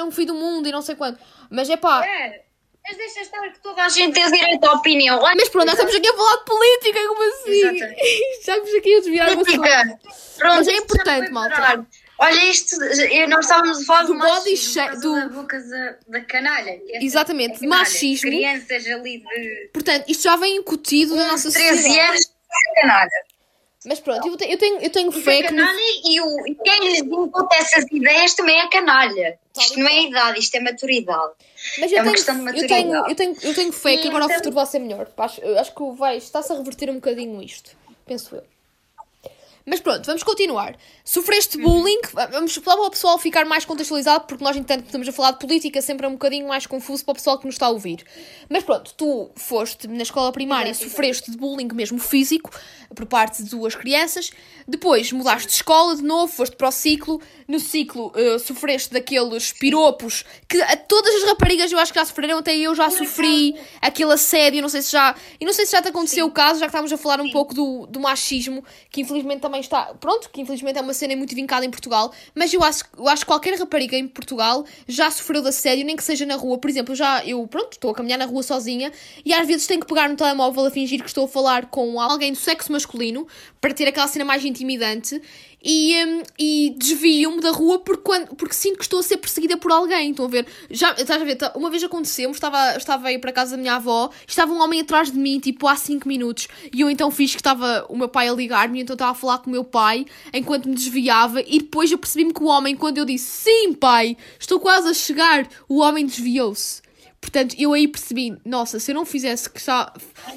um 0.05 0.11
fim 0.11 0.25
do 0.27 0.35
mundo 0.35 0.69
e 0.69 0.73
não 0.73 0.83
sei 0.83 0.95
quanto. 0.95 1.19
Mas 1.51 1.69
é 1.71 1.77
pá. 1.77 2.05
É, 2.07 2.43
mas 2.87 2.97
deixa 2.97 3.21
estar 3.21 3.41
que 3.51 3.61
toda 3.61 3.83
a 3.83 3.89
gente 3.89 4.13
tem 4.15 4.31
direito 4.31 4.65
à 4.65 4.73
opinião. 4.75 5.21
Mas 5.23 5.49
pronto, 5.49 5.67
nós 5.67 5.75
estamos 5.75 5.95
aqui 5.95 6.09
a 6.09 6.15
falar 6.15 6.37
de 6.37 6.45
política, 6.45 7.09
como 7.09 7.23
assim? 7.23 7.95
Estamos 8.39 8.75
aqui 8.75 8.95
a 8.95 8.99
desviar 9.01 9.29
assunto. 9.29 9.45
política. 9.45 9.99
Pronto, 10.39 10.55
Mas 10.57 10.69
é 10.69 10.73
importante, 10.77 11.31
malta. 11.31 11.87
Olha, 12.17 12.45
isto, 12.45 12.77
nós 13.29 13.45
estávamos 13.45 13.83
a 13.83 13.85
falar 13.87 14.03
Do 14.03 14.13
do, 14.13 14.19
machismo, 14.19 15.01
do- 15.01 15.15
da 15.17 15.29
boca 15.31 15.59
da, 15.61 15.97
da 16.07 16.21
canalha. 16.25 16.79
que 16.79 16.97
é- 16.97 17.03
Exatamente, 17.05 17.57
é 17.57 17.61
canalha. 17.61 17.81
machismo. 17.81 18.31
Crianças 18.31 18.87
ali 18.87 19.19
de 19.19 19.71
Portanto, 19.73 20.05
isto 20.09 20.23
já 20.23 20.37
vem 20.37 20.57
incutido 20.57 21.17
na 21.17 21.27
nossa 21.33 21.51
13 21.51 21.77
sociedade. 21.83 22.09
anos 22.11 22.21
é 22.77 22.81
canalha. 22.81 23.09
Mas 23.87 24.01
pronto, 24.01 24.27
eu 24.27 24.37
te- 24.37 24.51
eu 24.51 24.57
tenho, 24.59 24.81
eu 24.81 24.91
tenho 24.91 25.13
fé 25.13 25.43
que. 25.43 25.53
no- 25.53 25.63
e, 25.63 26.21
o, 26.21 26.47
e 26.47 26.55
quem 26.55 26.81
lhes 26.81 27.01
imputa 27.01 27.55
essas 27.57 27.85
ideias 27.93 28.35
também 28.35 28.59
é 28.59 28.69
canalha. 28.69 29.39
Isto 29.59 29.79
não 29.79 29.87
é 29.89 30.03
idade, 30.05 30.39
isto 30.41 30.55
é 30.57 30.61
maturidade. 30.61 31.33
Mas 31.79 31.93
eu 31.93 31.99
É 31.99 32.01
uma 32.01 32.05
tenho, 32.05 32.15
questão 32.15 32.35
de 32.35 32.41
eu, 32.41 32.45
maturidade. 32.45 32.83
tenho, 32.83 32.95
eu, 33.09 33.15
tenho, 33.15 33.37
eu 33.43 33.55
tenho 33.55 33.73
fé 33.73 33.97
que 33.99 34.09
agora 34.09 34.25
o 34.25 34.27
então- 34.27 34.37
futuro 34.39 34.55
vai 34.55 34.67
ser 34.67 34.79
melhor. 34.79 35.09
Acho, 35.17 35.41
eu 35.43 35.59
acho 35.59 35.75
que 35.75 35.93
vai, 35.97 36.17
está-se 36.17 36.53
a 36.53 36.57
reverter 36.57 36.89
um 36.91 36.95
bocadinho 36.95 37.43
isto. 37.43 37.77
Penso 38.07 38.35
eu. 38.37 38.43
Mas 39.67 39.81
pronto, 39.81 40.05
vamos 40.05 40.23
continuar. 40.23 40.77
Sofreste 41.03 41.57
bullying, 41.57 42.01
vamos 42.31 42.53
só 42.53 42.61
para 42.61 42.83
o 42.83 42.91
pessoal 42.91 43.19
ficar 43.19 43.47
mais 43.47 43.65
contextualizado, 43.65 44.27
porque 44.27 44.45
nós, 44.45 44.57
entanto, 44.57 44.85
estamos 44.85 45.09
a 45.09 45.13
falar 45.13 45.31
de 45.33 45.39
política, 45.39 45.81
sempre 45.81 46.05
é 46.05 46.09
um 46.09 46.13
bocadinho 46.13 46.47
mais 46.47 46.67
confuso 46.67 47.03
para 47.03 47.13
o 47.13 47.15
pessoal 47.15 47.39
que 47.39 47.47
nos 47.47 47.55
está 47.55 47.67
a 47.67 47.71
ouvir. 47.71 48.05
Mas 48.51 48.63
pronto, 48.63 48.93
tu 48.95 49.31
foste 49.35 49.89
na 49.89 50.03
escola 50.03 50.31
primária 50.33 50.75
sofreste 50.75 51.31
de 51.31 51.39
bullying 51.39 51.69
mesmo 51.73 51.99
físico, 51.99 52.51
por 52.95 53.07
parte 53.07 53.43
de 53.43 53.51
duas 53.51 53.75
crianças. 53.75 54.31
Depois 54.67 55.13
mudaste 55.13 55.49
de 55.49 55.55
escola 55.55 55.97
de 55.97 56.03
novo, 56.03 56.33
foste 56.33 56.57
para 56.57 56.69
o 56.69 56.73
ciclo. 56.73 57.21
No 57.47 57.61
ciclo 57.61 58.13
eh, 58.15 58.39
sofreste 58.39 58.93
daqueles 58.93 59.53
piropos 59.53 60.25
que 60.49 60.61
a 60.63 60.77
todas 60.77 61.15
as 61.17 61.25
raparigas 61.25 61.71
eu 61.71 61.79
acho 61.79 61.93
que 61.93 61.99
já 61.99 62.05
sofreram, 62.05 62.39
até 62.39 62.57
eu 62.57 62.75
já 62.75 62.89
sofri 62.89 63.55
aquele 63.83 64.13
assédio, 64.13 64.63
não 64.63 64.69
sei 64.69 64.81
se 64.81 64.93
já. 64.93 65.15
E 65.39 65.45
não 65.45 65.53
sei 65.53 65.67
se 65.67 65.73
já 65.73 65.83
te 65.83 65.89
aconteceu 65.89 66.27
o 66.27 66.31
caso, 66.31 66.61
já 66.61 66.67
que 66.67 66.71
estávamos 66.71 66.93
a 66.93 66.97
falar 66.97 67.21
um 67.21 67.31
pouco 67.31 67.53
do, 67.53 67.87
do 67.87 68.01
machismo, 68.01 68.65
que 68.91 69.03
infelizmente 69.03 69.41
também 69.41 69.54
está. 69.61 69.95
Pronto, 69.95 70.31
que 70.31 70.41
infelizmente 70.41 70.79
é 70.79 70.83
uma 70.83 70.95
cena 70.95 71.15
muito 71.17 71.35
vincada 71.35 71.65
em 71.65 71.71
Portugal, 71.71 72.13
mas 72.35 72.53
eu 72.53 72.63
acho, 72.63 72.85
eu 72.97 73.09
acho 73.09 73.23
que 73.23 73.27
qualquer 73.27 73.59
rapariga 73.59 73.97
em 73.97 74.07
Portugal 74.07 74.65
já 74.87 75.11
sofreu 75.11 75.43
de 75.43 75.49
assédio, 75.49 75.85
nem 75.85 75.97
que 75.97 76.05
seja 76.05 76.27
na 76.27 76.37
rua. 76.37 76.59
Por 76.59 76.71
exemplo, 76.71 76.95
já 76.95 77.25
eu, 77.25 77.47
pronto, 77.47 77.73
estou 77.73 77.91
a 77.91 77.95
caminhar 77.95 78.19
na 78.19 78.27
rua 78.27 78.43
sozinha 78.43 78.93
e 79.25 79.33
às 79.33 79.47
vezes 79.47 79.67
tenho 79.67 79.81
que 79.81 79.87
pegar 79.87 80.09
no 80.09 80.17
telemóvel 80.17 80.67
a 80.67 80.71
fingir 80.71 81.01
que 81.01 81.09
estou 81.09 81.25
a 81.25 81.29
falar 81.29 81.67
com 81.67 82.01
alguém 82.01 82.33
do 82.33 82.39
sexo 82.39 82.73
masculino 82.73 83.27
para 83.65 83.73
ter 83.73 83.89
aquela 83.89 84.07
cena 84.07 84.27
mais 84.27 84.45
intimidante 84.45 85.19
e, 85.65 85.97
hum, 86.05 86.23
e 86.39 86.75
desvio-me 86.77 87.41
da 87.41 87.51
rua 87.51 87.79
porque, 87.79 88.03
quando, 88.03 88.37
porque 88.37 88.55
sinto 88.55 88.77
que 88.77 88.83
estou 88.83 89.01
a 89.01 89.03
ser 89.03 89.17
perseguida 89.17 89.57
por 89.57 89.73
alguém. 89.73 90.11
Estão 90.11 90.27
a 90.27 90.29
ver? 90.29 90.47
Já, 90.71 90.91
estás 90.93 91.23
a 91.23 91.25
ver? 91.25 91.37
Tá- 91.37 91.51
Uma 91.57 91.71
vez 91.71 91.83
aconteceu, 91.83 92.31
estava, 92.31 92.77
estava 92.77 93.09
aí 93.09 93.19
para 93.19 93.33
casa 93.33 93.53
da 93.53 93.57
minha 93.57 93.77
avó, 93.77 94.11
estava 94.29 94.53
um 94.53 94.61
homem 94.61 94.83
atrás 94.83 95.11
de 95.11 95.17
mim, 95.19 95.41
tipo, 95.41 95.67
há 95.67 95.77
5 95.77 96.07
minutos, 96.07 96.47
e 96.75 96.83
eu 96.83 96.91
então 96.91 97.11
fiz 97.11 97.31
que 97.31 97.41
estava 97.41 97.87
o 97.89 97.97
meu 97.97 98.07
pai 98.11 98.29
a 98.29 98.35
ligar-me, 98.35 98.83
então 98.83 98.93
estava 98.93 99.13
a 99.13 99.15
falar 99.15 99.39
com 99.39 99.49
o 99.49 99.51
meu 99.51 99.65
pai 99.65 100.05
enquanto 100.35 100.69
me 100.69 100.75
desviava, 100.75 101.41
e 101.41 101.61
depois 101.61 101.91
eu 101.91 101.97
percebi-me 101.97 102.35
que 102.35 102.43
o 102.43 102.47
homem, 102.49 102.77
quando 102.77 102.99
eu 102.99 103.07
disse 103.07 103.45
sim, 103.45 103.73
pai, 103.73 104.15
estou 104.39 104.61
quase 104.61 104.89
a 104.91 104.93
chegar, 104.93 105.49
o 105.67 105.81
homem 105.81 106.05
desviou-se. 106.05 106.84
Portanto, 107.25 107.57
eu 107.59 107.73
aí 107.73 107.89
percebi, 107.89 108.37
nossa, 108.45 108.79
se 108.79 108.91
eu 108.91 108.95
não 108.95 109.07
fizesse 109.07 109.49
que 109.49 109.59
está, 109.59 109.91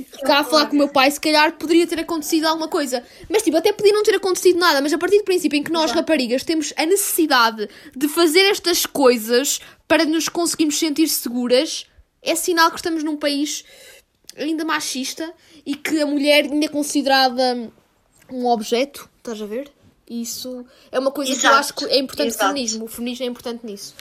ficar 0.10 0.40
a 0.40 0.44
falar 0.46 0.68
com 0.68 0.74
o 0.74 0.78
meu 0.78 0.88
pai, 0.88 1.12
se 1.12 1.20
calhar 1.20 1.52
poderia 1.58 1.86
ter 1.86 2.00
acontecido 2.00 2.46
alguma 2.46 2.70
coisa. 2.70 3.04
Mas, 3.30 3.44
tipo, 3.44 3.58
até 3.58 3.74
podia 3.74 3.92
não 3.92 4.04
ter 4.04 4.16
acontecido 4.16 4.58
nada, 4.58 4.82
mas 4.82 4.94
a 4.94 4.98
partir 4.98 5.18
do 5.18 5.26
princípio 5.26 5.60
em 5.60 5.64
que 5.64 5.72
nós, 5.72 5.92
raparigas, 5.92 6.46
temos 6.46 6.74
a 6.78 6.86
necessidade 6.86 7.68
de 7.94 8.08
fazer 8.08 8.40
estas 8.50 8.86
coisas 8.86 9.60
para 9.86 10.06
nos 10.06 10.30
conseguirmos 10.30 10.80
sentir 10.80 11.10
seguras, 11.10 11.86
é 12.22 12.36
sinal 12.36 12.72
que 12.72 12.78
estamos 12.78 13.04
num 13.04 13.18
país 13.18 13.66
ainda 14.38 14.64
machista 14.64 15.30
e 15.66 15.76
que 15.76 16.02
a 16.02 16.06
mulher 16.06 16.46
ainda 16.46 16.68
é 16.68 16.70
considerada 16.70 17.70
um 18.32 18.46
objeto, 18.48 19.10
estás 19.18 19.42
a 19.42 19.46
ver? 19.46 19.70
Isso 20.10 20.66
é 20.90 20.98
uma 20.98 21.12
coisa 21.12 21.32
que 21.32 21.46
eu 21.46 21.50
Exato. 21.52 21.60
acho 21.60 21.74
que 21.74 21.86
é 21.86 22.00
importante 22.00 22.28
o 22.28 22.30
Exato. 22.30 22.48
feminismo. 22.48 22.86
O 22.86 22.88
feminismo 22.88 23.26
é 23.26 23.28
importante 23.28 23.66
nisso. 23.66 23.94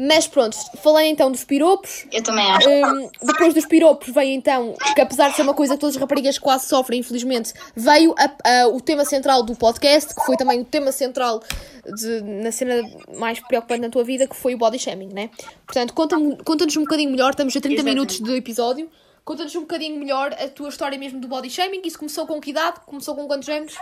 Mas 0.00 0.28
pronto, 0.28 0.56
falei 0.80 1.08
então 1.08 1.28
dos 1.32 1.42
piropos. 1.42 2.06
Eu 2.12 2.22
também 2.22 2.48
acho. 2.52 2.68
Hum, 2.68 3.10
depois 3.20 3.52
dos 3.52 3.66
piropos 3.66 4.14
veio 4.14 4.30
então, 4.32 4.74
que 4.94 5.00
apesar 5.00 5.30
de 5.30 5.34
ser 5.36 5.42
uma 5.42 5.54
coisa 5.54 5.74
que 5.74 5.80
todas 5.80 5.96
as 5.96 6.00
raparigas 6.00 6.38
quase 6.38 6.66
sofrem, 6.68 7.00
infelizmente, 7.00 7.52
veio 7.74 8.14
a- 8.16 8.30
a- 8.62 8.68
o 8.68 8.80
tema 8.80 9.04
central 9.04 9.42
do 9.42 9.56
podcast, 9.56 10.14
que 10.14 10.24
foi 10.24 10.36
também 10.36 10.60
o 10.60 10.64
tema 10.64 10.92
central 10.92 11.42
de- 11.84 12.20
na 12.22 12.52
cena 12.52 12.80
mais 13.18 13.40
preocupante 13.40 13.80
na 13.80 13.88
tua 13.90 14.04
vida, 14.04 14.28
que 14.28 14.36
foi 14.36 14.54
o 14.54 14.58
body 14.58 14.78
shaming, 14.78 15.08
né? 15.12 15.30
Portanto, 15.66 15.92
conta-nos 15.92 16.76
um 16.76 16.82
bocadinho 16.82 17.10
melhor, 17.10 17.30
estamos 17.30 17.56
a 17.56 17.60
30 17.60 17.74
Exatamente. 17.80 17.94
minutos 17.94 18.20
do 18.20 18.36
episódio, 18.36 18.88
conta-nos 19.24 19.56
um 19.56 19.62
bocadinho 19.62 19.98
melhor 19.98 20.32
a 20.34 20.46
tua 20.46 20.68
história 20.68 20.96
mesmo 20.96 21.18
do 21.18 21.26
body 21.26 21.50
shaming. 21.50 21.82
Isso 21.84 21.98
começou 21.98 22.24
com 22.24 22.40
que 22.40 22.50
idade? 22.50 22.78
Começou 22.86 23.16
com 23.16 23.26
quantos 23.26 23.48
anos? 23.48 23.74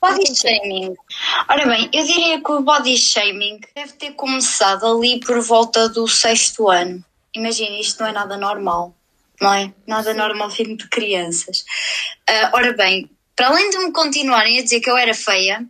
Body 0.00 0.34
shaming. 0.34 0.94
Ora 1.46 1.66
bem, 1.66 1.90
eu 1.92 2.04
diria 2.04 2.42
que 2.42 2.50
o 2.50 2.62
body 2.62 2.96
shaming 2.96 3.60
deve 3.74 3.92
ter 3.92 4.12
começado 4.12 4.86
ali 4.86 5.20
por 5.20 5.40
volta 5.42 5.90
do 5.90 6.08
sexto 6.08 6.70
ano. 6.70 7.04
Imagina, 7.34 7.78
isto 7.78 8.00
não 8.00 8.08
é 8.08 8.12
nada 8.12 8.38
normal, 8.38 8.96
não 9.38 9.52
é? 9.52 9.72
Nada 9.86 10.14
normal 10.14 10.48
vindo 10.48 10.76
de 10.76 10.88
crianças. 10.88 11.64
Ah, 12.26 12.50
ora 12.54 12.72
bem, 12.72 13.10
para 13.36 13.48
além 13.48 13.68
de 13.68 13.78
me 13.78 13.92
continuarem 13.92 14.58
a 14.58 14.62
dizer 14.62 14.80
que 14.80 14.90
eu 14.90 14.96
era 14.96 15.12
feia, 15.12 15.64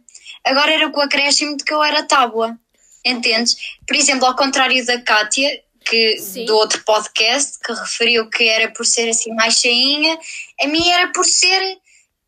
agora 0.44 0.72
era 0.72 0.90
com 0.90 1.00
o 1.00 1.02
acréscimo 1.02 1.56
de 1.56 1.64
que 1.64 1.74
eu 1.74 1.82
era 1.82 2.04
tábua. 2.04 2.56
Entendes? 3.04 3.56
Por 3.86 3.96
exemplo, 3.96 4.26
ao 4.26 4.36
contrário 4.36 4.84
da 4.86 5.00
Kátia, 5.00 5.60
que, 5.84 6.18
Sim. 6.18 6.44
do 6.44 6.54
outro 6.54 6.84
podcast, 6.84 7.58
que 7.64 7.72
referiu 7.72 8.30
que 8.30 8.44
era 8.44 8.70
por 8.70 8.86
ser 8.86 9.08
assim 9.08 9.34
mais 9.34 9.54
cheinha, 9.54 10.16
a 10.62 10.68
mim 10.68 10.88
era 10.88 11.08
por 11.08 11.24
ser 11.24 11.78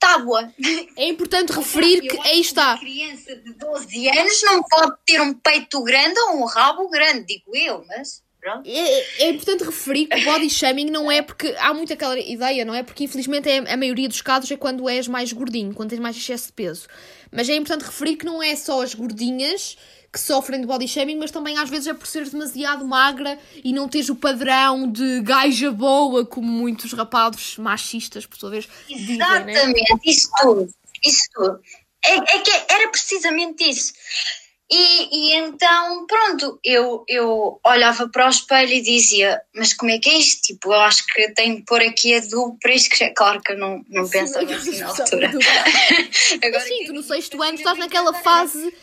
tábua. 0.03 0.53
É 0.97 1.07
importante 1.07 1.53
referir 1.53 2.01
que 2.01 2.19
aí 2.27 2.41
está. 2.41 2.73
Uma 2.73 2.79
criança 2.81 3.37
de 3.37 3.55
12 3.55 4.09
anos 4.09 4.43
não 4.43 4.63
pode 4.65 4.97
ter 5.07 5.21
um 5.21 5.33
peito 5.33 5.83
grande 5.85 6.19
ou 6.19 6.43
um 6.43 6.45
rabo 6.45 6.89
grande, 6.91 7.27
digo 7.27 7.57
eu, 7.57 7.85
mas 7.87 8.21
Pronto. 8.43 8.69
É, 8.69 9.23
é 9.23 9.31
importante 9.31 9.63
referir 9.63 10.07
que 10.07 10.19
o 10.19 10.25
body 10.25 10.51
shaming 10.51 10.91
não 10.91 11.09
é 11.09 11.23
porque 11.23 11.55
há 11.61 11.73
muito 11.73 11.93
aquela 11.93 12.19
ideia, 12.19 12.65
não 12.65 12.75
é? 12.75 12.83
Porque 12.83 13.05
infelizmente 13.05 13.49
é, 13.49 13.59
a 13.59 13.77
maioria 13.77 14.09
dos 14.09 14.21
casos 14.21 14.51
é 14.51 14.57
quando 14.57 14.89
és 14.89 15.07
mais 15.07 15.33
gordinho, 15.33 15.73
quando 15.73 15.91
tens 15.91 16.01
mais 16.01 16.17
excesso 16.17 16.49
de 16.49 16.55
peso. 16.55 16.89
Mas 17.31 17.49
é 17.49 17.55
importante 17.55 17.87
referir 17.87 18.17
que 18.17 18.27
não 18.27 18.43
é 18.43 18.57
só 18.57 18.83
as 18.83 18.97
gordinhas 18.97 19.77
que 20.13 20.21
sofrem 20.21 20.61
de 20.61 20.67
body 20.67 20.87
shaming, 20.87 21.17
mas 21.17 21.31
também 21.31 21.57
às 21.57 21.71
vezes 21.71 21.87
é 21.87 21.95
por 21.95 22.07
seres 22.07 22.31
demasiado 22.31 22.87
magra 22.87 23.39
e 23.65 23.73
não 23.73 23.89
teres 23.89 24.11
o 24.11 24.15
padrão 24.15 24.91
de 24.91 25.23
gaja 25.23 25.71
boa, 25.71 26.27
como 26.27 26.47
muitos 26.47 26.93
rapazes 26.93 27.57
machistas, 27.57 28.27
por 28.27 28.37
sua 28.37 28.51
vez, 28.51 28.69
dizem, 28.87 29.17
né? 29.17 29.53
Exatamente, 29.53 30.01
isso 30.05 30.29
tudo. 30.41 30.69
Isso 31.05 31.23
tudo. 31.33 31.61
É, 32.05 32.15
é 32.17 32.39
que 32.41 32.51
era 32.69 32.91
precisamente 32.91 33.65
isso. 33.65 33.93
E, 34.75 35.09
e 35.13 35.35
então, 35.35 36.07
pronto, 36.07 36.59
eu, 36.65 37.05
eu 37.07 37.61
olhava 37.63 38.09
para 38.09 38.27
o 38.27 38.31
espelho 38.31 38.73
e 38.73 38.81
dizia: 38.81 39.43
Mas 39.55 39.75
como 39.75 39.91
é 39.91 39.99
que 39.99 40.09
é 40.09 40.15
isto? 40.15 40.41
Tipo, 40.41 40.73
eu 40.73 40.81
acho 40.81 41.05
que 41.07 41.29
tenho 41.35 41.57
que 41.57 41.65
pôr 41.67 41.83
aqui 41.83 42.15
a 42.15 42.21
do 42.21 42.57
para 42.59 42.73
isto 42.73 42.89
crescer. 42.89 43.11
Claro 43.11 43.43
que 43.43 43.53
eu 43.53 43.59
não, 43.59 43.85
não 43.91 44.09
pensava 44.09 44.51
assim 44.51 44.79
na 44.79 44.89
altura. 44.89 45.29
Agora, 46.43 46.61
sim, 46.61 46.87
tu 46.87 46.95
no 46.95 47.03
sexto 47.03 47.43
ano 47.43 47.55
estás 47.55 47.79
naquela 47.79 48.15
fase. 48.15 48.75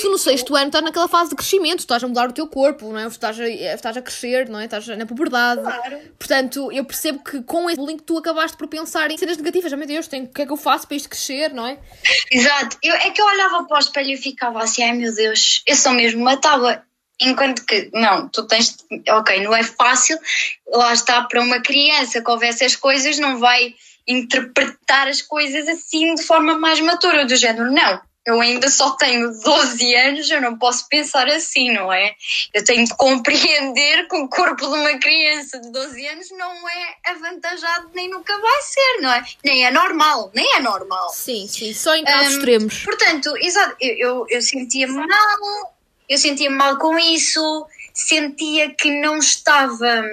Tu 0.00 0.08
no 0.08 0.16
sexto 0.16 0.54
ano 0.54 0.66
estás 0.66 0.84
naquela 0.84 1.08
fase 1.08 1.30
de 1.30 1.36
crescimento, 1.36 1.80
estás 1.80 2.04
a 2.04 2.06
mudar 2.06 2.28
o 2.28 2.32
teu 2.32 2.46
corpo, 2.46 2.92
não 2.92 3.00
é? 3.00 3.06
Estás 3.08 3.40
a, 3.40 3.48
estás 3.48 3.96
a 3.96 4.02
crescer, 4.02 4.48
não 4.48 4.60
é? 4.60 4.66
Estás 4.66 4.86
na 4.86 5.06
puberdade. 5.06 5.60
Claro. 5.60 5.98
Portanto, 6.16 6.70
eu 6.70 6.84
percebo 6.84 7.18
que 7.24 7.42
com 7.42 7.68
esse 7.68 7.80
link 7.80 8.04
tu 8.04 8.16
acabaste 8.16 8.56
por 8.56 8.68
pensar 8.68 9.10
em 9.10 9.18
cenas 9.18 9.36
negativas. 9.36 9.72
Oh, 9.72 9.76
meu 9.76 9.88
Deus, 9.88 10.06
tenho, 10.06 10.26
o 10.26 10.28
que 10.28 10.42
é 10.42 10.46
que 10.46 10.52
eu 10.52 10.56
faço 10.56 10.86
para 10.86 10.96
isto 10.96 11.08
crescer, 11.08 11.52
não 11.52 11.66
é? 11.66 11.78
Exato. 12.30 12.78
Eu, 12.80 12.94
é 12.94 13.10
que 13.10 13.20
eu 13.20 13.26
olhava 13.26 13.64
para 13.64 13.76
o 13.76 13.80
espelho 13.80 14.12
e 14.12 14.16
ficava 14.16 14.62
assim: 14.62 14.84
Ai 14.84 14.92
meu 14.92 15.12
Deus, 15.12 15.31
eu 15.66 15.76
só 15.76 15.92
mesmo 15.92 16.24
matava. 16.24 16.82
Enquanto 17.20 17.64
que, 17.64 17.88
não, 17.92 18.28
tu 18.28 18.46
tens, 18.46 18.76
ok, 19.08 19.42
não 19.42 19.54
é 19.54 19.62
fácil, 19.62 20.18
lá 20.66 20.92
está, 20.92 21.22
para 21.22 21.40
uma 21.40 21.60
criança 21.60 22.20
que 22.20 22.30
houvesse 22.30 22.64
as 22.64 22.74
coisas, 22.74 23.18
não 23.18 23.38
vai 23.38 23.74
interpretar 24.08 25.06
as 25.06 25.22
coisas 25.22 25.68
assim 25.68 26.14
de 26.14 26.22
forma 26.24 26.58
mais 26.58 26.80
matura, 26.80 27.24
do 27.24 27.36
género, 27.36 27.70
não, 27.70 28.00
eu 28.24 28.40
ainda 28.40 28.70
só 28.70 28.92
tenho 28.92 29.32
12 29.32 29.94
anos, 29.96 30.30
eu 30.30 30.40
não 30.40 30.56
posso 30.56 30.88
pensar 30.88 31.26
assim, 31.28 31.72
não 31.72 31.92
é? 31.92 32.14
Eu 32.54 32.64
tenho 32.64 32.84
de 32.84 32.94
compreender 32.94 34.06
que 34.06 34.16
o 34.16 34.28
corpo 34.28 34.68
de 34.68 34.78
uma 34.78 34.98
criança 34.98 35.58
de 35.60 35.70
12 35.72 36.06
anos 36.06 36.30
não 36.30 36.68
é 36.68 36.96
avantajado 37.06 37.90
nem 37.94 38.08
nunca 38.08 38.38
vai 38.38 38.62
ser, 38.62 39.00
não 39.00 39.12
é? 39.12 39.24
Nem 39.44 39.66
é 39.66 39.70
normal, 39.72 40.30
nem 40.32 40.54
é 40.54 40.60
normal. 40.60 41.08
Sim, 41.10 41.48
sim, 41.48 41.74
só 41.74 41.96
em 41.96 42.04
casos 42.04 42.34
um, 42.34 42.38
extremos. 42.38 42.78
Portanto, 42.84 43.36
exato, 43.38 43.76
eu, 43.80 43.96
eu, 43.96 44.26
eu 44.28 44.42
sentia-me 44.42 45.04
mal, 45.04 45.74
eu 46.08 46.18
sentia-me 46.18 46.56
mal 46.56 46.78
com 46.78 46.96
isso, 46.96 47.66
sentia 47.92 48.72
que 48.72 49.00
não 49.00 49.18
estava. 49.18 50.04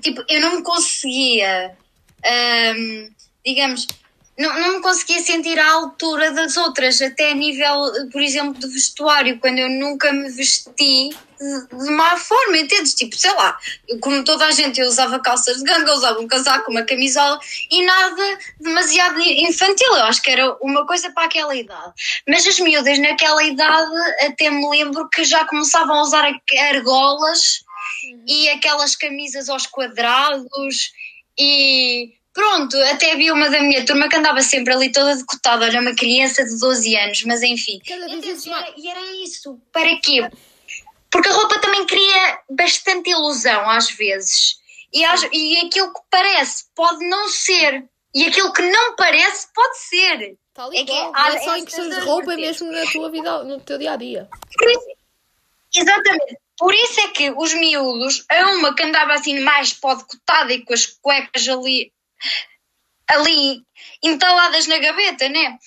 Tipo, 0.00 0.24
eu 0.30 0.40
não 0.40 0.56
me 0.56 0.62
conseguia, 0.62 1.76
um, 2.74 3.10
digamos 3.44 3.86
não, 4.38 4.60
não 4.60 4.72
me 4.76 4.80
conseguia 4.80 5.20
sentir 5.22 5.58
à 5.58 5.72
altura 5.72 6.30
das 6.32 6.56
outras, 6.56 7.00
até 7.02 7.32
a 7.32 7.34
nível, 7.34 8.08
por 8.10 8.22
exemplo, 8.22 8.54
de 8.54 8.66
vestuário, 8.68 9.38
quando 9.38 9.58
eu 9.58 9.68
nunca 9.68 10.12
me 10.12 10.30
vesti 10.30 11.10
de, 11.42 11.84
de 11.84 11.90
má 11.90 12.16
forma, 12.16 12.56
entendes? 12.56 12.94
Tipo, 12.94 13.16
sei 13.16 13.32
lá, 13.34 13.58
eu, 13.88 13.98
como 13.98 14.24
toda 14.24 14.46
a 14.46 14.50
gente, 14.50 14.80
eu 14.80 14.86
usava 14.86 15.20
calças 15.20 15.58
de 15.58 15.64
ganga, 15.64 15.94
usava 15.94 16.20
um 16.20 16.26
casaco, 16.26 16.70
uma 16.70 16.82
camisola 16.82 17.38
e 17.70 17.84
nada 17.84 18.38
demasiado 18.60 19.20
infantil. 19.20 19.88
Eu 19.88 20.04
acho 20.04 20.22
que 20.22 20.30
era 20.30 20.56
uma 20.62 20.86
coisa 20.86 21.10
para 21.10 21.24
aquela 21.24 21.54
idade. 21.54 21.92
Mas 22.26 22.46
as 22.46 22.58
miúdas 22.60 22.98
naquela 22.98 23.42
idade, 23.44 23.90
até 24.20 24.50
me 24.50 24.68
lembro 24.70 25.08
que 25.08 25.24
já 25.24 25.44
começavam 25.44 25.96
a 25.96 26.02
usar 26.02 26.24
argolas 26.70 27.64
uhum. 28.04 28.24
e 28.26 28.48
aquelas 28.50 28.96
camisas 28.96 29.48
aos 29.48 29.66
quadrados 29.66 30.92
e 31.38 32.12
Pronto, 32.32 32.76
até 32.84 33.14
vi 33.16 33.30
uma 33.30 33.50
da 33.50 33.60
minha 33.60 33.84
turma 33.84 34.08
que 34.08 34.16
andava 34.16 34.40
sempre 34.40 34.72
ali 34.72 34.90
toda 34.90 35.14
decotada, 35.14 35.66
era 35.66 35.80
uma 35.80 35.94
criança 35.94 36.42
de 36.44 36.58
12 36.58 36.96
anos, 36.96 37.24
mas 37.24 37.42
enfim. 37.42 37.78
Entendi, 37.84 38.48
e, 38.48 38.52
era, 38.52 38.74
e 38.76 38.88
era 38.88 39.00
isso. 39.16 39.60
Para 39.70 40.00
quê? 40.00 40.30
Porque 41.10 41.28
a 41.28 41.32
roupa 41.32 41.58
também 41.58 41.84
cria 41.84 42.40
bastante 42.50 43.10
ilusão 43.10 43.68
às 43.68 43.90
vezes. 43.90 44.56
E, 44.92 45.04
às, 45.04 45.22
e 45.30 45.58
aquilo 45.58 45.92
que 45.92 46.00
parece 46.10 46.64
pode 46.74 47.06
não 47.06 47.28
ser. 47.28 47.84
E 48.14 48.24
aquilo 48.24 48.52
que 48.52 48.62
não 48.62 48.96
parece 48.96 49.48
pode 49.54 49.78
ser. 49.78 50.36
Tal 50.54 50.72
e 50.72 50.78
é, 50.78 50.84
que, 50.84 50.92
não 50.92 51.16
é 51.16 51.38
só 51.38 51.56
em 51.56 51.64
questões 51.64 51.94
de 51.94 52.00
roupa, 52.00 52.32
é 52.32 52.36
mesmo 52.36 52.70
na 52.70 52.84
tua 52.90 53.10
vida, 53.10 53.44
no 53.44 53.60
teu 53.60 53.78
dia 53.78 53.92
a 53.92 53.96
dia. 53.96 54.28
Exatamente. 55.74 56.38
Por 56.58 56.74
isso 56.74 57.00
é 57.00 57.08
que 57.08 57.30
os 57.30 57.54
miúdos, 57.54 58.24
a 58.30 58.50
uma 58.52 58.74
que 58.74 58.82
andava 58.82 59.14
assim 59.14 59.40
mais 59.40 59.72
podcotada 59.72 60.52
e 60.52 60.62
com 60.64 60.74
as 60.74 60.86
cuecas 60.86 61.48
ali 61.48 61.91
ali 63.08 63.62
entaladas 64.02 64.66
na 64.66 64.78
gaveta, 64.78 65.28
né? 65.28 65.58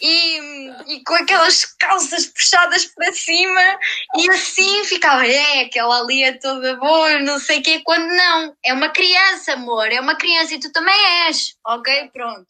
E, 0.00 0.70
e, 0.88 1.04
com 1.04 1.14
aquelas 1.14 1.64
calças 1.64 2.26
puxadas 2.26 2.84
para 2.86 3.12
cima 3.12 3.78
e 4.18 4.28
assim 4.28 4.84
ficava, 4.84 5.26
é, 5.26 5.62
aquela 5.62 6.00
ali 6.00 6.22
é 6.22 6.32
toda 6.32 6.76
boa, 6.76 7.20
não 7.20 7.38
sei 7.38 7.60
o 7.60 7.62
quê, 7.62 7.80
quando 7.82 8.06
não, 8.08 8.54
é 8.62 8.74
uma 8.74 8.90
criança, 8.90 9.54
amor, 9.54 9.90
é 9.90 10.00
uma 10.00 10.16
criança 10.16 10.54
e 10.54 10.60
tu 10.60 10.70
também 10.72 10.94
és, 11.26 11.54
ok? 11.66 12.10
Pronto. 12.12 12.46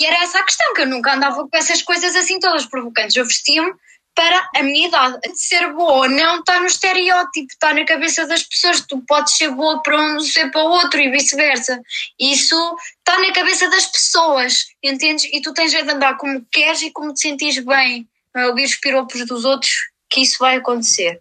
E 0.00 0.06
era 0.06 0.22
essa 0.22 0.38
a 0.38 0.44
questão, 0.44 0.72
que 0.72 0.82
eu 0.82 0.86
nunca 0.86 1.14
andava 1.14 1.46
com 1.46 1.56
essas 1.56 1.82
coisas 1.82 2.14
assim 2.16 2.38
todas 2.38 2.64
provocantes, 2.64 3.16
eu 3.16 3.26
vestia-me 3.26 3.74
para 4.14 4.48
a 4.54 4.62
minha 4.62 4.88
idade. 4.88 5.18
De 5.20 5.38
ser 5.38 5.72
boa 5.72 6.08
não 6.08 6.40
está 6.40 6.60
no 6.60 6.66
estereótipo, 6.66 7.46
está 7.50 7.74
na 7.74 7.84
cabeça 7.84 8.26
das 8.26 8.42
pessoas. 8.42 8.80
Tu 8.86 9.00
podes 9.06 9.36
ser 9.36 9.50
boa 9.50 9.82
para 9.82 10.00
um, 10.00 10.20
ser 10.20 10.50
para 10.50 10.62
outro 10.62 11.00
e 11.00 11.10
vice-versa. 11.10 11.80
Isso 12.18 12.76
está 12.98 13.18
na 13.18 13.32
cabeça 13.32 13.68
das 13.68 13.86
pessoas, 13.86 14.66
entendes? 14.82 15.24
E 15.32 15.40
tu 15.40 15.52
tens 15.52 15.72
de 15.72 15.78
andar 15.78 16.16
como 16.16 16.46
queres 16.52 16.82
e 16.82 16.90
como 16.92 17.12
te 17.12 17.20
sentires 17.20 17.58
bem. 17.64 18.08
Não 18.34 18.42
é 18.42 18.48
ouvir 18.48 18.64
os 18.64 18.76
piropos 18.76 19.26
dos 19.26 19.44
outros 19.44 19.72
que 20.08 20.20
isso 20.20 20.38
vai 20.38 20.56
acontecer. 20.56 21.20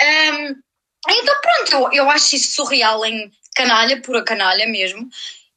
Um, 0.00 0.56
então 1.08 1.34
pronto, 1.40 1.72
eu, 1.72 2.04
eu 2.04 2.10
acho 2.10 2.36
isso 2.36 2.54
surreal 2.54 3.04
em 3.04 3.30
canalha, 3.54 4.00
pura 4.00 4.24
canalha 4.24 4.66
mesmo. 4.66 5.08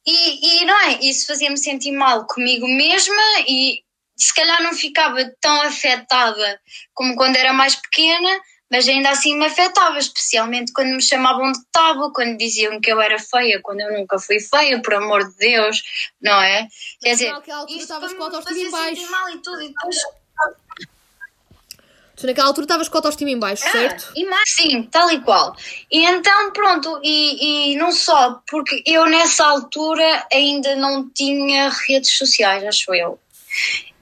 E, 0.06 0.62
e 0.62 0.64
não 0.64 0.78
é? 0.82 0.98
Isso 1.00 1.26
fazia-me 1.26 1.56
sentir 1.56 1.92
mal 1.92 2.26
comigo 2.26 2.66
mesma 2.68 3.22
e 3.48 3.82
se 4.16 4.34
calhar 4.34 4.62
não 4.62 4.72
ficava 4.72 5.24
tão 5.40 5.62
afetada 5.62 6.60
como 6.94 7.14
quando 7.16 7.36
era 7.36 7.52
mais 7.52 7.76
pequena, 7.76 8.40
mas 8.70 8.88
ainda 8.88 9.10
assim 9.10 9.36
me 9.36 9.46
afetava, 9.46 9.98
especialmente 9.98 10.72
quando 10.72 10.94
me 10.94 11.02
chamavam 11.02 11.52
de 11.52 11.60
tábua, 11.70 12.12
quando 12.12 12.36
diziam 12.36 12.80
que 12.80 12.90
eu 12.90 13.00
era 13.00 13.18
feia, 13.18 13.60
quando 13.62 13.80
eu 13.80 13.92
nunca 13.92 14.18
fui 14.18 14.40
feia, 14.40 14.80
por 14.80 14.94
amor 14.94 15.28
de 15.28 15.36
Deus, 15.36 15.82
não 16.20 16.40
é? 16.40 16.66
Quer 17.00 17.12
dizer, 17.12 17.32
naquela 17.32 17.60
altura 17.60 17.78
estavas 17.78 18.12
com 18.14 18.22
a 18.22 18.26
autoestima 18.26 18.58
em 18.58 18.70
baixo. 18.70 19.10
Mal 19.10 19.30
e 19.30 19.38
tudo, 19.38 19.62
e 19.62 19.68
depois... 19.68 19.96
Tu 22.16 22.26
naquela 22.26 22.48
altura 22.48 22.64
estavas 22.64 22.88
com 22.88 22.96
a 22.96 22.98
autoestima 23.00 23.30
em 23.30 23.38
baixo, 23.38 23.62
ah, 23.66 23.72
certo? 23.72 24.12
Mais, 24.26 24.50
sim, 24.50 24.82
tal 24.84 25.10
e 25.10 25.20
qual. 25.20 25.54
E 25.92 26.02
então, 26.02 26.50
pronto, 26.50 26.98
e, 27.04 27.72
e 27.72 27.76
não 27.76 27.92
só, 27.92 28.40
porque 28.48 28.82
eu 28.86 29.04
nessa 29.04 29.44
altura 29.44 30.26
ainda 30.32 30.74
não 30.76 31.08
tinha 31.10 31.70
redes 31.86 32.16
sociais, 32.16 32.64
acho 32.64 32.94
eu 32.94 33.20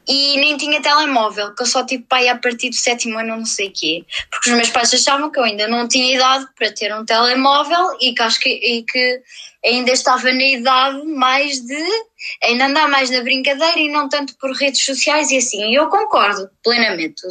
e 0.07 0.37
nem 0.37 0.57
tinha 0.57 0.83
telemóvel, 0.83 1.55
que 1.55 1.63
eu 1.63 1.67
só 1.67 1.85
tive 1.85 2.05
pai 2.05 2.29
a 2.29 2.37
partir 2.37 2.71
do 2.71 2.77
sétimo 2.77 3.19
ano, 3.19 3.37
não 3.37 3.47
sei 3.47 3.69
o 3.69 3.73
quê. 3.73 4.05
Porque 4.31 4.51
os 4.51 4.57
meus 4.57 4.71
pais 4.71 4.93
achavam 4.93 5.31
que 5.31 5.39
eu 5.39 5.45
ainda 5.45 5.67
não 5.67 5.89
tinha 5.89 6.15
idade 6.15 6.47
para 6.57 6.73
ter 6.73 6.95
um 6.95 7.05
telemóvel 7.05 7.97
e 8.01 8.15
que 8.15 8.23
acho 8.23 8.41
que, 8.41 8.51
e 8.51 8.83
que 8.83 9.23
ainda 9.65 9.93
estava 9.93 10.31
na 10.33 10.45
idade 10.45 11.07
mais 11.07 11.61
de 11.61 11.85
ainda 12.43 12.67
andar 12.67 12.89
mais 12.89 13.11
na 13.11 13.23
brincadeira 13.23 13.79
e 13.79 13.89
não 13.89 14.09
tanto 14.09 14.37
por 14.39 14.53
redes 14.53 14.85
sociais 14.85 15.31
e 15.31 15.39
assim. 15.39 15.75
Eu 15.75 15.89
concordo 15.89 16.51
plenamente. 16.63 17.23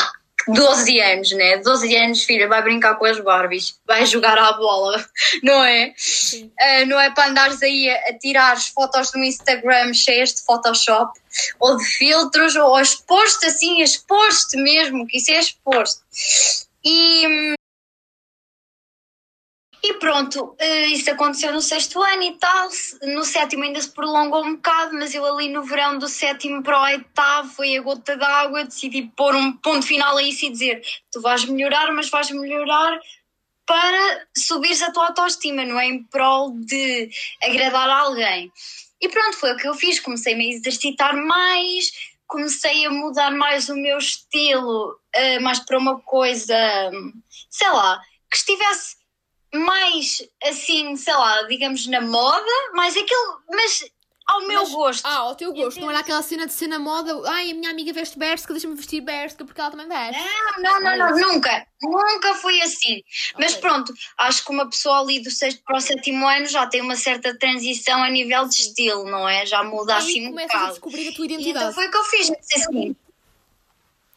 12 0.47 0.99
anos, 0.99 1.32
né? 1.32 1.58
12 1.58 1.95
anos, 1.95 2.23
filha, 2.23 2.47
vai 2.47 2.62
brincar 2.62 2.95
com 2.95 3.06
as 3.06 3.19
Barbies, 3.19 3.79
vai 3.88 4.06
jogar 4.06 4.38
à 4.38 4.53
bola, 4.53 5.03
não 5.43 5.63
é? 5.63 5.93
Uh, 6.34 6.86
não 6.88 6.99
é 6.99 7.12
para 7.12 7.29
andares 7.29 7.62
aí 7.62 7.89
a, 7.89 8.10
a 8.10 8.19
tirar 8.19 8.58
fotos 8.60 9.12
no 9.13 9.23
Instagram 9.23 9.93
cheias 9.93 10.34
de 10.34 10.45
Photoshop 10.45 11.19
ou 11.60 11.77
de 11.77 11.86
filtros, 11.86 12.56
ou 12.56 12.79
exposto 12.79 13.45
assim, 13.45 13.82
exposto 13.82 14.58
mesmo, 14.58 15.08
que 15.08 15.17
isso 15.17 15.32
é 15.32 15.39
exposto. 15.39 16.01
E, 16.84 17.56
e 19.86 19.96
pronto, 19.96 20.56
eh, 20.60 20.88
isso 20.88 21.12
aconteceu 21.12 21.52
no 21.52 21.62
sexto 21.62 22.02
ano 22.02 22.24
e 22.24 22.38
tal. 22.38 22.69
No 23.02 23.26
sétimo 23.26 23.65
ainda 23.65 23.82
se 23.82 23.91
prolongou 23.91 24.46
um 24.46 24.56
bocado, 24.56 24.96
mas 24.96 25.13
eu 25.13 25.26
ali 25.26 25.50
no 25.50 25.62
verão 25.62 25.98
do 25.98 26.08
sétimo 26.08 26.63
para 26.63 26.80
o 26.80 26.84
oitavo 26.84 27.50
foi 27.50 27.76
a 27.76 27.82
gota 27.82 28.15
d'água. 28.15 28.63
Decidi 28.63 29.12
pôr 29.13 29.36
um 29.36 29.52
ponto 29.52 29.86
final 29.86 30.15
a 30.15 30.24
isso 30.24 30.46
e 30.46 30.52
dizer: 30.52 30.82
tu 31.12 31.19
vais 31.19 31.43
melhorar, 31.43 31.91
mas 31.91 32.10
vais 32.10 32.32
melhorar 32.32 32.98
para 33.65 34.26
subires 34.38 34.82
a 34.82 34.91
tua 34.91 35.08
autoestima, 35.08 35.65
não 35.65 35.78
é 35.78 35.88
em 35.88 36.04
prol 36.04 36.52
de 36.52 37.10
agradar 37.43 37.89
a 37.89 38.00
alguém. 38.00 38.50
E 39.02 39.10
pronto, 39.10 39.36
foi 39.36 39.52
o 39.52 39.58
que 39.58 39.67
eu 39.67 39.76
fiz. 39.76 40.00
Comecei 40.00 40.34
a 40.34 40.38
me 40.38 40.54
exercitar 40.54 41.13
mais, 41.13 41.91
comecei 42.26 42.86
a 42.86 42.89
mudar 42.89 43.32
mais 43.32 43.67
o 43.67 43.76
meu 43.76 43.98
estilo, 43.98 44.98
uh, 45.13 45.41
mais 45.41 45.60
para 45.60 45.78
uma 45.78 46.00
coisa, 46.00 46.56
sei 47.50 47.69
lá, 47.69 48.02
que 48.32 48.38
estivesse 48.38 49.03
mais 49.54 50.21
assim, 50.43 50.95
sei 50.95 51.13
lá, 51.13 51.43
digamos 51.43 51.85
na 51.87 52.01
moda, 52.01 52.51
mais 52.73 52.95
aquele, 52.97 53.33
mas 53.51 53.85
ao 54.25 54.39
meu 54.47 54.62
Mas- 54.62 54.71
gosto. 54.71 55.06
Ah, 55.06 55.17
ao 55.17 55.35
teu 55.35 55.54
gosto. 55.54 55.81
Não 55.81 55.89
era 55.89 55.99
aquela 55.99 56.21
cena 56.21 56.47
de 56.47 56.54
ser 56.54 56.67
na 56.67 56.79
moda. 56.79 57.13
Ai, 57.29 57.51
a 57.51 57.54
minha 57.54 57.69
amiga 57.69 57.91
veste 57.91 58.17
Bershka, 58.17 58.54
deixa-me 58.54 58.73
vestir 58.75 59.01
Bershka 59.01 59.43
porque 59.43 59.60
ela 59.60 59.69
também 59.69 59.85
veste. 59.87 60.21
Não, 60.60 60.79
não, 60.81 60.97
não, 60.97 61.17
nunca, 61.17 61.67
nunca 61.81 62.33
foi 62.35 62.62
assim. 62.62 63.01
Mas 63.37 63.51
Ok. 63.51 63.62
pronto, 63.62 63.93
acho 64.17 64.45
que 64.45 64.51
uma 64.51 64.69
pessoa 64.69 65.01
ali 65.01 65.19
do 65.21 65.29
sexto 65.29 65.62
para 65.65 65.75
o 65.77 65.81
sétimo 65.81 66.25
ano 66.25 66.47
já 66.47 66.65
tem 66.65 66.79
uma 66.81 66.95
certa 66.95 67.37
transição 67.37 68.01
a 68.01 68.10
nível 68.10 68.47
de 68.47 68.56
estilo, 68.56 69.04
não 69.12 69.27
é? 69.27 69.45
Já 69.45 69.62
muda 69.62 69.93
Aí 69.97 69.99
assim 70.01 70.25
um 70.27 70.29
começas 70.29 70.51
a 70.51 70.58
bocado. 70.58 70.71
descobrir 70.71 71.10
a 71.10 71.13
tua 71.13 71.25
E 71.25 71.27
então 71.27 71.39
identidade. 71.41 71.75
foi 71.75 71.87
o 71.87 71.91
que 71.91 71.97
eu 71.97 72.04
fiz, 72.06 72.31
assim. 72.56 72.95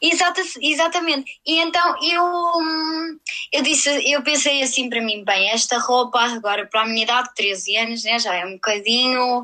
Exata, 0.01 0.41
exatamente. 0.61 1.39
E 1.45 1.59
então 1.59 1.95
eu, 2.03 2.23
hum, 2.23 3.19
eu 3.51 3.63
disse, 3.63 3.89
eu 4.11 4.21
pensei 4.21 4.61
assim 4.61 4.89
para 4.89 5.01
mim, 5.01 5.23
bem, 5.23 5.49
esta 5.49 5.79
roupa 5.79 6.19
agora 6.19 6.67
para 6.67 6.81
a 6.81 6.85
minha 6.85 7.03
idade, 7.03 7.33
13 7.35 7.77
anos, 7.77 8.03
né, 8.03 8.19
já 8.19 8.35
é 8.35 8.45
um 8.45 8.53
bocadinho 8.53 9.43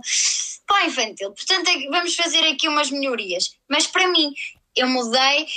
pá, 0.67 0.85
infantil. 0.85 1.31
Portanto, 1.31 1.69
é 1.69 1.89
vamos 1.89 2.15
fazer 2.15 2.45
aqui 2.47 2.67
umas 2.67 2.91
melhorias. 2.91 3.55
Mas 3.67 3.87
para 3.87 4.07
mim, 4.07 4.33
eu 4.75 4.87
mudei 4.87 5.47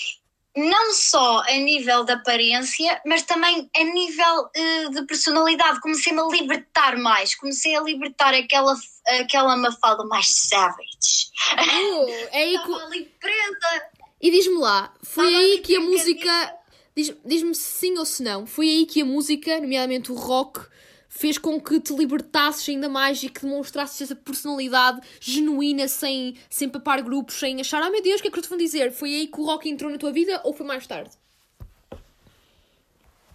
não 0.57 0.95
só 0.95 1.43
a 1.43 1.53
nível 1.53 2.05
de 2.05 2.13
aparência, 2.13 3.01
mas 3.05 3.23
também 3.23 3.71
a 3.77 3.85
nível 3.85 4.51
eh, 4.55 4.89
de 4.89 5.03
personalidade. 5.03 5.81
Comecei-me 5.81 6.21
a 6.21 6.29
libertar 6.29 6.97
mais, 6.97 7.35
comecei 7.35 7.77
a 7.77 7.83
libertar 7.83 8.33
aquela, 8.33 8.75
aquela 9.21 9.55
mafalda 9.57 10.05
mais 10.07 10.27
savage. 10.49 11.31
Uh, 11.53 12.29
é 12.33 12.39
aí 12.39 12.59
que... 12.59 12.75
Ali 12.75 13.05
presa. 13.21 13.96
E 14.27 14.31
diz-me 14.33 14.59
lá, 14.59 14.93
foi 15.03 15.25
Estava 15.27 15.39
aí 15.45 15.53
ali 15.53 15.63
que 15.63 15.77
a 15.77 15.81
música. 15.81 16.55
diz- 16.97 17.15
Diz-me 17.25 17.55
se 17.55 17.63
sim 17.79 17.97
ou 17.97 18.05
se 18.05 18.23
não. 18.25 18.45
Foi 18.45 18.69
aí 18.69 18.87
que 18.87 19.03
a 19.03 19.05
música, 19.05 19.61
nomeadamente 19.61 20.11
o 20.11 20.17
rock, 20.17 20.61
fez 21.09 21.39
com 21.39 21.61
que 21.61 21.79
te 21.79 21.95
libertasses 21.95 22.69
ainda 22.69 22.89
mais 22.89 23.23
e 23.23 23.29
que 23.29 23.43
demonstrasses 23.43 24.01
essa 24.03 24.17
personalidade 24.17 25.01
genuína, 25.21 25.87
sem, 25.87 26.35
sem 26.51 26.69
papar 26.69 27.03
grupos, 27.03 27.37
sem 27.37 27.61
achar, 27.61 27.81
ah 27.83 27.91
meu 27.91 28.03
Deus, 28.03 28.19
o 28.19 28.23
que 28.23 28.29
é 28.29 28.31
que 28.33 28.39
eu 28.39 28.43
te 28.43 28.49
vou 28.49 28.59
dizer? 28.59 28.91
Foi 28.91 29.15
aí 29.15 29.27
que 29.29 29.41
o 29.41 29.45
rock 29.45 29.69
entrou 29.69 29.91
na 29.91 29.97
tua 29.99 30.11
vida 30.13 30.41
ou 30.45 30.53
foi 30.53 30.67
mais 30.67 30.87
tarde? 30.87 31.11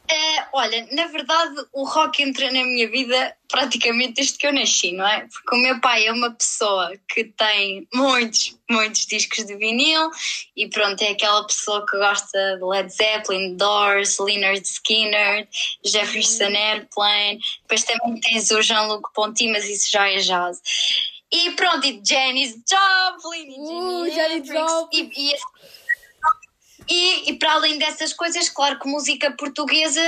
É, 0.07 0.45
olha, 0.51 0.87
na 0.91 1.07
verdade, 1.07 1.55
o 1.71 1.85
rock 1.85 2.21
entra 2.21 2.51
na 2.51 2.63
minha 2.63 2.89
vida 2.89 3.35
praticamente 3.47 4.13
desde 4.13 4.37
que 4.37 4.45
eu 4.45 4.53
nasci, 4.53 4.91
não 4.91 5.07
é? 5.07 5.27
Porque 5.31 5.55
o 5.55 5.59
meu 5.59 5.79
pai 5.79 6.05
é 6.05 6.11
uma 6.11 6.31
pessoa 6.31 6.91
que 7.07 7.25
tem 7.25 7.87
muitos, 7.93 8.57
muitos 8.69 9.05
discos 9.05 9.45
de 9.45 9.55
vinil 9.55 10.09
e 10.55 10.67
pronto, 10.67 11.01
é 11.01 11.09
aquela 11.09 11.45
pessoa 11.47 11.85
que 11.85 11.97
gosta 11.97 12.57
de 12.57 12.63
Led 12.63 12.89
Zeppelin, 12.89 13.55
Doors, 13.55 14.19
Leonard 14.19 14.61
Skinner, 14.67 15.47
Jefferson 15.85 16.55
Airplane, 16.55 17.39
depois 17.61 17.83
também 17.83 18.19
tens 18.19 18.51
o 18.51 18.61
Jean-Luc 18.61 19.13
Ponty, 19.13 19.47
mas 19.47 19.65
isso 19.69 19.89
já 19.91 20.09
é 20.09 20.17
jazz. 20.17 20.61
E 21.31 21.51
pronto, 21.51 21.87
e 21.87 22.01
Janis 22.03 22.55
Joplin, 22.69 23.47
e 23.47 23.59
Uh, 23.59 24.05
Jimi 24.05 24.15
Janis 24.15 24.49
Hendrix, 24.49 24.71
Joplin. 24.71 25.11
e, 25.15 25.31
e 25.31 25.35
e, 26.93 27.29
e 27.29 27.39
para 27.39 27.53
além 27.53 27.77
dessas 27.77 28.11
coisas, 28.11 28.49
claro 28.49 28.77
que 28.77 28.85
música 28.85 29.31
portuguesa, 29.31 30.01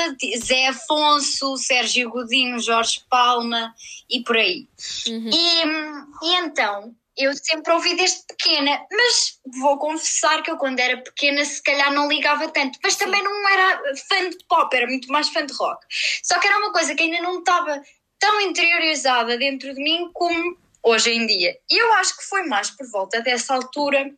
Zé 0.44 0.68
Afonso, 0.68 1.56
Sérgio 1.56 2.10
Godinho, 2.10 2.60
Jorge 2.60 3.02
Palma 3.10 3.74
e 4.10 4.22
por 4.22 4.36
aí. 4.36 4.68
Uhum. 5.08 5.30
E, 5.32 6.28
e 6.28 6.36
então, 6.40 6.94
eu 7.16 7.32
sempre 7.36 7.72
ouvi 7.72 7.96
desde 7.96 8.24
pequena, 8.28 8.86
mas 8.92 9.40
vou 9.62 9.78
confessar 9.78 10.44
que 10.44 10.52
eu 10.52 10.58
quando 10.58 10.78
era 10.78 10.98
pequena 10.98 11.46
se 11.46 11.64
calhar 11.64 11.94
não 11.94 12.10
ligava 12.10 12.50
tanto, 12.50 12.78
mas 12.84 12.98
também 12.98 13.24
não 13.24 13.50
era 13.50 13.96
fã 13.96 14.30
de 14.30 14.38
pop, 14.50 14.76
era 14.76 14.86
muito 14.86 15.08
mais 15.08 15.30
fã 15.30 15.46
de 15.46 15.54
rock. 15.54 15.86
Só 16.22 16.38
que 16.38 16.48
era 16.48 16.58
uma 16.58 16.74
coisa 16.74 16.94
que 16.94 17.04
ainda 17.04 17.22
não 17.22 17.40
estava 17.40 17.82
tão 18.20 18.42
interiorizada 18.42 19.38
dentro 19.38 19.74
de 19.74 19.82
mim 19.82 20.10
como 20.14 20.58
hoje 20.84 21.12
em 21.12 21.26
dia. 21.26 21.58
E 21.72 21.82
eu 21.82 21.94
acho 21.94 22.18
que 22.18 22.26
foi 22.26 22.44
mais 22.44 22.70
por 22.70 22.86
volta 22.92 23.22
dessa 23.22 23.54
altura 23.54 24.14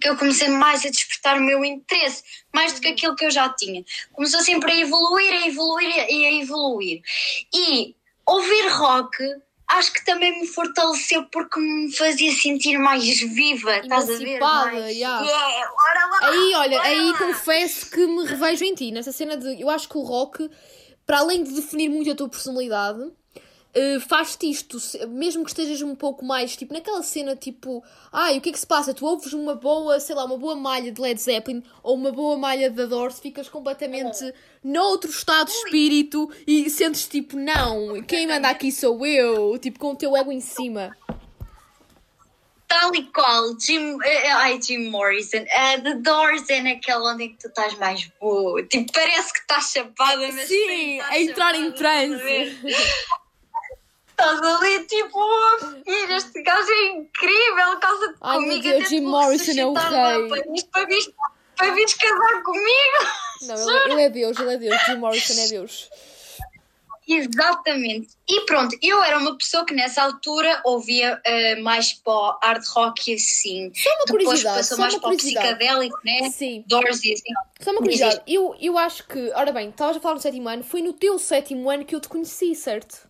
que 0.00 0.08
eu 0.08 0.16
comecei 0.16 0.48
mais 0.48 0.84
a 0.84 0.90
despertar 0.90 1.38
o 1.38 1.42
meu 1.42 1.64
interesse, 1.64 2.22
mais 2.54 2.72
do 2.74 2.80
que 2.80 2.88
aquilo 2.88 3.16
que 3.16 3.24
eu 3.24 3.30
já 3.30 3.48
tinha. 3.50 3.84
Começou 4.12 4.40
sempre 4.40 4.72
a 4.72 4.76
evoluir, 4.76 5.32
a 5.32 5.46
evoluir 5.46 6.06
e 6.08 6.26
a 6.26 6.32
evoluir. 6.42 7.02
E 7.54 7.94
ouvir 8.26 8.68
rock 8.68 9.16
acho 9.68 9.92
que 9.92 10.04
também 10.04 10.40
me 10.40 10.46
fortaleceu 10.46 11.24
porque 11.26 11.58
me 11.58 11.92
fazia 11.92 12.32
sentir 12.32 12.78
mais 12.78 13.04
viva, 13.20 13.78
estás 13.78 14.08
a 14.08 14.16
ver? 14.16 14.38
Mais... 14.38 14.96
yeah. 14.96 15.24
Yeah, 15.24 15.70
ora 15.90 16.06
lá, 16.06 16.18
Aí, 16.28 16.54
olha, 16.54 16.78
ora 16.78 16.88
aí 16.88 17.10
lá. 17.10 17.18
confesso 17.18 17.90
que 17.90 18.06
me 18.06 18.24
revejo 18.24 18.64
em 18.64 18.74
ti, 18.74 18.92
nessa 18.92 19.12
cena 19.12 19.36
de. 19.36 19.60
Eu 19.60 19.68
acho 19.68 19.88
que 19.88 19.98
o 19.98 20.02
rock, 20.02 20.48
para 21.04 21.18
além 21.18 21.42
de 21.42 21.52
definir 21.52 21.88
muito 21.88 22.10
a 22.10 22.14
tua 22.14 22.28
personalidade, 22.28 23.10
eh, 23.78 24.00
faz-te 24.00 24.48
isto, 24.48 24.78
mesmo 25.08 25.44
que 25.44 25.50
estejas 25.50 25.82
um 25.82 25.94
pouco 25.94 26.24
mais, 26.24 26.56
tipo, 26.56 26.72
naquela 26.72 27.02
cena, 27.02 27.36
tipo, 27.36 27.84
ai, 28.10 28.38
o 28.38 28.40
que 28.40 28.48
é 28.48 28.52
que 28.52 28.58
se 28.58 28.66
passa? 28.66 28.94
Tu 28.94 29.04
ouves 29.04 29.34
uma 29.34 29.54
boa, 29.54 30.00
sei 30.00 30.16
lá, 30.16 30.24
uma 30.24 30.38
boa 30.38 30.56
malha 30.56 30.90
de 30.90 30.98
Led 30.98 31.20
Zeppelin 31.20 31.62
ou 31.82 31.94
uma 31.94 32.10
boa 32.10 32.38
malha 32.38 32.70
da 32.70 32.86
Doors, 32.86 33.20
ficas 33.20 33.50
completamente 33.50 34.32
noutro 34.64 35.10
estado 35.10 35.48
de 35.48 35.52
espírito 35.52 36.30
e 36.46 36.70
sentes 36.70 37.06
tipo, 37.06 37.36
não, 37.36 38.02
quem 38.04 38.26
manda 38.26 38.48
aqui 38.48 38.72
sou 38.72 39.04
eu, 39.04 39.58
tipo, 39.58 39.78
com 39.78 39.92
o 39.92 39.96
teu 39.96 40.16
ego 40.16 40.32
em 40.32 40.40
cima. 40.40 40.96
Tal 42.66 42.94
e 42.94 43.02
qual, 43.12 43.60
Jim, 43.60 43.98
eh, 44.02 44.30
ai, 44.32 44.58
Jim 44.60 44.88
Morrison, 44.88 45.44
eh, 45.50 45.80
The 45.82 45.96
Doors 45.96 46.48
é 46.48 46.62
naquela 46.62 47.12
onde 47.12 47.28
que 47.28 47.40
tu 47.40 47.48
estás 47.48 47.74
mais 47.78 48.10
boa. 48.18 48.62
Tipo, 48.62 48.90
parece 48.90 49.34
que 49.34 49.40
estás 49.40 49.70
chapada, 49.70 50.32
mas 50.32 50.48
Sim, 50.48 50.98
a 51.00 51.20
entrar 51.20 51.54
em 51.54 51.64
chapada, 51.64 51.76
transe. 51.76 52.58
Estás 54.18 54.40
ali, 54.42 54.80
tipo, 54.86 55.20
filha, 55.84 56.16
este 56.16 56.42
gajo 56.42 56.72
é 56.72 56.86
incrível, 56.92 57.78
casa 57.78 58.14
Ai, 58.22 58.38
meu 58.38 58.48
comigo. 58.48 58.62
Deus, 58.62 58.80
até 58.80 58.88
Jim 58.88 59.00
Morrison 59.02 59.60
é 59.60 59.66
o 59.66 59.74
rei. 59.74 60.28
Para, 60.72 60.86
vires, 60.86 61.10
para 61.54 61.74
vires 61.74 61.94
casar 61.94 62.42
comigo. 62.42 62.66
Não, 63.42 63.84
ele, 63.84 63.92
ele 63.92 64.02
é 64.02 64.08
Deus, 64.08 64.38
ele 64.38 64.54
é 64.54 64.56
Deus, 64.56 64.82
Jim 64.86 64.96
Morrison 64.96 65.34
é 65.38 65.48
Deus. 65.48 65.90
Exatamente. 67.06 68.08
E 68.26 68.40
pronto, 68.46 68.76
eu 68.82 69.02
era 69.04 69.18
uma 69.18 69.36
pessoa 69.36 69.64
que 69.66 69.74
nessa 69.74 70.02
altura 70.02 70.60
ouvia 70.64 71.20
eh, 71.22 71.56
mais 71.56 71.92
para 71.92 72.12
o 72.12 72.38
hard 72.42 72.64
rock 72.74 73.12
e 73.12 73.14
assim. 73.14 73.70
Só 73.74 73.90
uma 73.90 74.04
Depois 74.06 74.24
curiosidade, 74.24 74.56
passou 74.56 74.78
mais 74.78 74.96
para 74.96 75.10
o 75.10 75.16
psicadélico, 75.16 75.98
né? 76.04 76.30
Sim. 76.30 76.64
Doors 76.66 77.04
e 77.04 77.12
assim. 77.12 77.32
Só 77.60 77.70
uma 77.70 77.80
curiosidade, 77.80 78.22
eu, 78.26 78.56
eu 78.60 78.76
acho 78.76 79.06
que, 79.06 79.30
ora 79.34 79.52
bem, 79.52 79.68
estavas 79.68 79.98
a 79.98 80.00
falar 80.00 80.14
no 80.16 80.20
sétimo 80.20 80.48
ano, 80.48 80.64
foi 80.64 80.82
no 80.82 80.92
teu 80.94 81.16
sétimo 81.18 81.70
ano 81.70 81.84
que 81.84 81.94
eu 81.94 82.00
te 82.00 82.08
conheci, 82.08 82.54
certo? 82.56 83.05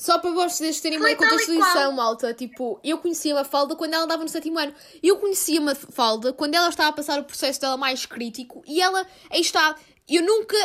Só 0.00 0.18
para 0.18 0.30
vocês 0.30 0.80
terem 0.80 0.96
uma 0.96 1.08
Foi 1.08 1.14
contextualização, 1.14 1.92
malta. 1.92 2.32
Tipo, 2.32 2.80
eu 2.82 2.96
conhecia 2.96 3.34
a 3.34 3.40
Mafalda 3.40 3.76
quando 3.76 3.92
ela 3.92 4.04
andava 4.04 4.22
no 4.22 4.30
sétimo 4.30 4.58
ano. 4.58 4.72
Eu 5.02 5.18
conhecia 5.18 5.60
a 5.60 5.62
Mafalda 5.62 6.32
quando 6.32 6.54
ela 6.54 6.70
estava 6.70 6.88
a 6.88 6.92
passar 6.92 7.20
o 7.20 7.24
processo 7.24 7.60
dela 7.60 7.76
mais 7.76 8.06
crítico 8.06 8.62
e 8.66 8.80
ela, 8.80 9.06
aí 9.30 9.42
está, 9.42 9.76
eu 10.08 10.22
nunca, 10.22 10.56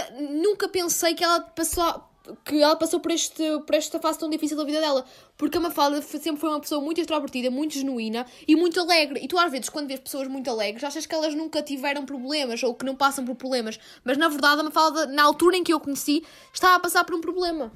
nunca 0.42 0.70
pensei 0.70 1.14
que 1.14 1.22
ela 1.22 1.42
passou, 1.42 2.02
que 2.46 2.62
ela 2.62 2.78
passou 2.78 3.02
por, 3.02 3.12
este, 3.12 3.44
por 3.68 3.76
esta 3.76 4.00
fase 4.00 4.18
tão 4.18 4.30
difícil 4.30 4.56
da 4.56 4.64
vida 4.64 4.80
dela. 4.80 5.04
Porque 5.36 5.58
a 5.58 5.60
Mafalda 5.60 6.02
sempre 6.02 6.40
foi 6.40 6.50
uma 6.50 6.62
pessoa 6.62 6.80
muito 6.80 7.02
extrovertida, 7.02 7.52
muito 7.52 7.74
genuína 7.74 8.26
e 8.48 8.56
muito 8.56 8.80
alegre. 8.80 9.20
E 9.22 9.28
tu, 9.28 9.38
às 9.38 9.52
vezes, 9.52 9.68
quando 9.68 9.90
vês 9.90 10.00
pessoas 10.00 10.30
muito 10.30 10.50
alegres, 10.50 10.82
achas 10.86 11.06
que 11.06 11.14
elas 11.14 11.36
nunca 11.36 11.62
tiveram 11.62 12.06
problemas 12.06 12.64
ou 12.64 12.74
que 12.74 12.86
não 12.86 12.96
passam 12.96 13.26
por 13.26 13.36
problemas. 13.36 13.78
Mas, 14.02 14.18
na 14.18 14.30
verdade, 14.30 14.62
a 14.62 14.64
Mafalda, 14.64 15.08
na 15.08 15.24
altura 15.24 15.58
em 15.58 15.64
que 15.66 15.74
eu 15.74 15.80
conheci, 15.82 16.24
estava 16.54 16.76
a 16.76 16.80
passar 16.80 17.04
por 17.04 17.14
um 17.14 17.20
problema. 17.20 17.70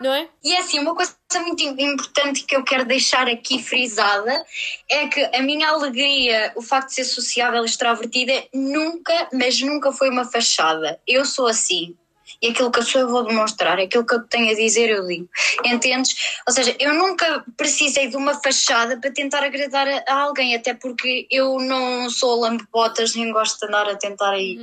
Não 0.00 0.12
é? 0.12 0.28
E 0.42 0.52
é 0.52 0.58
assim, 0.58 0.78
uma 0.78 0.94
coisa 0.94 1.14
muito 1.36 1.62
importante 1.62 2.44
que 2.44 2.56
eu 2.56 2.64
quero 2.64 2.84
deixar 2.84 3.28
aqui 3.28 3.62
frisada 3.62 4.44
é 4.90 5.06
que 5.06 5.20
a 5.34 5.40
minha 5.40 5.68
alegria, 5.68 6.52
o 6.56 6.62
facto 6.62 6.88
de 6.88 6.94
ser 6.94 7.04
sociável 7.04 7.62
e 7.62 7.66
extrovertida, 7.66 8.44
nunca, 8.52 9.28
mas 9.32 9.60
nunca 9.60 9.92
foi 9.92 10.10
uma 10.10 10.24
fachada. 10.24 11.00
Eu 11.06 11.24
sou 11.24 11.46
assim. 11.46 11.96
E 12.40 12.48
aquilo 12.48 12.70
que 12.70 12.78
eu 12.78 12.82
sou 12.82 13.00
eu 13.02 13.08
vou 13.08 13.24
demonstrar, 13.24 13.78
aquilo 13.78 14.04
que 14.06 14.14
eu 14.14 14.22
tenho 14.26 14.50
a 14.50 14.54
dizer 14.54 14.90
eu 14.90 15.06
digo. 15.06 15.28
Entendes? 15.64 16.38
Ou 16.46 16.52
seja, 16.52 16.76
eu 16.78 16.94
nunca 16.94 17.44
precisei 17.56 18.08
de 18.08 18.16
uma 18.16 18.34
fachada 18.40 18.98
para 18.98 19.10
tentar 19.10 19.42
agradar 19.44 19.86
a, 19.88 20.04
a 20.08 20.20
alguém, 20.22 20.54
até 20.54 20.74
porque 20.74 21.26
eu 21.30 21.58
não 21.58 22.10
sou 22.10 22.40
lambotas, 22.40 23.14
nem 23.14 23.32
gosto 23.32 23.60
de 23.60 23.66
andar 23.66 23.88
a 23.88 23.96
tentar 23.96 24.30
aí 24.30 24.58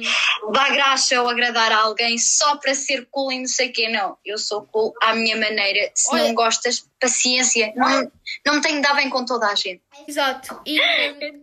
dar 0.54 0.72
graxa 0.72 1.22
ou 1.22 1.30
agradar 1.30 1.72
a 1.72 1.82
alguém 1.82 2.18
só 2.18 2.58
para 2.58 2.74
ser 2.74 3.08
cool 3.12 3.32
e 3.32 3.40
não 3.40 3.48
sei 3.48 3.70
o 3.70 3.74
quê. 3.74 3.90
Não, 3.90 4.18
eu 4.26 4.38
sou 4.38 4.64
cool 4.64 4.94
à 5.02 5.14
minha 5.16 5.36
maneira. 5.36 5.92
Se 5.96 6.14
Olha- 6.14 6.24
não 6.24 6.34
gostas, 6.34 6.86
paciência. 7.00 7.74
Não, 7.76 8.12
não 8.46 8.56
me 8.56 8.62
tenho 8.62 8.76
de 8.76 8.82
dar 8.82 8.96
bem 8.96 9.10
com 9.10 9.26
toda 9.26 9.48
a 9.48 9.56
gente. 9.56 9.82
Exato. 10.08 10.62
E, 10.66 10.80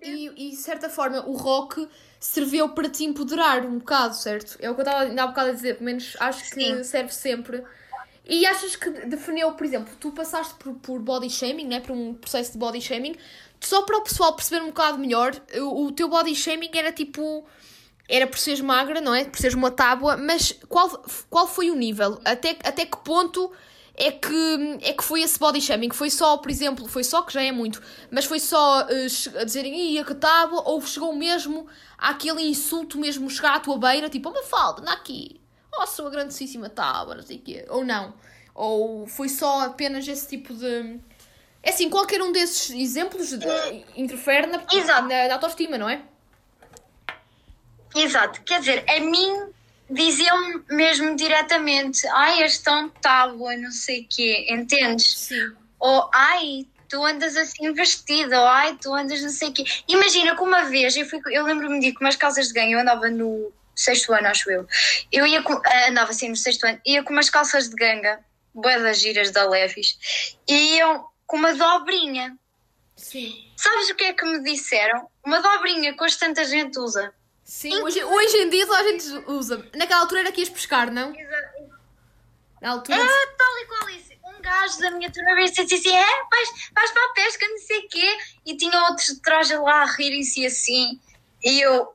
e, 0.04 0.26
e, 0.36 0.50
de 0.50 0.56
certa 0.56 0.88
forma, 0.88 1.24
o 1.26 1.36
rock 1.36 1.88
serviu 2.20 2.70
para 2.70 2.88
te 2.88 3.04
empoderar 3.04 3.64
um 3.64 3.78
bocado, 3.78 4.14
certo? 4.14 4.56
É 4.60 4.70
o 4.70 4.74
que 4.74 4.80
eu 4.80 4.84
estava 4.84 5.04
ainda 5.04 5.22
há 5.22 5.26
bocado 5.26 5.50
a 5.50 5.52
dizer, 5.52 5.74
pelo 5.74 5.86
menos 5.86 6.16
acho 6.18 6.44
que 6.50 6.54
Sim. 6.54 6.82
serve 6.84 7.12
sempre. 7.12 7.62
E 8.26 8.44
achas 8.44 8.76
que 8.76 8.90
definiu, 8.90 9.52
por 9.52 9.64
exemplo, 9.64 9.94
tu 9.98 10.12
passaste 10.12 10.54
por, 10.54 10.74
por 10.74 11.00
body 11.00 11.30
shaming, 11.30 11.66
né? 11.66 11.80
por 11.80 11.92
um 11.92 12.14
processo 12.14 12.52
de 12.52 12.58
body 12.58 12.80
shaming, 12.80 13.16
só 13.60 13.82
para 13.82 13.96
o 13.96 14.02
pessoal 14.02 14.34
perceber 14.34 14.62
um 14.62 14.68
bocado 14.68 14.98
melhor, 14.98 15.34
o, 15.56 15.86
o 15.86 15.92
teu 15.92 16.08
body 16.08 16.34
shaming 16.34 16.70
era 16.74 16.92
tipo. 16.92 17.46
era 18.08 18.26
por 18.26 18.38
seres 18.38 18.60
magra, 18.60 19.00
não 19.00 19.14
é? 19.14 19.24
Por 19.24 19.38
seres 19.38 19.54
uma 19.54 19.70
tábua, 19.70 20.16
mas 20.16 20.52
qual, 20.68 21.02
qual 21.30 21.46
foi 21.46 21.70
o 21.70 21.74
nível? 21.74 22.20
Até, 22.24 22.50
até 22.64 22.84
que 22.84 22.98
ponto 22.98 23.50
é 23.98 24.12
que, 24.12 24.78
é 24.82 24.92
que 24.92 25.02
foi 25.02 25.22
esse 25.22 25.36
body 25.38 25.60
shaming? 25.60 25.90
Foi 25.90 26.08
só, 26.08 26.36
por 26.36 26.50
exemplo, 26.50 26.86
foi 26.86 27.02
só, 27.02 27.22
que 27.22 27.32
já 27.32 27.42
é 27.42 27.50
muito, 27.50 27.82
mas 28.12 28.24
foi 28.24 28.38
só 28.38 28.82
uh, 28.82 29.40
a 29.40 29.44
dizerem, 29.44 29.74
ia 29.90 30.04
que 30.04 30.14
tábua, 30.14 30.62
ou 30.64 30.80
chegou 30.80 31.12
mesmo 31.12 31.66
àquele 31.98 32.42
insulto 32.42 32.96
mesmo 32.96 33.28
chegar 33.28 33.56
à 33.56 33.60
tua 33.60 33.76
beira, 33.76 34.08
tipo, 34.08 34.28
uma 34.28 34.42
falda, 34.44 34.82
anda 34.82 34.92
aqui, 34.92 35.40
oh, 35.76 35.84
sua 35.84 36.08
grandíssima 36.10 36.70
tábua, 36.70 37.16
não 37.16 37.22
sei 37.22 37.38
o 37.38 37.40
quê, 37.40 37.66
ou 37.68 37.84
não. 37.84 38.14
Ou 38.54 39.06
foi 39.08 39.28
só 39.28 39.62
apenas 39.62 40.06
esse 40.06 40.28
tipo 40.28 40.54
de... 40.54 41.00
É 41.60 41.70
assim, 41.70 41.90
qualquer 41.90 42.22
um 42.22 42.30
desses 42.30 42.70
exemplos 42.70 43.30
de, 43.30 43.84
interfere 43.96 44.46
na, 44.46 44.58
na, 44.58 45.28
na 45.28 45.34
autoestima, 45.34 45.76
não 45.76 45.88
é? 45.88 46.02
Exato, 47.96 48.42
quer 48.42 48.60
dizer, 48.60 48.84
a 48.88 49.00
mim 49.00 49.52
diziam 49.90 50.64
mesmo 50.70 51.16
diretamente: 51.16 52.06
ai, 52.08 52.42
és 52.42 52.58
tão 52.58 52.88
tábua, 52.88 53.56
não 53.56 53.70
sei 53.70 54.02
o 54.02 54.06
quê, 54.08 54.46
entendes? 54.50 55.16
Sim. 55.18 55.52
Ou 55.78 56.10
ai, 56.12 56.66
tu 56.88 57.04
andas 57.04 57.36
assim 57.36 57.72
vestida, 57.72 58.40
ou 58.40 58.46
ai, 58.46 58.76
tu 58.80 58.92
andas 58.94 59.22
não 59.22 59.30
sei 59.30 59.48
o 59.48 59.52
quê. 59.52 59.64
Imagina 59.86 60.34
que 60.34 60.42
uma 60.42 60.64
vez, 60.64 60.96
eu, 60.96 61.06
fui, 61.06 61.20
eu 61.30 61.44
lembro-me 61.44 61.80
de 61.80 61.92
com 61.92 62.04
umas 62.04 62.16
calças 62.16 62.48
de 62.48 62.54
ganho, 62.54 62.72
eu 62.72 62.80
andava 62.80 63.08
no 63.10 63.52
sexto 63.76 64.12
ano, 64.12 64.28
acho 64.28 64.50
eu. 64.50 64.66
Eu 65.12 65.26
ia 65.26 65.42
com, 65.42 65.60
andava 65.88 66.10
assim 66.10 66.28
no 66.28 66.36
sexto 66.36 66.64
ano, 66.64 66.80
ia 66.84 67.02
com 67.02 67.12
umas 67.12 67.30
calças 67.30 67.68
de 67.68 67.76
ganga, 67.76 68.20
boas 68.54 68.82
das 68.82 69.00
giras 69.00 69.30
da 69.30 69.48
Levis, 69.48 69.98
e 70.48 70.76
iam 70.76 71.06
com 71.26 71.36
uma 71.36 71.54
dobrinha. 71.54 72.36
Sim. 72.96 73.32
Sabes 73.56 73.90
o 73.90 73.94
que 73.94 74.04
é 74.04 74.12
que 74.12 74.24
me 74.24 74.42
disseram? 74.42 75.08
Uma 75.24 75.40
dobrinha 75.40 75.96
que 75.96 76.02
hoje 76.02 76.18
tanta 76.18 76.44
gente 76.44 76.78
usa. 76.78 77.12
Sim, 77.48 77.74
hoje, 77.82 78.04
hoje 78.04 78.36
em 78.36 78.50
dia 78.50 78.66
a 78.70 78.82
gente 78.82 79.06
usa. 79.26 79.66
Naquela 79.74 80.02
altura 80.02 80.20
era 80.20 80.30
que 80.30 80.40
ias 80.40 80.50
pescar, 80.50 80.92
não? 80.92 81.18
Exato. 81.18 81.72
Na 82.60 82.72
altura. 82.72 82.98
É, 82.98 83.26
tal 83.38 83.58
e 83.58 83.66
qual 83.66 83.88
isso. 83.88 84.08
Um 84.22 84.42
gajo 84.42 84.78
da 84.80 84.90
minha 84.90 85.10
turma 85.10 85.34
veio 85.34 85.46
disse 85.46 85.62
assim: 85.62 85.96
é, 85.96 86.04
vais, 86.30 86.70
vais 86.74 86.90
para 86.90 87.06
a 87.06 87.12
pesca, 87.14 87.48
não 87.48 87.58
sei 87.58 87.78
o 87.78 87.88
quê. 87.88 88.18
E 88.44 88.56
tinha 88.58 88.78
outros 88.82 89.06
de 89.06 89.22
trás 89.22 89.50
lá 89.50 89.82
a 89.82 89.86
rirem-se 89.86 90.44
assim. 90.44 91.00
E 91.42 91.64
eu 91.64 91.88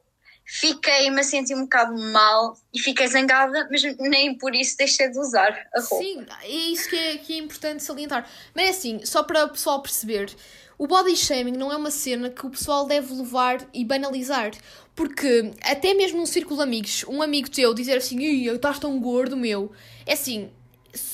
fiquei-me 0.44 1.22
a 1.22 1.24
sentir 1.24 1.54
um 1.54 1.66
bocado 1.66 1.96
mal 2.12 2.58
e 2.74 2.80
fiquei 2.80 3.08
zangada, 3.08 3.68
mas 3.70 3.84
nem 4.00 4.36
por 4.36 4.56
isso 4.56 4.76
deixei 4.76 5.12
de 5.12 5.20
usar 5.20 5.68
a 5.76 5.80
roupa. 5.80 6.04
Sim, 6.04 6.26
é 6.42 6.50
isso 6.50 6.90
que 6.90 6.96
é, 6.96 7.18
que 7.20 7.34
é 7.34 7.38
importante 7.38 7.84
salientar. 7.84 8.28
Mas 8.56 8.66
é 8.66 8.70
assim, 8.70 9.06
só 9.06 9.22
para 9.22 9.46
o 9.46 9.50
pessoal 9.50 9.84
perceber. 9.84 10.36
O 10.78 10.88
body 10.88 11.16
shaming 11.16 11.56
não 11.56 11.72
é 11.72 11.78
uma 11.78 11.92
cena 11.92 12.30
que 12.30 12.46
o 12.46 12.50
pessoal 12.50 12.88
deve 12.88 13.14
levar 13.14 13.60
e 13.74 13.86
banalizar. 13.86 14.52
Porque 14.96 15.52
até 15.64 15.94
mesmo 15.94 16.20
num 16.20 16.26
círculo 16.26 16.58
de 16.58 16.64
amigos, 16.64 17.04
um 17.08 17.22
amigo 17.22 17.50
teu 17.50 17.74
dizer 17.74 17.98
assim, 17.98 18.20
Ih, 18.20 18.48
estás 18.48 18.78
tão 18.78 19.00
gordo, 19.00 19.36
meu. 19.36 19.72
É 20.06 20.14
assim, 20.14 20.50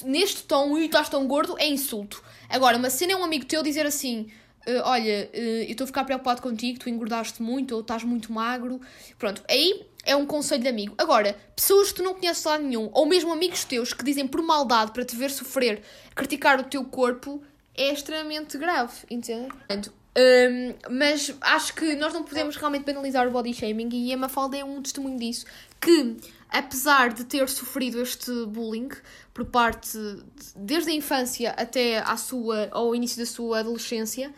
neste 0.04 0.44
tom, 0.44 0.78
Ih, 0.78 0.86
estás 0.86 1.08
tão 1.08 1.26
gordo, 1.28 1.56
é 1.58 1.68
insulto. 1.68 2.22
Agora, 2.50 2.78
uma 2.78 2.90
cena 2.90 3.14
é 3.14 3.16
um 3.16 3.24
amigo 3.24 3.46
teu 3.46 3.64
dizer 3.64 3.86
assim, 3.86 4.28
uh, 4.68 4.82
olha, 4.84 5.30
uh, 5.34 5.38
eu 5.38 5.72
estou 5.72 5.86
a 5.86 5.88
ficar 5.88 6.04
preocupado 6.04 6.42
contigo, 6.42 6.80
tu 6.80 6.90
engordaste 6.90 7.42
muito 7.42 7.74
ou 7.74 7.82
estás 7.82 8.04
muito 8.04 8.34
magro. 8.34 8.82
Pronto, 9.18 9.44
aí 9.48 9.86
é 10.06 10.16
um 10.16 10.26
conselho 10.26 10.62
de 10.64 10.68
amigo. 10.68 10.96
Agora, 10.98 11.38
pessoas 11.56 11.90
que 11.90 11.96
tu 11.96 12.04
não 12.04 12.16
conheces 12.16 12.44
lá 12.44 12.58
nenhum, 12.58 12.90
ou 12.94 13.06
mesmo 13.06 13.32
amigos 13.32 13.64
teus 13.64 13.94
que 13.94 14.04
dizem 14.04 14.28
por 14.28 14.42
maldade 14.42 14.92
para 14.92 15.06
te 15.06 15.16
ver 15.16 15.30
sofrer, 15.30 15.82
criticar 16.16 16.60
o 16.60 16.64
teu 16.64 16.84
corpo, 16.84 17.42
é 17.76 17.94
extremamente 17.94 18.58
grave, 18.58 18.94
entende? 19.10 19.48
Portanto, 19.48 19.94
um, 20.18 20.96
mas 20.98 21.34
acho 21.40 21.74
que 21.76 21.96
nós 21.96 22.14
não 22.14 22.24
podemos 22.24 22.56
realmente 22.56 22.84
banalizar 22.84 23.28
o 23.28 23.32
body 23.32 23.54
shaming 23.54 23.90
e 23.94 24.14
a 24.14 24.18
Mafalda 24.18 24.58
é 24.58 24.64
um 24.64 24.82
testemunho 24.82 25.18
disso. 25.18 25.46
Que, 25.80 26.18
apesar 26.50 27.14
de 27.14 27.24
ter 27.26 27.48
sofrido 27.48 28.02
este 28.02 28.32
bullying 28.48 28.90
por 29.34 29.46
parte, 29.46 29.98
de, 29.98 30.24
desde 30.56 30.92
a 30.92 30.94
infância 30.94 31.52
até 31.52 32.00
à 32.00 32.18
sua, 32.18 32.70
ao 32.72 32.96
início 32.96 33.18
da 33.20 33.26
sua 33.26 33.60
adolescência, 33.60 34.34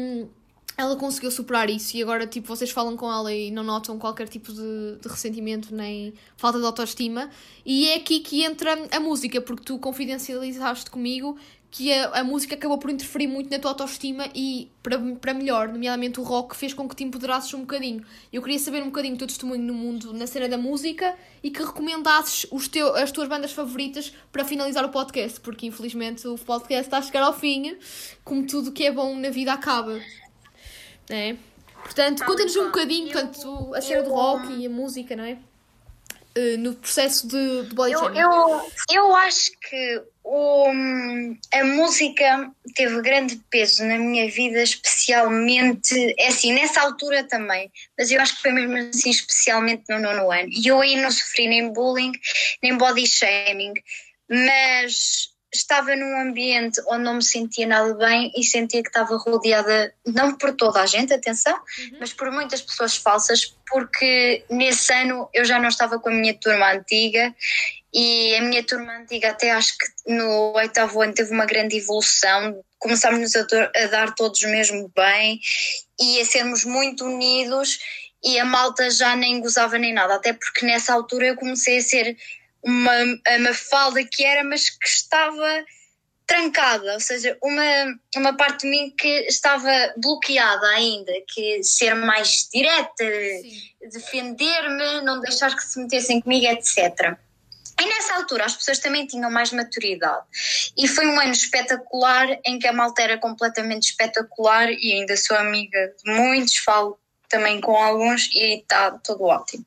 um, 0.00 0.28
ela 0.78 0.94
conseguiu 0.96 1.30
superar 1.30 1.70
isso 1.70 1.96
e 1.96 2.02
agora, 2.02 2.26
tipo, 2.26 2.46
vocês 2.46 2.70
falam 2.70 2.96
com 2.96 3.10
ela 3.10 3.32
e 3.32 3.50
não 3.50 3.64
notam 3.64 3.98
qualquer 3.98 4.28
tipo 4.28 4.52
de, 4.52 4.98
de, 5.00 5.08
ressentimento 5.08 5.74
nem 5.74 6.12
falta 6.36 6.58
de 6.58 6.66
autoestima. 6.66 7.30
E 7.64 7.88
é 7.88 7.96
aqui 7.96 8.20
que 8.20 8.42
entra 8.44 8.76
a 8.90 9.00
música, 9.00 9.40
porque 9.40 9.64
tu 9.64 9.78
confidencializaste 9.78 10.90
comigo 10.90 11.38
que 11.76 11.92
a, 11.92 12.20
a 12.20 12.24
música 12.24 12.54
acabou 12.54 12.78
por 12.78 12.90
interferir 12.90 13.26
muito 13.26 13.50
na 13.50 13.58
tua 13.58 13.72
autoestima 13.72 14.30
e 14.34 14.72
para, 14.82 14.98
para 15.20 15.34
melhor, 15.34 15.68
nomeadamente 15.68 16.18
o 16.18 16.22
rock, 16.22 16.56
fez 16.56 16.72
com 16.72 16.88
que 16.88 16.96
te 16.96 17.04
empoderasses 17.04 17.52
um 17.52 17.60
bocadinho. 17.60 18.02
Eu 18.32 18.40
queria 18.40 18.58
saber 18.58 18.82
um 18.82 18.86
bocadinho 18.86 19.14
o 19.14 19.18
teu 19.18 19.26
testemunho 19.26 19.62
no 19.62 19.74
mundo, 19.74 20.10
na 20.14 20.26
cena 20.26 20.48
da 20.48 20.56
música 20.56 21.14
e 21.42 21.50
que 21.50 21.62
recomendasses 21.62 22.46
os 22.50 22.66
teu, 22.66 22.96
as 22.96 23.12
tuas 23.12 23.28
bandas 23.28 23.52
favoritas 23.52 24.10
para 24.32 24.42
finalizar 24.42 24.86
o 24.86 24.88
podcast, 24.88 25.38
porque 25.40 25.66
infelizmente 25.66 26.26
o 26.26 26.38
podcast 26.38 26.86
está 26.86 26.96
a 26.96 27.02
chegar 27.02 27.22
ao 27.22 27.38
fim, 27.38 27.76
como 28.24 28.46
tudo 28.46 28.72
que 28.72 28.86
é 28.86 28.90
bom 28.90 29.14
na 29.14 29.28
vida 29.28 29.52
acaba. 29.52 30.00
É? 31.10 31.36
Portanto, 31.82 32.24
conta-nos 32.24 32.56
um 32.56 32.66
bocadinho 32.66 33.12
portanto, 33.12 33.74
a 33.74 33.82
cena 33.82 34.02
do 34.02 34.14
rock 34.14 34.50
e 34.50 34.64
a 34.64 34.70
música, 34.70 35.14
não 35.14 35.24
é? 35.24 35.36
Uh, 36.36 36.58
no 36.58 36.74
processo 36.74 37.28
de, 37.28 37.64
de 37.64 37.74
body 37.74 37.92
eu, 37.92 38.14
eu, 38.14 38.70
eu 38.90 39.14
acho 39.14 39.52
que 39.52 40.02
o, 40.28 40.66
a 41.54 41.64
música 41.64 42.50
teve 42.74 43.00
grande 43.00 43.40
peso 43.48 43.84
na 43.84 43.96
minha 43.96 44.28
vida, 44.28 44.60
especialmente, 44.60 45.94
é 46.18 46.26
assim, 46.26 46.52
nessa 46.52 46.80
altura 46.80 47.22
também, 47.28 47.70
mas 47.96 48.10
eu 48.10 48.20
acho 48.20 48.34
que 48.34 48.42
foi 48.42 48.50
mesmo 48.50 48.76
assim, 48.76 49.10
especialmente 49.10 49.84
no 49.88 50.00
nono 50.00 50.32
ano. 50.32 50.48
E 50.50 50.66
eu 50.66 50.80
aí 50.80 50.96
não 50.96 51.12
sofri 51.12 51.46
nem 51.46 51.72
bullying, 51.72 52.10
nem 52.60 52.76
body 52.76 53.06
shaming, 53.06 53.74
mas 54.28 55.28
estava 55.56 55.94
num 55.96 56.20
ambiente 56.20 56.80
onde 56.88 57.04
não 57.04 57.14
me 57.14 57.24
sentia 57.24 57.66
nada 57.66 57.94
bem 57.94 58.32
e 58.36 58.44
sentia 58.44 58.82
que 58.82 58.88
estava 58.88 59.16
rodeada, 59.16 59.92
não 60.06 60.36
por 60.36 60.54
toda 60.54 60.80
a 60.80 60.86
gente, 60.86 61.12
atenção, 61.12 61.54
uhum. 61.54 61.98
mas 62.00 62.12
por 62.12 62.30
muitas 62.30 62.60
pessoas 62.60 62.96
falsas, 62.96 63.56
porque 63.70 64.44
nesse 64.50 64.92
ano 64.92 65.28
eu 65.34 65.44
já 65.44 65.58
não 65.58 65.68
estava 65.68 65.98
com 65.98 66.08
a 66.08 66.12
minha 66.12 66.34
turma 66.34 66.72
antiga 66.72 67.34
e 67.92 68.34
a 68.36 68.42
minha 68.42 68.62
turma 68.62 68.92
antiga 68.96 69.30
até 69.30 69.50
acho 69.52 69.74
que 69.78 70.12
no 70.12 70.52
oitavo 70.54 71.00
ano 71.00 71.14
teve 71.14 71.32
uma 71.32 71.46
grande 71.46 71.76
evolução, 71.76 72.60
começámos 72.78 73.34
a, 73.34 73.46
a 73.74 73.86
dar 73.86 74.14
todos 74.14 74.42
mesmo 74.42 74.90
bem 74.94 75.40
e 76.00 76.20
a 76.20 76.24
sermos 76.24 76.64
muito 76.64 77.04
unidos 77.04 77.78
e 78.22 78.38
a 78.38 78.44
malta 78.44 78.90
já 78.90 79.14
nem 79.14 79.40
gozava 79.40 79.78
nem 79.78 79.92
nada, 79.92 80.14
até 80.14 80.32
porque 80.32 80.66
nessa 80.66 80.92
altura 80.92 81.28
eu 81.28 81.36
comecei 81.36 81.78
a 81.78 81.82
ser 81.82 82.16
uma, 82.66 82.92
uma 83.38 83.54
falda 83.54 84.02
que 84.04 84.24
era, 84.24 84.42
mas 84.42 84.68
que 84.68 84.88
estava 84.88 85.64
trancada, 86.26 86.94
ou 86.94 87.00
seja, 87.00 87.38
uma, 87.40 87.94
uma 88.16 88.36
parte 88.36 88.62
de 88.62 88.68
mim 88.68 88.92
que 88.98 89.26
estava 89.28 89.70
bloqueada 89.96 90.66
ainda, 90.70 91.12
que 91.28 91.62
ser 91.62 91.94
mais 91.94 92.48
direta, 92.52 93.04
defender-me, 93.92 95.02
não 95.02 95.20
deixar 95.20 95.54
que 95.54 95.62
se 95.62 95.78
metessem 95.78 96.20
comigo, 96.20 96.46
etc. 96.46 97.16
E 97.80 97.86
nessa 97.86 98.14
altura 98.14 98.46
as 98.46 98.56
pessoas 98.56 98.80
também 98.80 99.06
tinham 99.06 99.30
mais 99.30 99.52
maturidade. 99.52 100.24
E 100.76 100.88
foi 100.88 101.06
um 101.06 101.20
ano 101.20 101.30
espetacular 101.30 102.26
em 102.44 102.58
que 102.58 102.66
a 102.66 102.72
malta 102.72 103.02
era 103.02 103.18
completamente 103.18 103.90
espetacular 103.90 104.68
e 104.72 104.94
ainda 104.94 105.16
sou 105.16 105.36
amiga 105.36 105.94
de 106.02 106.12
muitos, 106.12 106.56
falo 106.56 106.98
também 107.28 107.60
com 107.60 107.76
alguns 107.76 108.28
e 108.32 108.60
está 108.60 108.92
tudo 108.92 109.24
ótimo. 109.24 109.64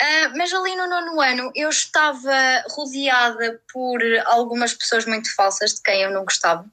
Uh, 0.00 0.36
mas 0.36 0.52
ali 0.52 0.76
no 0.76 0.88
nono 0.88 1.20
ano 1.20 1.50
eu 1.54 1.68
estava 1.68 2.64
rodeada 2.70 3.60
por 3.72 4.00
algumas 4.26 4.74
pessoas 4.74 5.06
muito 5.06 5.34
falsas 5.34 5.74
de 5.74 5.82
quem 5.82 6.02
eu 6.02 6.10
não 6.10 6.24
gostava. 6.24 6.64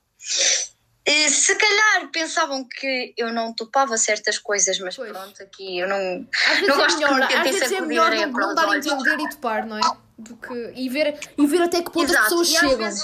E, 1.06 1.30
se 1.30 1.56
calhar 1.56 2.10
pensavam 2.12 2.64
que 2.68 3.14
eu 3.16 3.32
não 3.32 3.54
topava 3.54 3.96
certas 3.96 4.40
coisas, 4.40 4.80
mas 4.80 4.96
pois. 4.96 5.12
pronto, 5.12 5.44
aqui 5.44 5.78
eu 5.78 5.88
não, 5.88 6.28
não 6.68 6.78
gosto 6.78 6.96
é 7.04 7.08
melhor, 7.08 7.28
que 7.28 7.36
me 7.38 7.44
tentem 7.44 7.54
sacudir 7.54 7.78
é 7.78 7.82
melhor 7.82 8.12
não, 8.12 8.48
não 8.48 8.56
dar 8.56 8.70
a 8.70 8.78
entender 8.78 9.20
e 9.20 9.30
topar, 9.30 9.68
não 9.68 9.78
é? 9.78 9.82
Do 10.18 10.36
que, 10.38 10.74
e, 10.76 10.90
ver, 10.90 11.20
e 11.38 11.46
ver 11.46 11.62
até 11.62 11.84
que 11.84 11.92
ponto 11.92 12.10
Exato. 12.10 12.18
as 12.18 12.24
pessoas 12.24 12.48
e 12.48 12.52
chegam. 12.54 12.78
Vezes, 12.78 13.04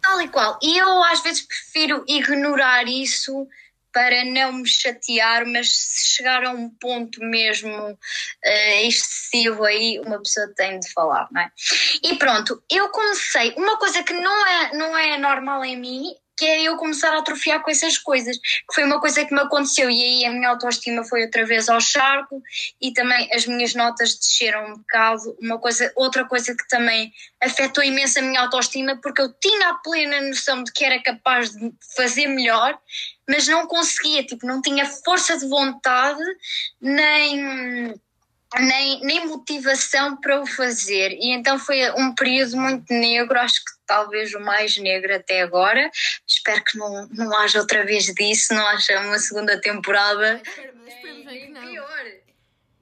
tal 0.00 0.20
e 0.20 0.28
qual. 0.28 0.58
E 0.62 0.78
eu 0.78 1.02
às 1.02 1.20
vezes 1.22 1.42
prefiro 1.42 2.04
ignorar 2.06 2.86
isso 2.86 3.48
para 3.94 4.24
não 4.24 4.52
me 4.52 4.68
chatear, 4.68 5.46
mas 5.46 5.68
se 5.72 6.16
chegar 6.16 6.44
a 6.44 6.50
um 6.50 6.68
ponto 6.68 7.20
mesmo 7.20 7.72
uh, 7.72 8.80
excessivo 8.82 9.64
aí, 9.64 10.00
uma 10.04 10.18
pessoa 10.18 10.52
tem 10.56 10.80
de 10.80 10.92
falar, 10.92 11.28
não 11.30 11.40
é? 11.40 11.50
E 12.02 12.16
pronto, 12.16 12.60
eu 12.68 12.88
comecei, 12.90 13.54
uma 13.56 13.78
coisa 13.78 14.02
que 14.02 14.12
não 14.12 14.46
é, 14.46 14.76
não 14.76 14.98
é 14.98 15.16
normal 15.16 15.64
em 15.64 15.78
mim, 15.78 16.14
que 16.36 16.44
é 16.44 16.62
eu 16.62 16.76
começar 16.76 17.14
a 17.14 17.18
atrofiar 17.18 17.62
com 17.62 17.70
essas 17.70 17.98
coisas, 17.98 18.38
que 18.38 18.74
foi 18.74 18.84
uma 18.84 19.00
coisa 19.00 19.24
que 19.24 19.32
me 19.32 19.40
aconteceu. 19.40 19.90
E 19.90 20.02
aí 20.02 20.26
a 20.26 20.30
minha 20.30 20.48
autoestima 20.48 21.04
foi 21.04 21.24
outra 21.24 21.46
vez 21.46 21.68
ao 21.68 21.80
charco 21.80 22.42
e 22.80 22.92
também 22.92 23.28
as 23.32 23.46
minhas 23.46 23.74
notas 23.74 24.16
desceram 24.16 24.72
um 24.72 24.76
bocado, 24.76 25.36
uma 25.40 25.58
coisa, 25.58 25.92
outra 25.96 26.24
coisa 26.24 26.54
que 26.54 26.66
também 26.68 27.12
afetou 27.40 27.84
imenso 27.84 28.18
a 28.18 28.22
minha 28.22 28.40
autoestima 28.40 28.98
porque 29.02 29.22
eu 29.22 29.32
tinha 29.34 29.70
a 29.70 29.74
plena 29.74 30.20
noção 30.20 30.62
de 30.64 30.72
que 30.72 30.84
era 30.84 31.02
capaz 31.02 31.50
de 31.50 31.72
fazer 31.96 32.26
melhor, 32.26 32.78
mas 33.28 33.48
não 33.48 33.66
conseguia, 33.66 34.24
tipo, 34.24 34.46
não 34.46 34.60
tinha 34.60 34.86
força 34.86 35.36
de 35.38 35.48
vontade 35.48 36.22
nem 36.80 37.94
nem, 38.60 39.00
nem 39.00 39.26
motivação 39.26 40.16
para 40.16 40.40
o 40.40 40.46
fazer. 40.46 41.12
E 41.12 41.32
então 41.32 41.58
foi 41.58 41.90
um 41.92 42.14
período 42.14 42.56
muito 42.56 42.92
negro, 42.92 43.38
acho 43.38 43.56
que 43.56 43.72
talvez 43.86 44.34
o 44.34 44.40
mais 44.40 44.76
negro 44.76 45.14
até 45.14 45.42
agora. 45.42 45.90
Espero 46.26 46.62
que 46.64 46.78
não, 46.78 47.08
não 47.08 47.36
haja 47.38 47.60
outra 47.60 47.84
vez 47.84 48.04
disso, 48.04 48.54
não 48.54 48.66
haja 48.66 49.00
uma 49.00 49.18
segunda 49.18 49.60
temporada. 49.60 50.40
Esperemos 50.46 51.24
bem 51.24 51.46
que 51.46 51.52
não. 51.52 51.64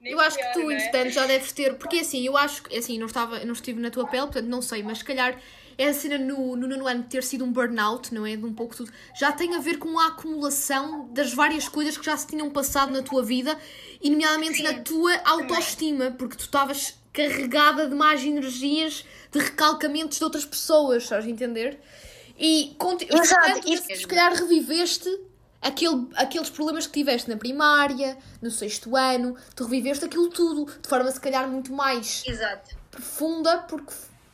Eu 0.03 0.19
acho 0.19 0.37
que 0.37 0.53
tu, 0.53 0.69
entretanto, 0.69 1.11
já 1.11 1.25
deves 1.25 1.53
ter, 1.53 1.75
porque 1.75 1.99
assim, 1.99 2.25
eu 2.25 2.35
acho 2.35 2.63
que, 2.63 2.77
assim, 2.77 2.99
não, 2.99 3.07
estava, 3.07 3.39
não 3.45 3.53
estive 3.53 3.79
na 3.79 3.89
tua 3.89 4.05
pele, 4.05 4.23
portanto 4.23 4.47
não 4.47 4.61
sei, 4.61 4.83
mas 4.83 4.97
se 4.97 5.05
calhar 5.05 5.39
essa 5.77 6.01
cena 6.01 6.17
no, 6.17 6.55
no 6.55 6.67
nono 6.67 6.87
ano 6.87 7.03
de 7.03 7.09
ter 7.09 7.23
sido 7.23 7.43
um 7.43 7.51
burnout, 7.51 8.13
não 8.13 8.25
é? 8.25 8.35
De 8.35 8.45
um 8.45 8.53
pouco 8.53 8.75
tudo, 8.75 8.91
já 9.17 9.31
tem 9.31 9.55
a 9.55 9.59
ver 9.59 9.77
com 9.77 9.99
a 9.99 10.07
acumulação 10.07 11.07
das 11.11 11.33
várias 11.33 11.67
coisas 11.67 11.97
que 11.97 12.05
já 12.05 12.15
se 12.15 12.27
tinham 12.27 12.49
passado 12.49 12.91
na 12.91 13.01
tua 13.01 13.23
vida 13.23 13.57
e, 14.01 14.09
nomeadamente, 14.09 14.57
Sim, 14.57 14.63
na 14.63 14.73
tua 14.81 15.15
autoestima, 15.25 16.11
porque 16.11 16.35
tu 16.35 16.45
estavas 16.45 16.95
carregada 17.11 17.87
de 17.87 17.95
más 17.95 18.23
energias, 18.23 19.05
de 19.31 19.39
recalcamentos 19.39 20.17
de 20.17 20.23
outras 20.23 20.45
pessoas, 20.45 21.03
estás 21.03 21.25
a 21.25 21.29
entender? 21.29 21.79
E, 22.37 22.75
Exato, 23.09 23.69
isso 23.69 23.83
se 23.95 24.07
calhar 24.07 24.33
reviveste 24.33 25.07
aquele, 25.61 26.07
aqueles 26.15 26.49
problemas 26.49 26.85
que 26.85 26.93
tiveste 26.93 27.29
na 27.29 27.37
primária, 27.37 28.17
no 28.41 28.51
sexto 28.51 28.95
ano, 28.95 29.35
tu 29.55 29.63
reviveste 29.63 30.05
aquilo 30.05 30.29
tudo 30.29 30.65
de 30.65 30.87
forma 30.87 31.09
se 31.09 31.19
calhar 31.19 31.47
muito 31.47 31.71
mais 31.71 32.23
Exato. 32.25 32.75
profunda, 32.91 33.59
porque 33.59 33.93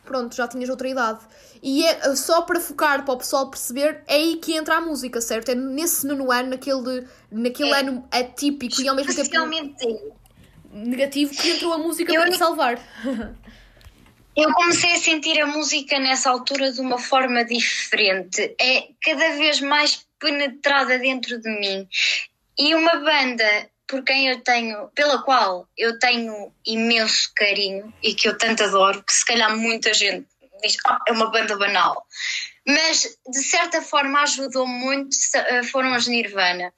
pronto, 0.10 0.36
já 0.36 0.47
tinhas 0.47 0.70
outra 0.70 0.89
idade. 0.89 1.20
E 1.62 1.86
é 1.86 2.16
só 2.16 2.41
para 2.41 2.60
focar, 2.60 3.05
para 3.05 3.14
o 3.14 3.18
pessoal 3.18 3.49
perceber, 3.49 4.03
é 4.07 4.16
aí 4.16 4.38
que 4.38 4.53
entra 4.55 4.78
a 4.78 4.82
música, 4.82 5.22
certo? 5.22 5.49
É 5.49 5.55
nesse 5.55 6.07
nono 6.07 6.32
ano, 6.32 6.49
naquele, 6.49 7.07
naquele 7.32 7.70
É. 7.72 7.80
ano 7.80 8.07
atípico 8.12 8.82
e 8.82 8.88
ao 8.88 8.95
mesmo 8.95 9.14
tempo 9.14 10.16
negativo, 10.72 11.34
que 11.36 11.49
entrou 11.51 11.74
a 11.74 11.78
música 11.78 12.12
Eu 12.12 12.22
para 12.22 12.30
nem- 12.30 12.39
salvar. 12.39 12.80
Eu 14.36 14.53
comecei 14.53 14.93
a 14.93 14.99
sentir 14.99 15.39
a 15.41 15.47
música 15.47 15.99
nessa 15.99 16.30
altura 16.30 16.72
de 16.72 16.80
uma 16.80 16.97
forma 16.97 17.43
diferente. 17.43 18.55
É 18.60 18.88
cada 19.01 19.30
vez 19.38 19.60
mais 19.62 20.05
penetrada 20.20 20.97
dentro 20.97 21.39
de 21.41 21.49
mim. 21.60 21.88
E 22.57 22.74
uma 22.76 22.95
banda 22.97 23.70
por 23.90 24.04
quem 24.04 24.28
eu 24.28 24.40
tenho, 24.42 24.88
pela 24.90 25.24
qual 25.24 25.68
eu 25.76 25.98
tenho 25.98 26.54
imenso 26.66 27.32
carinho 27.36 27.92
e 28.04 28.14
que 28.14 28.30
eu 28.30 28.38
tanto 28.38 28.64
adoro, 28.64 29.04
que 29.04 29.12
se 29.12 29.26
calhar 29.26 29.56
muita 29.58 29.94
gente 29.94 30.28
diz, 30.62 30.78
ah, 30.86 31.00
é 31.08 31.12
uma 31.12 31.32
banda 31.32 31.58
banal. 31.58 32.06
Mas 32.68 33.18
de 33.28 33.44
certa 33.44 33.82
forma 33.82 34.22
ajudou 34.22 34.68
muito, 34.68 35.16
eh, 35.34 35.64
foram 35.64 35.96
os 35.96 36.08
Nirvana. 36.08 36.72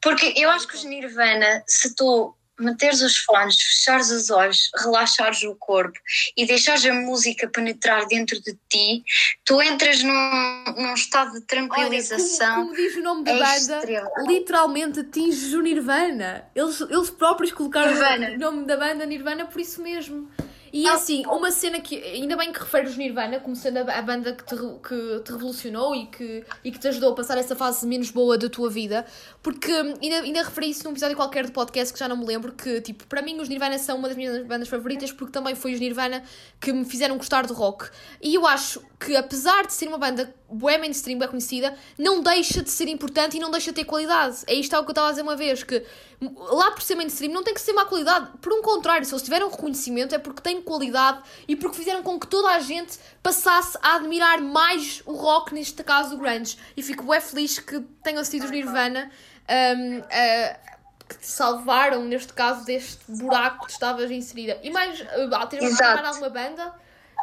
Porque 0.00 0.32
eu 0.36 0.48
acho 0.50 0.68
que 0.68 0.76
os 0.76 0.84
Nirvana, 0.84 1.64
se 1.66 1.94
tu 1.94 2.36
meteres 2.58 3.00
os 3.00 3.16
fones, 3.18 3.60
fechares 3.60 4.10
os 4.10 4.30
olhos, 4.30 4.70
relaxares 4.76 5.42
o 5.42 5.54
corpo 5.54 5.98
e 6.36 6.46
deixares 6.46 6.84
a 6.86 6.92
música 6.92 7.48
penetrar 7.48 8.06
dentro 8.06 8.40
de 8.40 8.56
ti, 8.68 9.04
tu 9.44 9.60
entras 9.62 10.02
num, 10.02 10.64
num 10.76 10.94
estado 10.94 11.32
de 11.32 11.36
Olha, 11.38 11.46
como, 11.46 11.68
tranquilização. 11.68 12.66
como 12.66 12.74
diz 12.74 12.96
o 12.96 13.02
nome 13.02 13.24
da 13.24 13.32
é 13.32 13.38
banda, 13.38 13.78
extremo. 13.78 14.10
literalmente 14.26 15.00
atinges 15.00 15.52
o 15.52 15.60
Nirvana. 15.60 16.48
Eles, 16.54 16.80
eles 16.80 17.10
próprios 17.10 17.52
colocaram 17.52 17.92
Nirvana. 17.92 18.30
o 18.34 18.38
nome 18.38 18.66
da 18.66 18.76
banda 18.76 19.06
Nirvana 19.06 19.46
por 19.46 19.60
isso 19.60 19.82
mesmo. 19.82 20.28
E 20.72 20.88
assim, 20.88 21.24
uma 21.26 21.50
cena 21.50 21.80
que 21.80 21.96
ainda 22.02 22.36
bem 22.36 22.52
que 22.52 22.58
referes 22.58 22.96
Nirvana 22.96 23.40
como 23.40 23.56
sendo 23.56 23.78
a, 23.78 23.98
a 23.98 24.02
banda 24.02 24.32
que 24.32 24.44
te, 24.44 24.54
que 24.56 25.20
te 25.24 25.32
revolucionou 25.32 25.94
e 25.94 26.06
que, 26.06 26.44
e 26.64 26.70
que 26.70 26.78
te 26.78 26.88
ajudou 26.88 27.12
a 27.12 27.14
passar 27.14 27.38
essa 27.38 27.56
fase 27.56 27.86
menos 27.86 28.10
boa 28.10 28.36
da 28.36 28.48
tua 28.48 28.68
vida, 28.68 29.06
porque 29.42 29.72
hum, 29.72 29.94
ainda, 30.02 30.16
ainda 30.20 30.42
referi 30.42 30.70
isso 30.70 30.84
num 30.84 30.90
episódio 30.90 31.16
qualquer 31.16 31.46
de 31.46 31.52
podcast 31.52 31.92
que 31.92 31.98
já 31.98 32.08
não 32.08 32.16
me 32.16 32.24
lembro, 32.24 32.52
que 32.52 32.80
tipo, 32.80 33.06
para 33.06 33.22
mim 33.22 33.38
os 33.40 33.48
Nirvana 33.48 33.78
são 33.78 33.98
uma 33.98 34.08
das 34.08 34.16
minhas 34.16 34.44
bandas 34.46 34.68
favoritas 34.68 35.12
porque 35.12 35.32
também 35.32 35.54
foi 35.54 35.74
os 35.74 35.80
Nirvana 35.80 36.22
que 36.60 36.72
me 36.72 36.84
fizeram 36.84 37.16
gostar 37.16 37.46
de 37.46 37.52
rock. 37.52 37.88
E 38.22 38.34
eu 38.34 38.46
acho 38.46 38.82
que 38.98 39.16
apesar 39.16 39.66
de 39.66 39.72
ser 39.72 39.88
uma 39.88 39.98
banda 39.98 40.34
bué 40.50 40.78
mainstream, 40.78 41.18
bué 41.18 41.28
conhecida, 41.28 41.74
não 41.98 42.22
deixa 42.22 42.62
de 42.62 42.70
ser 42.70 42.88
importante 42.88 43.36
e 43.36 43.40
não 43.40 43.50
deixa 43.50 43.70
de 43.70 43.76
ter 43.76 43.84
qualidade. 43.84 44.38
É 44.46 44.54
isto 44.54 44.70
que 44.70 44.76
eu 44.76 44.90
estava 44.90 45.08
a 45.08 45.10
dizer 45.10 45.22
uma 45.22 45.36
vez, 45.36 45.62
que 45.62 45.82
lá 46.20 46.70
por 46.72 46.82
ser 46.82 46.94
mainstream 46.96 47.32
não 47.32 47.42
tem 47.44 47.54
que 47.54 47.60
ser 47.60 47.72
má 47.72 47.84
qualidade. 47.84 48.30
Por 48.40 48.52
um 48.52 48.60
contrário, 48.62 49.04
se 49.06 49.12
eles 49.12 49.22
tiveram 49.22 49.48
reconhecimento 49.50 50.14
é 50.14 50.18
porque 50.18 50.40
têm 50.42 50.60
qualidade 50.60 51.20
e 51.46 51.54
porque 51.54 51.76
fizeram 51.76 52.02
com 52.02 52.18
que 52.18 52.26
toda 52.26 52.48
a 52.50 52.58
gente 52.60 52.98
passasse 53.22 53.78
a 53.82 53.96
admirar 53.96 54.40
mais 54.40 55.02
o 55.06 55.12
rock, 55.12 55.54
neste 55.54 55.82
caso 55.84 56.14
o 56.14 56.18
grunge. 56.18 56.58
E 56.76 56.82
fico 56.82 57.04
bué 57.04 57.20
feliz 57.20 57.58
que 57.58 57.80
tenham 58.02 58.24
sido 58.24 58.44
os 58.46 58.50
Nirvana 58.50 59.10
um, 59.48 59.98
a- 60.10 60.68
que 61.08 61.18
te 61.18 61.26
salvaram, 61.26 62.04
neste 62.04 62.32
caso, 62.34 62.66
deste 62.66 62.98
buraco 63.08 63.60
que 63.60 63.66
tu 63.68 63.72
estavas 63.74 64.10
inserida. 64.10 64.58
E 64.62 64.70
mais, 64.70 65.00
uh, 65.00 65.46
tens 65.48 65.62
mais 65.62 66.06
alguma 66.06 66.28
banda? 66.28 66.74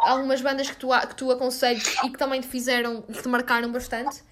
Algumas 0.02 0.42
bandas 0.42 0.70
que 0.70 0.76
tu, 0.78 0.88
que 1.08 1.16
tu 1.16 1.32
aconselhes 1.32 1.96
e 2.04 2.10
que 2.10 2.18
também 2.18 2.42
te 2.42 2.48
fizeram 2.48 3.04
e 3.08 3.14
que 3.14 3.22
te 3.22 3.28
marcaram 3.28 3.72
bastante? 3.72 4.24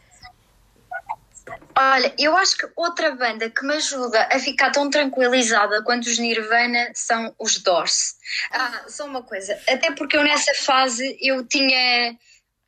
Olha, 1.77 2.13
eu 2.17 2.37
acho 2.37 2.57
que 2.57 2.67
outra 2.75 3.11
banda 3.15 3.49
que 3.49 3.65
me 3.65 3.73
ajuda 3.73 4.29
a 4.31 4.39
ficar 4.39 4.71
tão 4.71 4.89
tranquilizada 4.89 5.83
quanto 5.83 6.05
os 6.05 6.19
Nirvana 6.19 6.91
são 6.93 7.33
os 7.39 7.57
Doors. 7.57 8.15
Ah, 8.51 8.85
só 8.87 9.05
uma 9.05 9.23
coisa, 9.23 9.59
até 9.67 9.91
porque 9.91 10.15
eu 10.15 10.23
nessa 10.23 10.53
fase 10.53 11.17
eu 11.19 11.45
tinha 11.45 12.17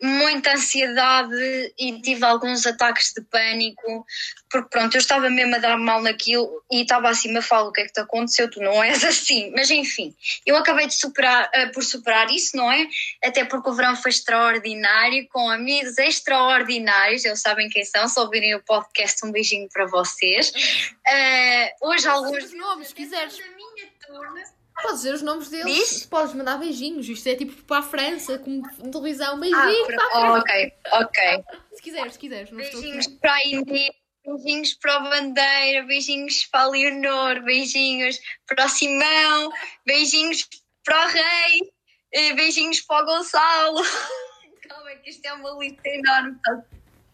muita 0.01 0.53
ansiedade 0.53 1.73
e 1.77 2.01
tive 2.01 2.25
alguns 2.25 2.65
ataques 2.65 3.13
de 3.15 3.21
pânico, 3.23 4.05
porque 4.49 4.69
pronto, 4.69 4.95
eu 4.95 4.99
estava 4.99 5.29
mesmo 5.29 5.55
a 5.55 5.59
dar 5.59 5.77
mal 5.77 6.01
naquilo 6.01 6.63
e 6.71 6.81
estava 6.81 7.09
assim, 7.09 7.33
me 7.33 7.41
fala 7.41 7.69
o 7.69 7.71
que 7.71 7.81
é 7.81 7.85
que 7.85 7.93
te 7.93 7.99
aconteceu, 8.01 8.49
tu 8.49 8.59
não 8.59 8.83
és 8.83 9.03
assim, 9.03 9.51
mas 9.55 9.69
enfim, 9.71 10.13
eu 10.45 10.55
acabei 10.57 10.87
de 10.87 10.95
superar, 10.95 11.49
eh, 11.53 11.67
por 11.67 11.83
superar 11.83 12.29
isso, 12.29 12.55
não 12.57 12.71
é? 12.71 12.87
Até 13.23 13.45
porque 13.45 13.69
o 13.69 13.73
verão 13.73 13.95
foi 13.95 14.11
extraordinário, 14.11 15.27
com 15.29 15.49
amigos 15.49 15.97
extraordinários, 15.97 17.23
eles 17.23 17.41
sabem 17.41 17.69
quem 17.69 17.85
são, 17.85 18.07
se 18.07 18.19
ouvirem 18.19 18.55
o 18.55 18.63
podcast, 18.63 19.25
um 19.25 19.31
beijinho 19.31 19.69
para 19.71 19.85
vocês. 19.85 20.51
Eh, 21.07 21.75
hoje 21.83 22.07
alguns 22.07 22.45
os 22.45 22.53
nomes, 22.53 22.87
se 22.87 22.95
quiseres. 22.95 23.37
da 23.37 23.45
minha 23.45 23.87
turma 24.07 24.54
Podes 24.81 24.97
dizer 24.97 25.13
os 25.13 25.21
nomes 25.21 25.49
deles. 25.49 25.73
Diz? 25.73 26.05
Podes 26.05 26.33
mandar 26.33 26.57
beijinhos. 26.57 27.07
Isto 27.07 27.29
é 27.29 27.35
tipo 27.35 27.53
para 27.63 27.79
a 27.79 27.83
França, 27.83 28.37
como 28.39 28.61
televisão. 28.91 29.35
Ah, 29.35 29.37
Beijinho 29.37 29.85
por- 29.85 29.95
para 29.95 30.03
a 30.03 30.07
oh, 30.07 30.11
França. 30.11 30.39
ok, 30.39 30.73
ok. 30.91 31.43
Se 31.73 31.81
quiseres, 31.81 32.13
se 32.13 32.19
quiseres. 32.19 32.49
Beijinhos 32.51 33.07
para 33.07 33.33
a 33.33 33.45
Inês, 33.45 33.95
beijinhos 34.25 34.73
para 34.73 34.95
a 34.95 34.99
Bandeira, 34.99 35.83
beijinhos 35.87 36.45
para 36.45 36.61
a 36.61 36.67
Leonor, 36.67 37.41
beijinhos 37.43 38.19
para 38.47 38.65
o 38.65 38.69
Simão, 38.69 39.51
beijinhos 39.85 40.47
para 40.83 41.05
o 41.05 41.09
Rei, 41.09 41.73
eh, 42.11 42.33
beijinhos 42.33 42.81
para 42.81 43.03
o 43.03 43.05
Gonçalo. 43.05 43.81
Calma, 44.67 44.91
que 44.95 45.09
isto 45.09 45.25
é 45.25 45.33
uma 45.33 45.51
lista 45.59 45.87
enorme. 45.87 46.37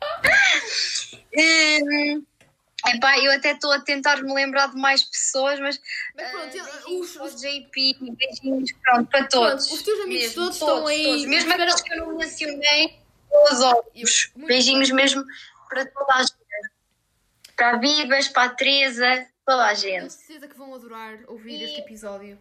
Hum, 1.34 2.26
epá, 2.88 3.18
eu 3.20 3.32
até 3.32 3.52
estou 3.52 3.72
a 3.72 3.80
tentar 3.80 4.22
me 4.22 4.34
lembrar 4.34 4.68
de 4.68 4.76
mais 4.76 5.04
pessoas, 5.32 5.60
mas 5.60 5.82
Mas 6.16 6.30
pronto, 6.32 6.52
beijinhos 6.52 7.16
os, 7.16 7.16
os, 7.36 7.42
JP, 7.42 7.96
beijinhos 8.16 8.72
pronto, 8.84 9.10
para 9.10 9.28
todos. 9.28 9.66
Pronto, 9.68 9.78
os 9.80 9.84
teus 9.84 10.00
amigos 10.02 10.24
Mesmo, 10.24 10.36
todos 10.36 10.56
estão 10.56 10.88
aí, 10.88 11.04
todos. 11.04 11.26
Mesmo 11.26 11.50
esperam- 11.52 11.64
aqueles 11.74 11.82
que 11.82 11.94
eu 11.94 11.98
não 12.06 12.18
mencionei, 12.18 13.00
todos. 13.30 13.60
Eu- 13.62 14.08
muito 14.36 14.48
Beijinhos 14.48 14.90
bem. 14.90 14.96
mesmo 14.98 15.24
para 15.70 15.86
toda 15.86 16.14
a 16.16 16.22
gente. 16.22 16.36
Para 17.56 17.70
a 17.72 17.78
Bibas, 17.78 18.28
para 18.28 18.44
a 18.44 18.50
Teresa, 18.50 19.28
toda 19.46 19.64
a 19.70 19.76
tenho 19.76 20.02
gente. 20.02 20.14
certeza 20.14 20.48
que 20.48 20.58
vão 20.58 20.74
adorar 20.74 21.20
ouvir 21.28 21.60
E- 21.62 21.64
este 21.64 21.80
episódio 21.82 22.38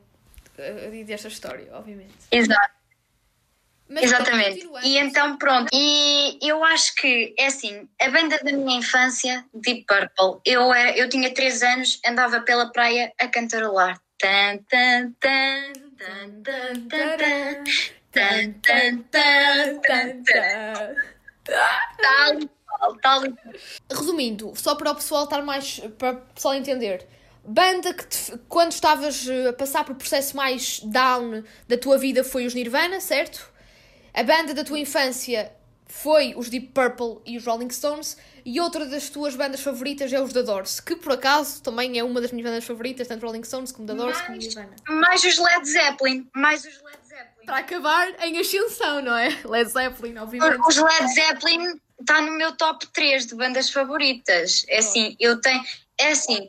eh, 0.59 0.91
e 0.93 1.05
desta 1.05 1.29
história, 1.29 1.69
obviamente. 1.75 2.15
Exato, 2.31 2.75
Mas 3.91 4.05
exatamente. 4.05 4.69
E 4.85 4.99
então 4.99 5.37
pronto. 5.37 5.69
E 5.73 6.39
eu 6.41 6.63
acho 6.63 6.95
que, 6.95 7.35
é 7.37 7.47
assim, 7.47 7.89
a 8.01 8.09
banda 8.09 8.39
da 8.39 8.53
minha 8.53 8.79
infância, 8.79 9.45
Deep 9.53 9.85
Purple, 9.85 10.41
eu, 10.47 10.73
eu 10.73 11.09
tinha 11.09 11.35
3 11.35 11.61
anos, 11.65 12.01
andava 12.07 12.41
pela 12.41 12.71
praia 12.71 13.13
a 13.21 13.27
cantarolar. 13.27 14.01
Tan, 14.17 14.59
tan, 14.69 15.13
tan, 15.19 15.73
tan, 15.99 16.43
tan, 16.43 16.89
tan, 16.89 17.17
tan. 17.17 17.65
Tan, 18.13 18.53
tan, 18.63 18.99
tan, 19.11 19.81
tan, 19.81 20.23
tan. 20.25 20.95
Tal 22.01 22.41
e 22.41 22.51
qual, 22.67 22.97
tal 22.99 23.27
e 23.27 23.33
qual. 23.33 23.55
Resumindo, 23.91 24.53
só 24.55 24.75
para 24.77 24.93
o 24.93 24.95
pessoal 24.95 25.25
estar 25.25 25.43
mais. 25.43 25.81
para 25.99 26.13
o 26.13 26.17
pessoal 26.35 26.55
entender. 26.55 27.09
Banda 27.45 27.95
que 27.95 28.07
te- 28.07 28.39
quando 28.49 28.71
estavas 28.73 29.27
eh, 29.27 29.49
a 29.49 29.53
passar 29.53 29.83
por 29.85 29.95
processo 29.97 30.37
mais 30.37 30.81
down 30.81 31.43
da 31.67 31.77
tua 31.79 31.97
vida 31.97 32.23
foi 32.23 32.45
os 32.47 32.55
Nirvana, 32.55 33.01
certo? 33.01 33.50
A 34.15 34.23
banda 34.23 34.55
da 34.55 34.65
tua 34.65 34.79
infância 34.79 35.53
foi 35.87 36.35
os 36.37 36.49
Deep 36.49 36.69
Purple 36.69 37.21
e 37.27 37.37
os 37.37 37.45
Rolling 37.45 37.71
Stones, 37.71 38.17
e 38.45 38.61
outra 38.61 38.87
das 38.87 39.11
tuas 39.11 39.35
bandas 39.35 39.61
favoritas 39.61 40.13
é 40.13 40.21
os 40.21 40.33
The 40.33 40.43
Doors, 40.43 40.81
que 40.81 40.97
por 40.97 41.13
acaso 41.13 41.63
também 41.63 41.99
é 41.99 42.05
uma 42.05 42.21
das 42.21 42.31
minhas 42.33 42.49
bandas 42.49 42.65
favoritas, 42.65 43.09
tanto 43.09 43.27
Rolling 43.27 43.43
Stones 43.43 43.73
como 43.73 43.87
The 43.89 43.95
Doors 43.95 44.21
como 44.21 44.31
Mais, 44.31 44.45
Nirvana. 44.47 44.77
mais 44.89 45.25
os 45.25 45.39
Led 45.39 45.69
Zeppelin. 45.69 46.31
Mais 46.35 46.65
os 46.65 46.81
Led 46.83 46.99
Zeppelin. 47.07 47.47
Para 47.47 47.59
acabar 47.59 48.09
em 48.25 48.39
ascensão, 48.39 49.03
não 49.03 49.17
é? 49.17 49.29
Led 49.45 49.71
Zeppelin, 49.71 50.17
obviamente. 50.19 50.61
Os 50.67 50.77
Led 50.77 51.13
Zeppelin 51.13 51.81
está 52.01 52.21
no 52.23 52.33
meu 52.33 52.53
top 52.53 52.87
3 52.89 53.27
de 53.27 53.35
bandas 53.35 53.71
favoritas. 53.71 54.65
É 54.69 54.79
assim, 54.79 55.17
eu 55.19 55.41
tenho. 55.41 55.63
É 55.99 56.13
assim, 56.13 56.49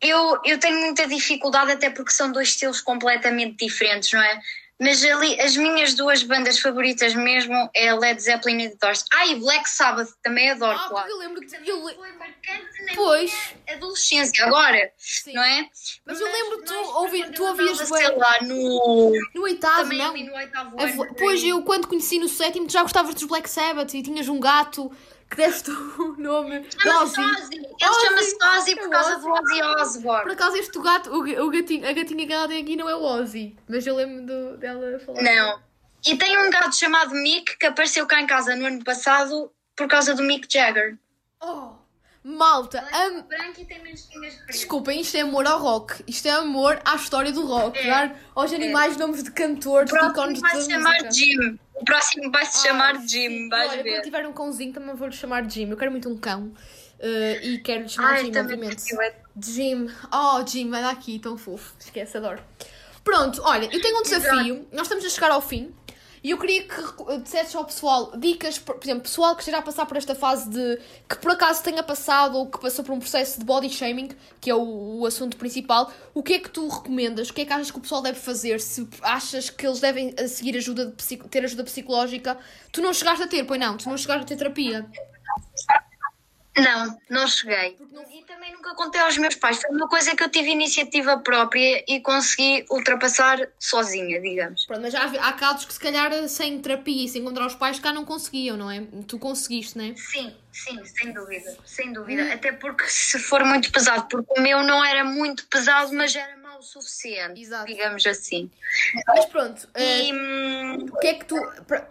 eu, 0.00 0.38
eu 0.44 0.58
tenho 0.58 0.78
muita 0.80 1.06
dificuldade, 1.08 1.72
até 1.72 1.90
porque 1.90 2.12
são 2.12 2.30
dois 2.30 2.48
estilos 2.48 2.80
completamente 2.80 3.64
diferentes, 3.66 4.12
não 4.12 4.22
é? 4.22 4.40
Mas 4.78 5.02
ali, 5.02 5.40
as 5.40 5.56
minhas 5.56 5.94
duas 5.94 6.22
bandas 6.22 6.58
favoritas 6.58 7.14
mesmo 7.14 7.54
é 7.74 7.94
Led 7.94 8.20
Zeppelin 8.22 8.60
e 8.64 8.68
The 8.70 8.76
Doors. 8.82 9.04
Ah, 9.10 9.26
e 9.26 9.36
Black 9.36 9.68
Sabbath 9.70 10.10
também 10.22 10.50
adoro, 10.50 10.78
Ah, 10.78 10.88
claro. 10.90 11.08
eu 11.08 11.16
lembro 11.16 11.40
que. 11.40 11.56
Eu 11.70 11.82
le- 11.86 11.94
Foi 11.94 12.12
marcante 12.12 12.82
na 12.84 12.94
Pois. 12.94 13.32
minha 13.64 13.76
adolescência, 13.78 14.44
agora, 14.44 14.92
Sim. 14.98 15.32
não 15.32 15.42
é? 15.42 15.66
Mas 16.04 16.20
eu 16.20 16.26
lembro 16.30 16.58
que 16.58 16.64
tu, 16.66 16.74
nós, 16.74 16.88
ouvi, 16.88 17.30
tu 17.32 17.42
eu 17.42 17.48
ouvias 17.48 17.78
bem 17.78 17.86
sei 17.86 18.16
lá, 18.16 18.38
no... 18.42 19.12
no 19.34 19.42
oitavo, 19.44 19.82
também 19.82 19.98
não? 19.98 20.12
no 20.14 20.34
oitavo 20.36 20.78
A 20.78 20.82
ano. 20.84 21.14
Pois 21.16 21.42
eu, 21.42 21.62
quando 21.62 21.86
conheci 21.88 22.18
no 22.18 22.28
sétimo, 22.28 22.66
tu 22.66 22.72
já 22.74 22.82
gostavas 22.82 23.14
dos 23.14 23.24
Black 23.24 23.48
Sabbath 23.48 23.94
e 23.94 24.02
tinhas 24.02 24.28
um 24.28 24.38
gato 24.38 24.92
que 25.30 25.36
deste 25.36 25.70
o 25.70 26.14
nome 26.18 26.64
Chama-se 26.80 27.20
Ozzy. 27.20 27.54
Ele 27.56 27.94
chama-se 28.00 28.36
Ozzy 28.58 28.76
por 28.76 28.90
causa 28.90 29.18
do 29.18 29.28
Ozzy 29.30 29.62
Osbourne. 29.62 30.22
Por 30.22 30.32
acaso 30.32 30.56
este 30.56 30.78
gato, 30.80 31.10
o, 31.10 31.44
o 31.46 31.50
gatinho, 31.50 31.88
a 31.88 31.92
gatinha 31.92 32.26
que 32.26 32.32
ela 32.32 32.48
tem 32.48 32.62
aqui 32.62 32.76
não 32.76 32.88
é 32.88 32.94
o 32.94 33.02
Ozzy, 33.02 33.56
mas 33.68 33.86
eu 33.86 33.94
lembro 33.96 34.24
do- 34.26 34.56
dela 34.56 34.98
falar. 35.00 35.22
Não. 35.22 35.60
E 36.06 36.16
tem 36.16 36.38
um 36.38 36.50
gato 36.50 36.76
chamado 36.76 37.10
Mick 37.14 37.56
que 37.58 37.66
apareceu 37.66 38.06
cá 38.06 38.20
em 38.20 38.26
casa 38.26 38.54
no 38.54 38.66
ano 38.66 38.84
passado 38.84 39.50
por 39.74 39.88
causa 39.88 40.14
do 40.14 40.22
Mick 40.22 40.46
Jagger. 40.52 40.96
Oh, 41.42 41.72
malta, 42.28 42.84
am- 42.92 43.22
branco 43.22 43.60
e 43.60 43.64
tem 43.64 43.80
menstinhas 43.82 44.34
pretas. 44.34 44.56
desculpem, 44.56 45.00
isto 45.00 45.16
é 45.16 45.20
amor 45.20 45.46
ao 45.46 45.60
rock, 45.60 46.02
isto 46.08 46.26
é 46.26 46.32
amor 46.32 46.80
à 46.84 46.96
história 46.96 47.30
do 47.32 47.46
rock, 47.46 47.78
É. 47.78 47.86
dar 47.86 48.16
aos 48.34 48.52
animais 48.52 48.96
nomes 48.96 49.22
de 49.22 49.30
cantores, 49.30 49.90
de 49.92 49.96
ícones 49.96 50.40
vai 50.40 50.52
da 50.54 50.60
se 50.60 50.70
chamar. 50.70 51.12
Jim. 51.12 51.58
O 51.74 51.84
próximo 51.84 52.30
vai 52.32 52.46
se 52.46 52.66
chamar 52.66 52.96
Ah, 52.96 53.00
Jim, 53.06 53.28
sim. 53.28 53.48
vais 53.48 53.70
Olha, 53.70 53.82
quando 53.82 53.92
ver. 53.94 54.02
tiver 54.02 54.26
um 54.26 54.32
cãozinho 54.32 54.72
também 54.72 54.94
vou-lhe 54.96 55.12
chamar 55.14 55.48
Jim. 55.48 55.70
Eu 55.70 55.76
quero 55.76 55.90
muito 55.90 56.08
um 56.08 56.16
cão. 56.18 56.52
eh, 56.98 57.40
e 57.42 57.58
quero-lhe 57.58 57.88
chamar 57.90 58.14
Ai, 58.14 58.24
Jim, 58.24 58.38
obviamente. 58.38 58.82
é- 59.02 59.14
Jim. 59.38 59.86
Oh, 60.10 60.46
Jim, 60.46 60.68
anda 60.68 60.88
aqui, 60.90 61.18
tão 61.18 61.36
fofo. 61.36 61.74
Esquece, 61.78 62.16
adoro. 62.16 62.42
Pronto, 63.04 63.40
olha, 63.44 63.66
eu 63.70 63.80
tenho 63.82 63.98
um 63.98 64.02
desafio. 64.02 64.66
Nós 64.72 64.82
estamos 64.86 65.04
a 65.04 65.08
chegar 65.10 65.30
ao 65.30 65.42
fim. 65.42 65.72
E 66.26 66.30
eu 66.30 66.38
queria 66.38 66.64
que 66.64 66.74
recu- 66.74 67.20
dissesses 67.20 67.54
ao 67.54 67.64
pessoal 67.64 68.10
dicas, 68.16 68.58
por 68.58 68.76
exemplo, 68.82 69.02
pessoal 69.04 69.36
que 69.36 69.42
esteja 69.42 69.58
a 69.58 69.62
passar 69.62 69.86
por 69.86 69.96
esta 69.96 70.12
fase 70.12 70.50
de 70.50 70.76
que 71.08 71.18
por 71.18 71.30
acaso 71.30 71.62
tenha 71.62 71.84
passado 71.84 72.36
ou 72.36 72.50
que 72.50 72.58
passou 72.58 72.84
por 72.84 72.92
um 72.92 72.98
processo 72.98 73.38
de 73.38 73.44
body 73.44 73.70
shaming, 73.70 74.08
que 74.40 74.50
é 74.50 74.54
o, 74.56 74.98
o 74.98 75.06
assunto 75.06 75.36
principal, 75.36 75.88
o 76.12 76.24
que 76.24 76.32
é 76.32 76.38
que 76.40 76.50
tu 76.50 76.66
recomendas? 76.66 77.30
O 77.30 77.32
que 77.32 77.42
é 77.42 77.44
que 77.44 77.52
achas 77.52 77.70
que 77.70 77.78
o 77.78 77.80
pessoal 77.80 78.02
deve 78.02 78.18
fazer? 78.18 78.60
Se 78.60 78.88
achas 79.02 79.50
que 79.50 79.64
eles 79.64 79.78
devem 79.78 80.16
a 80.18 80.26
seguir 80.26 80.56
ajuda 80.56 80.86
de 80.86 81.16
ter 81.28 81.44
ajuda 81.44 81.62
psicológica? 81.62 82.36
Tu 82.72 82.82
não 82.82 82.92
chegaste 82.92 83.22
a 83.22 83.28
ter, 83.28 83.44
pois 83.44 83.60
não? 83.60 83.76
Tu 83.76 83.88
não 83.88 83.96
chegaste 83.96 84.24
a 84.24 84.26
ter 84.26 84.34
terapia? 84.36 84.84
Não, 86.56 86.98
não 87.10 87.28
cheguei. 87.28 87.76
E 88.10 88.22
também 88.24 88.52
nunca 88.52 88.74
contei 88.74 89.00
aos 89.00 89.18
meus 89.18 89.34
pais. 89.34 89.60
Foi 89.60 89.70
uma 89.76 89.88
coisa 89.88 90.16
que 90.16 90.22
eu 90.22 90.30
tive 90.30 90.50
iniciativa 90.50 91.18
própria 91.18 91.84
e 91.86 92.00
consegui 92.00 92.64
ultrapassar 92.70 93.48
sozinha, 93.58 94.20
digamos. 94.20 94.64
Pronto, 94.64 94.80
mas 94.80 94.94
há, 94.94 95.04
há 95.04 95.32
casos 95.34 95.66
que 95.66 95.74
se 95.74 95.80
calhar 95.80 96.10
sem 96.28 96.58
terapia 96.60 97.04
e 97.04 97.08
sem 97.08 97.20
encontrar 97.20 97.46
os 97.46 97.54
pais 97.54 97.78
cá 97.78 97.92
não 97.92 98.04
conseguiam, 98.04 98.56
não 98.56 98.70
é? 98.70 98.82
Tu 99.06 99.18
conseguiste, 99.18 99.76
não 99.76 99.84
é? 99.84 99.94
Sim, 99.96 100.34
sim, 100.50 100.82
sem 100.84 101.12
dúvida, 101.12 101.56
sem 101.64 101.92
dúvida. 101.92 102.32
Até 102.32 102.52
porque 102.52 102.88
se 102.88 103.18
for 103.18 103.44
muito 103.44 103.70
pesado, 103.70 104.06
porque 104.08 104.40
o 104.40 104.42
meu 104.42 104.62
não 104.62 104.82
era 104.82 105.04
muito 105.04 105.46
pesado, 105.48 105.92
mas 105.94 106.14
era 106.16 106.36
o 106.58 106.62
suficiente, 106.62 107.40
Exato. 107.40 107.66
digamos 107.66 108.06
assim. 108.06 108.50
Mas 109.06 109.24
pronto, 109.26 109.68
eh, 109.74 110.04
E 110.04 110.12
hum, 110.12 110.86
o 110.92 110.98
que 110.98 111.06
é 111.06 111.14
que 111.14 111.24
tu. 111.24 111.36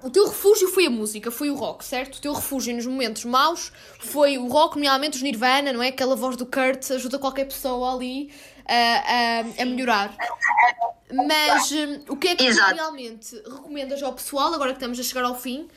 O 0.03 0.09
teu 0.09 0.28
refúgio 0.28 0.68
foi 0.70 0.88
a 0.88 0.89
música, 0.89 1.32
foi 1.32 1.49
o 1.49 1.55
rock, 1.55 1.84
certo? 1.86 2.16
O 2.16 2.22
teu 2.22 2.34
refúgio 2.34 2.76
nos 2.76 2.86
momentos 2.86 3.26
maus 3.26 3.72
foi 3.99 4.38
o 4.38 4.47
rock, 4.47 4.76
nomeadamente 4.76 5.18
os 5.18 5.24
Nirvana, 5.24 5.72
não 5.72 5.82
é? 5.84 5.89
Aquela 5.89 6.16
voz 6.16 6.36
do 6.36 6.45
Kurt 6.45 6.91
ajuda 6.91 7.20
qualquer 7.20 7.45
pessoa 7.45 7.95
ali 7.95 8.34
a, 8.68 9.39
a, 9.59 9.61
a 9.61 9.66
melhorar. 9.66 10.16
Mas 11.11 11.72
hum, 11.72 12.03
o 12.09 12.18
que 12.18 12.30
é 12.30 12.36
que 12.36 12.43
tu 12.43 12.49
Exato. 12.49 12.74
realmente 12.76 13.36
recomendas 13.36 14.01
ao 14.01 14.13
pessoal, 14.13 14.53
agora 14.53 14.72
que 14.72 14.78
estamos 14.78 14.99
a 14.99 15.03
chegar 15.03 15.24
ao 15.24 15.39
fim? 15.39 15.68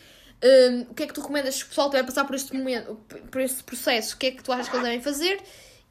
hum, 0.43 0.87
o 0.91 0.95
que 0.95 1.03
é 1.03 1.07
que 1.07 1.13
tu 1.13 1.21
recomendas 1.21 1.57
se 1.57 1.65
o 1.65 1.67
pessoal 1.67 1.89
estiver 1.89 2.03
a 2.03 2.07
passar 2.07 2.25
por 2.25 2.35
este 2.35 2.55
momento, 2.57 2.95
por 3.31 3.41
este 3.41 3.63
processo? 3.63 4.15
O 4.15 4.19
que 4.19 4.27
é 4.27 4.31
que 4.31 4.43
tu 4.43 4.53
achas 4.53 4.69
que 4.69 4.77
eles 4.77 4.85
devem 4.85 5.01
fazer? 5.01 5.41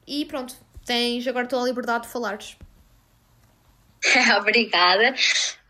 E 0.06 0.24
pronto, 0.24 0.54
tens 0.84 1.26
agora 1.26 1.46
toda 1.46 1.62
a 1.62 1.66
liberdade 1.66 2.06
de 2.06 2.12
falares. 2.12 2.56
Obrigada. 4.38 5.14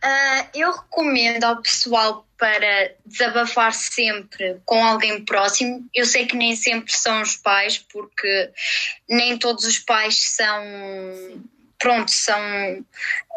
Ah, 0.02 0.48
eu 0.54 0.72
recomendo 0.72 1.44
ao 1.44 1.62
pessoal 1.62 2.26
para 2.38 2.94
desabafar 3.04 3.74
sempre 3.74 4.60
com 4.64 4.84
alguém 4.84 5.24
próximo. 5.24 5.88
Eu 5.92 6.06
sei 6.06 6.26
que 6.26 6.36
nem 6.36 6.54
sempre 6.54 6.92
são 6.92 7.20
os 7.20 7.36
pais, 7.36 7.78
porque 7.78 8.50
nem 9.08 9.36
todos 9.38 9.64
os 9.64 9.78
pais 9.78 10.22
são, 10.22 10.62
pronto, 11.78 12.10
são 12.10 12.40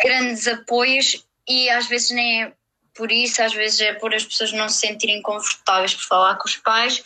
grandes 0.03 0.47
apoios 0.47 1.25
e 1.47 1.69
às 1.69 1.87
vezes 1.87 2.11
nem 2.11 2.43
é 2.43 2.53
por 2.93 3.11
isso, 3.11 3.41
às 3.41 3.53
vezes 3.53 3.79
é 3.79 3.93
por 3.93 4.13
as 4.13 4.23
pessoas 4.23 4.51
não 4.51 4.69
se 4.69 4.81
sentirem 4.81 5.21
confortáveis 5.21 5.95
por 5.95 6.03
falar 6.03 6.35
com 6.35 6.47
os 6.47 6.57
pais. 6.57 7.01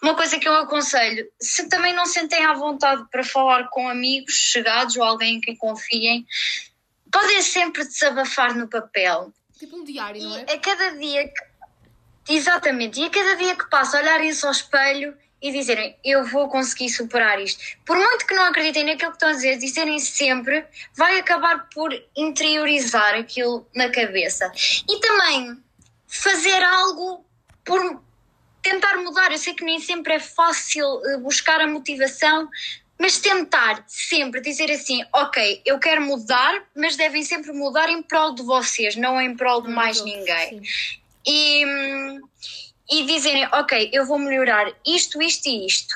Uma 0.00 0.14
coisa 0.14 0.38
que 0.38 0.48
eu 0.48 0.54
aconselho, 0.54 1.28
se 1.38 1.68
também 1.68 1.92
não 1.92 2.06
sentem 2.06 2.46
à 2.46 2.54
vontade 2.54 3.04
para 3.10 3.24
falar 3.24 3.68
com 3.68 3.88
amigos 3.88 4.34
chegados 4.34 4.96
ou 4.96 5.02
alguém 5.02 5.34
em 5.34 5.40
quem 5.40 5.56
confiem, 5.56 6.24
podem 7.10 7.42
sempre 7.42 7.84
desabafar 7.84 8.54
no 8.54 8.68
papel. 8.68 9.32
Tipo 9.58 9.76
um 9.76 9.84
diário, 9.84 10.22
não 10.22 10.36
é? 10.36 10.46
E 10.48 10.52
a 10.52 10.58
cada 10.58 10.90
dia 10.96 11.28
que. 11.28 11.56
Exatamente, 12.28 13.00
e 13.00 13.04
a 13.04 13.10
cada 13.10 13.36
dia 13.36 13.54
que 13.54 13.70
passa, 13.70 13.98
olharem-se 13.98 14.44
ao 14.44 14.50
espelho 14.50 15.16
e 15.40 15.52
dizerem 15.52 15.96
eu 16.04 16.24
vou 16.24 16.48
conseguir 16.48 16.88
superar 16.88 17.40
isto. 17.40 17.62
Por 17.84 17.96
muito 17.96 18.26
que 18.26 18.34
não 18.34 18.44
acreditem 18.44 18.84
naquilo 18.84 19.12
que 19.12 19.16
estão 19.16 19.28
a 19.28 19.32
dizer, 19.32 19.58
dizerem 19.58 19.98
sempre, 19.98 20.64
vai 20.94 21.18
acabar 21.18 21.68
por 21.72 21.92
interiorizar 22.16 23.14
aquilo 23.14 23.66
na 23.74 23.90
cabeça. 23.90 24.50
E 24.88 25.00
também 25.00 25.62
fazer 26.08 26.62
algo 26.64 27.24
por 27.64 28.02
tentar 28.62 28.96
mudar. 28.96 29.30
Eu 29.30 29.38
sei 29.38 29.54
que 29.54 29.64
nem 29.64 29.78
sempre 29.78 30.14
é 30.14 30.20
fácil 30.20 31.00
eh, 31.06 31.18
buscar 31.18 31.60
a 31.60 31.68
motivação, 31.68 32.48
mas 32.98 33.18
tentar 33.18 33.84
sempre 33.86 34.40
dizer 34.40 34.70
assim: 34.70 35.04
ok, 35.12 35.62
eu 35.64 35.78
quero 35.78 36.02
mudar, 36.02 36.62
mas 36.74 36.96
devem 36.96 37.22
sempre 37.22 37.52
mudar 37.52 37.88
em 37.88 38.02
prol 38.02 38.34
de 38.34 38.42
vocês, 38.42 38.96
não 38.96 39.20
em 39.20 39.36
prol 39.36 39.62
de 39.62 39.68
mais 39.68 40.02
ninguém. 40.02 40.64
Sim. 40.64 41.00
E, 41.26 41.64
e 42.90 43.06
dizerem: 43.06 43.46
ok, 43.52 43.90
eu 43.92 44.06
vou 44.06 44.18
melhorar 44.18 44.72
isto, 44.86 45.20
isto 45.20 45.48
e 45.48 45.66
isto, 45.66 45.94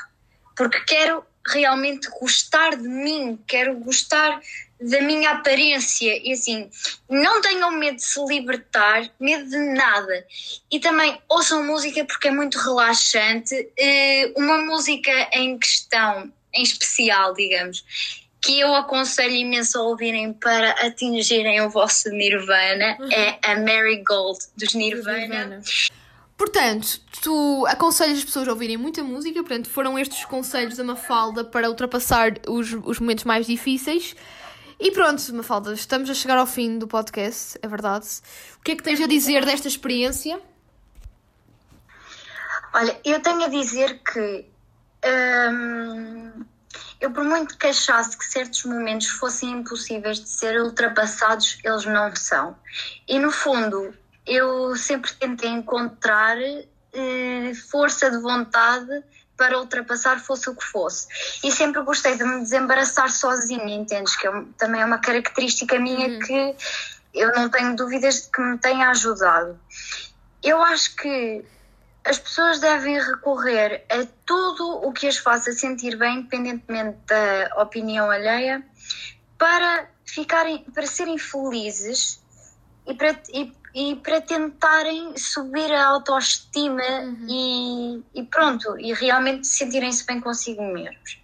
porque 0.56 0.80
quero 0.80 1.24
realmente 1.46 2.08
gostar 2.20 2.76
de 2.76 2.88
mim, 2.88 3.38
quero 3.46 3.74
gostar 3.78 4.40
da 4.80 5.00
minha 5.02 5.30
aparência 5.30 6.18
e 6.26 6.32
assim, 6.32 6.70
não 7.08 7.42
tenham 7.42 7.70
medo 7.72 7.96
de 7.96 8.04
se 8.04 8.24
libertar, 8.24 9.10
medo 9.20 9.48
de 9.48 9.58
nada. 9.74 10.26
E 10.70 10.80
também 10.80 11.20
ouçam 11.28 11.64
música 11.64 12.04
porque 12.04 12.28
é 12.28 12.30
muito 12.30 12.58
relaxante. 12.58 13.54
Eh, 13.78 14.32
Uma 14.36 14.58
música 14.58 15.12
em 15.34 15.58
questão, 15.58 16.32
em 16.54 16.62
especial, 16.62 17.34
digamos, 17.34 17.84
que 18.40 18.58
eu 18.58 18.74
aconselho 18.74 19.34
imenso 19.34 19.78
a 19.78 19.82
ouvirem 19.82 20.32
para 20.32 20.70
atingirem 20.86 21.60
o 21.60 21.68
vosso 21.68 22.08
Nirvana 22.10 22.96
é 23.12 23.38
a 23.42 23.56
Marigold 23.60 24.38
dos 24.56 24.74
Nirvana. 24.74 25.18
Nirvana. 25.18 25.62
Portanto, 26.36 27.02
tu 27.20 27.66
aconselhas 27.66 28.18
as 28.18 28.24
pessoas 28.24 28.48
a 28.48 28.52
ouvirem 28.52 28.78
muita 28.78 29.04
música, 29.04 29.40
portanto, 29.40 29.68
foram 29.68 29.98
estes 29.98 30.20
os 30.20 30.24
conselhos 30.24 30.74
da 30.74 30.82
Mafalda 30.82 31.44
para 31.44 31.68
ultrapassar 31.68 32.32
os, 32.48 32.72
os 32.82 32.98
momentos 32.98 33.24
mais 33.24 33.46
difíceis. 33.46 34.16
E 34.78 34.90
pronto, 34.90 35.22
Mafalda, 35.34 35.74
estamos 35.74 36.08
a 36.08 36.14
chegar 36.14 36.38
ao 36.38 36.46
fim 36.46 36.78
do 36.78 36.88
podcast, 36.88 37.58
é 37.60 37.68
verdade. 37.68 38.06
O 38.58 38.62
que 38.62 38.72
é 38.72 38.76
que 38.76 38.82
tens 38.82 38.98
a 39.02 39.06
dizer 39.06 39.44
desta 39.44 39.68
experiência? 39.68 40.40
Olha, 42.72 42.98
eu 43.04 43.20
tenho 43.20 43.42
a 43.42 43.48
dizer 43.48 44.00
que 44.02 44.46
hum, 45.04 46.44
eu, 47.00 47.10
por 47.10 47.24
muito 47.24 47.56
que 47.56 47.66
achasse 47.66 48.16
que 48.16 48.24
certos 48.24 48.64
momentos 48.64 49.08
fossem 49.08 49.50
impossíveis 49.50 50.20
de 50.20 50.28
ser 50.28 50.60
ultrapassados, 50.60 51.58
eles 51.64 51.86
não 51.86 52.14
são. 52.14 52.56
E 53.08 53.18
no 53.18 53.30
fundo, 53.30 53.94
eu 54.26 54.76
sempre 54.76 55.12
tentei 55.14 55.48
encontrar 55.48 56.36
eh, 56.92 57.52
força 57.70 58.10
de 58.10 58.18
vontade 58.18 59.02
para 59.36 59.58
ultrapassar, 59.58 60.20
fosse 60.20 60.50
o 60.50 60.54
que 60.54 60.64
fosse. 60.64 61.08
E 61.42 61.50
sempre 61.50 61.82
gostei 61.82 62.14
de 62.16 62.24
me 62.24 62.40
desembaraçar 62.40 63.10
sozinha, 63.10 63.74
entendes? 63.74 64.14
Que 64.16 64.28
é 64.28 64.44
também 64.58 64.82
é 64.82 64.84
uma 64.84 64.98
característica 64.98 65.78
minha 65.78 66.18
que 66.18 66.54
eu 67.14 67.32
não 67.32 67.48
tenho 67.48 67.74
dúvidas 67.74 68.22
de 68.22 68.30
que 68.30 68.42
me 68.42 68.58
tenha 68.58 68.90
ajudado. 68.90 69.58
Eu 70.42 70.62
acho 70.62 70.94
que 70.96 71.42
as 72.04 72.18
pessoas 72.18 72.60
devem 72.60 72.98
recorrer 72.98 73.84
a 73.90 74.06
tudo 74.24 74.86
o 74.86 74.92
que 74.92 75.06
as 75.06 75.18
faça 75.18 75.52
sentir 75.52 75.96
bem, 75.96 76.18
independentemente 76.18 76.98
da 77.06 77.62
opinião 77.62 78.10
alheia, 78.10 78.64
para 79.38 79.88
ficarem, 80.04 80.64
para 80.64 80.86
serem 80.86 81.18
felizes 81.18 82.20
e 82.86 82.94
para, 82.94 83.20
e, 83.32 83.52
e 83.74 83.96
para 83.96 84.20
tentarem 84.20 85.16
subir 85.16 85.72
a 85.72 85.86
autoestima 85.86 86.82
e, 87.28 88.02
e 88.14 88.22
pronto, 88.24 88.78
e 88.78 88.92
realmente 88.92 89.46
sentirem-se 89.46 90.04
bem 90.04 90.20
consigo 90.20 90.62
mesmos. 90.62 91.20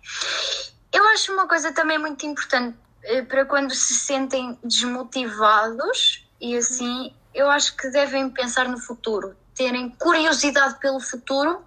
Eu 0.93 1.07
acho 1.09 1.33
uma 1.33 1.49
coisa 1.49 1.72
também 1.72 1.99
muito 1.99 2.24
importante 2.24 2.77
eh, 3.03 3.22
para 3.22 3.45
quando 3.45 3.74
se 3.74 3.95
sentem 3.95 4.59
desmotivados 4.62 6.27
e 6.41 6.57
assim, 6.57 7.14
eu 7.35 7.51
acho 7.51 7.77
que 7.77 7.89
devem 7.91 8.31
pensar 8.31 8.68
no 8.68 8.79
futuro, 8.79 9.37
terem 9.57 9.88
curiosidade 9.98 10.78
pelo 10.78 11.00
futuro, 11.00 11.64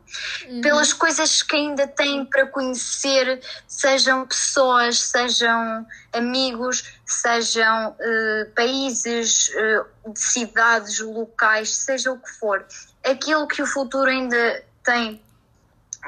pelas 0.61 0.93
coisas 0.93 1.41
que 1.41 1.55
ainda 1.55 1.87
têm 1.87 2.23
para 2.23 2.45
conhecer, 2.45 3.41
sejam 3.67 4.27
pessoas, 4.27 4.99
sejam 5.01 5.85
amigos, 6.13 6.83
sejam 7.05 7.95
eh, 7.99 8.47
países, 8.55 9.51
eh, 9.55 9.83
cidades, 10.15 10.99
locais, 10.99 11.75
seja 11.75 12.11
o 12.11 12.19
que 12.19 12.29
for. 12.39 12.63
Aquilo 13.03 13.47
que 13.47 13.61
o 13.61 13.65
futuro 13.65 14.09
ainda 14.09 14.63
tem 14.83 15.19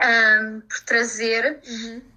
ahm, 0.01 0.61
por 0.61 0.79
trazer, 0.81 1.59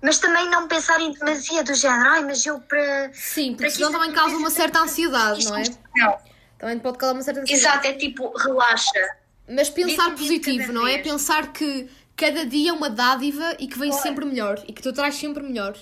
mas 0.02 0.18
também 0.18 0.48
não 0.50 0.68
pensar 0.68 1.00
em 1.00 1.12
demasia 1.12 1.64
do 1.64 1.74
género, 1.74 2.10
ai, 2.10 2.24
mas 2.24 2.44
eu 2.44 2.60
para. 2.60 3.10
Sim, 3.14 3.54
para 3.54 3.66
porque 3.66 3.70
senão 3.78 3.92
também 3.92 4.12
causa 4.12 4.36
uma 4.36 4.50
certa 4.50 4.80
ansiedade, 4.80 5.44
não 5.46 5.56
é? 5.56 5.62
Não, 5.96 6.18
Também 6.58 6.78
pode 6.78 6.98
causar 6.98 7.14
uma 7.14 7.22
certa 7.22 7.40
ansiedade. 7.40 7.66
exato, 7.66 7.86
é 7.86 7.92
tipo, 7.94 8.36
relaxa. 8.36 9.16
Mas 9.48 9.68
pensar 9.68 10.10
de 10.10 10.16
positivo, 10.16 10.72
não 10.72 10.86
é? 10.86 10.98
Pensar 10.98 11.52
que 11.52 11.88
cada 12.16 12.46
dia 12.46 12.70
é 12.70 12.72
uma 12.72 12.88
dádiva 12.88 13.56
e 13.58 13.66
que 13.66 13.78
vem 13.78 13.92
sempre 13.92 14.24
melhor 14.24 14.62
e 14.66 14.72
que 14.72 14.82
tu 14.82 14.92
traz 14.92 15.14
sempre 15.16 15.42
melhor. 15.42 15.76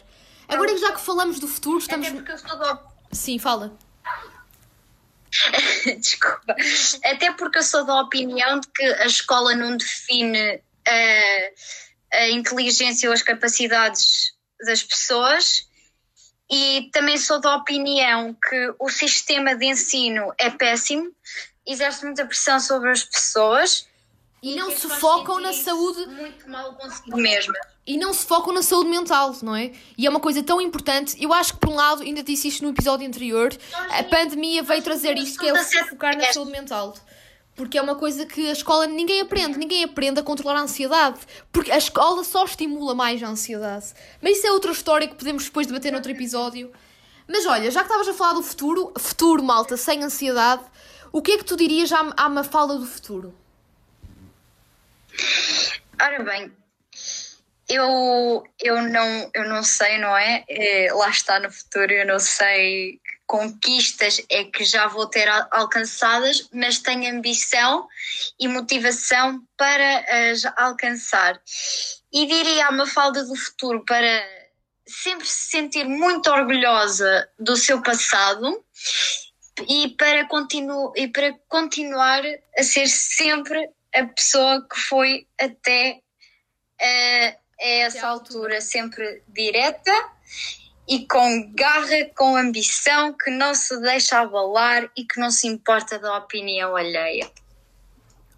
Agora, 0.48 0.76
já 0.76 0.92
que 0.92 1.00
falamos 1.00 1.38
do 1.38 1.46
futuro, 1.46 1.78
estamos. 1.78 2.06
Até 2.06 2.16
porque 2.16 2.32
eu 2.32 2.38
sou 2.38 2.58
da 2.58 2.92
Sim, 3.12 3.38
fala. 3.38 3.76
Desculpa. 5.98 6.56
Até 7.04 7.32
porque 7.32 7.58
eu 7.58 7.62
sou 7.62 7.84
da 7.84 8.00
opinião 8.00 8.58
de 8.58 8.68
que 8.68 8.82
a 8.82 9.06
escola 9.06 9.54
não 9.54 9.76
define 9.76 10.62
a, 10.88 12.18
a 12.18 12.30
inteligência 12.30 13.08
ou 13.08 13.14
as 13.14 13.22
capacidades 13.22 14.32
das 14.66 14.82
pessoas. 14.82 15.68
E 16.50 16.90
também 16.92 17.16
sou 17.16 17.40
da 17.40 17.56
opinião 17.56 18.34
que 18.34 18.74
o 18.78 18.90
sistema 18.90 19.54
de 19.54 19.66
ensino 19.66 20.34
é 20.36 20.50
péssimo, 20.50 21.10
exerce 21.66 22.04
muita 22.04 22.24
pressão 22.26 22.58
sobre 22.60 22.90
as 22.90 23.04
pessoas 23.04 23.86
E 24.42 24.54
não 24.56 24.70
que 24.70 24.80
se 24.80 24.88
focam 24.88 25.40
na 25.40 25.52
saúde 25.52 26.06
muito 26.06 26.48
mal 26.50 26.74
consigo 26.74 27.16
mesma. 27.16 27.54
e 27.86 27.96
não 27.96 28.12
se 28.12 28.26
focam 28.26 28.52
na 28.52 28.62
saúde 28.62 28.90
mental, 28.90 29.34
não 29.42 29.54
é? 29.54 29.72
E 29.96 30.06
é 30.06 30.10
uma 30.10 30.18
coisa 30.20 30.42
tão 30.42 30.60
importante. 30.60 31.16
Eu 31.22 31.32
acho 31.32 31.54
que, 31.54 31.60
por 31.60 31.68
um 31.68 31.74
lado, 31.76 32.02
ainda 32.02 32.22
disse 32.22 32.48
isto 32.48 32.62
no 32.64 32.70
episódio 32.70 33.06
anterior, 33.06 33.56
a 33.90 34.02
pandemia 34.02 34.62
veio 34.62 34.82
trazer 34.82 35.16
isto, 35.16 35.38
que 35.38 35.48
é 35.48 35.52
o 35.52 35.62
se 35.62 35.82
focar 35.84 36.16
na 36.16 36.32
saúde 36.32 36.50
mental. 36.50 36.94
Porque 37.54 37.76
é 37.76 37.82
uma 37.82 37.94
coisa 37.94 38.24
que 38.24 38.48
a 38.48 38.52
escola 38.52 38.86
ninguém 38.86 39.20
aprende, 39.20 39.58
ninguém 39.58 39.84
aprende 39.84 40.18
a 40.18 40.22
controlar 40.22 40.58
a 40.58 40.62
ansiedade. 40.62 41.20
Porque 41.52 41.70
a 41.70 41.76
escola 41.76 42.24
só 42.24 42.44
estimula 42.44 42.94
mais 42.94 43.22
a 43.22 43.28
ansiedade. 43.28 43.92
Mas 44.22 44.38
isso 44.38 44.46
é 44.46 44.52
outra 44.52 44.72
história 44.72 45.06
que 45.06 45.14
podemos 45.14 45.44
depois 45.44 45.66
debater 45.66 45.92
noutro 45.92 46.10
episódio. 46.10 46.72
Mas 47.28 47.44
olha, 47.46 47.70
já 47.70 47.80
que 47.80 47.86
estavas 47.86 48.08
a 48.08 48.14
falar 48.14 48.32
do 48.32 48.42
futuro, 48.42 48.92
futuro, 48.98 49.42
malta, 49.42 49.76
sem 49.76 50.02
ansiedade, 50.02 50.62
o 51.12 51.20
que 51.22 51.32
é 51.32 51.38
que 51.38 51.44
tu 51.44 51.56
dirias 51.56 51.92
à, 51.92 52.00
à 52.16 52.28
Mafalda 52.28 52.76
do 52.78 52.86
futuro? 52.86 53.34
Ora 56.00 56.22
bem, 56.24 56.52
eu, 57.68 58.42
eu, 58.60 58.82
não, 58.82 59.30
eu 59.34 59.48
não 59.48 59.62
sei, 59.62 59.98
não 59.98 60.16
é? 60.16 60.44
Eh, 60.48 60.92
Lá 60.92 61.08
está 61.10 61.38
no 61.38 61.50
futuro, 61.50 61.92
eu 61.92 62.06
não 62.06 62.18
sei 62.18 62.92
que 63.04 63.12
conquistas 63.26 64.20
é 64.28 64.44
que 64.44 64.64
já 64.64 64.88
vou 64.88 65.06
ter 65.06 65.26
al- 65.28 65.48
alcançadas, 65.50 66.48
mas 66.52 66.78
tenho 66.80 67.14
ambição 67.16 67.88
e 68.38 68.48
motivação 68.48 69.42
para 69.56 70.30
as 70.30 70.44
alcançar. 70.56 71.40
E 72.12 72.26
diria 72.26 72.66
à 72.66 72.72
Mafalda 72.72 73.24
do 73.24 73.36
futuro 73.36 73.84
para 73.86 74.22
sempre 74.86 75.26
se 75.26 75.50
sentir 75.50 75.84
muito 75.84 76.30
orgulhosa 76.30 77.28
do 77.38 77.56
seu 77.56 77.80
passado 77.80 78.62
e 79.68 79.88
para, 79.90 80.26
continu 80.26 80.92
e 80.96 81.08
para 81.08 81.32
continuar 81.48 82.22
a 82.58 82.62
ser 82.62 82.86
sempre 82.88 83.68
a 83.94 84.04
pessoa 84.06 84.66
que 84.68 84.78
foi 84.80 85.26
até 85.38 86.00
eh, 86.80 87.28
a 87.60 87.66
essa 87.84 88.06
altura, 88.06 88.60
sempre 88.60 89.22
direta 89.28 89.92
e 90.88 91.06
com 91.06 91.52
garra, 91.54 92.04
com 92.16 92.36
ambição, 92.36 93.12
que 93.12 93.30
não 93.30 93.54
se 93.54 93.80
deixa 93.82 94.20
abalar 94.20 94.90
e 94.96 95.04
que 95.04 95.20
não 95.20 95.30
se 95.30 95.46
importa 95.46 95.98
da 95.98 96.16
opinião 96.18 96.74
alheia. 96.74 97.30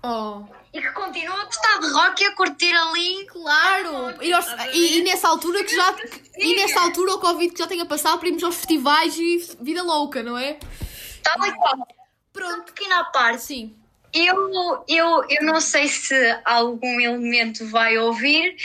Oh, 0.02 0.42
E 0.74 0.82
que 0.82 0.90
continua 0.90 1.40
a 1.40 1.44
gostar 1.46 1.78
de 1.80 1.90
rock 1.92 2.22
e 2.22 2.26
a 2.26 2.34
curtir 2.34 2.74
ali. 2.74 3.24
claro! 3.26 4.22
E, 4.22 4.30
e- 4.76 4.98
e 4.98 5.02
nessa 5.02 5.28
altura 5.28 5.64
que 5.64 5.74
já. 5.74 5.96
E 6.36 6.56
nessa 6.56 6.80
altura 6.80 7.14
o 7.14 7.20
Covid 7.20 7.54
que 7.54 7.58
já 7.58 7.66
tenha 7.66 7.86
passado 7.86 8.18
para 8.18 8.28
irmos 8.28 8.44
aos 8.44 8.56
festivais 8.56 9.16
e 9.16 9.56
vida 9.60 9.82
louca, 9.82 10.22
não 10.22 10.36
é? 10.36 10.58
Tal 11.24 11.46
e 11.46 11.52
qual. 11.52 11.88
Pronto. 12.32 12.72
Pequena 12.72 13.00
à 13.00 13.04
parte. 13.04 13.42
Sim. 13.42 13.76
Eu, 14.12 14.84
eu, 14.86 15.24
eu 15.28 15.42
não 15.42 15.60
sei 15.60 15.88
se 15.88 16.14
algum 16.44 17.00
elemento 17.00 17.66
vai 17.68 17.98
ouvir, 17.98 18.56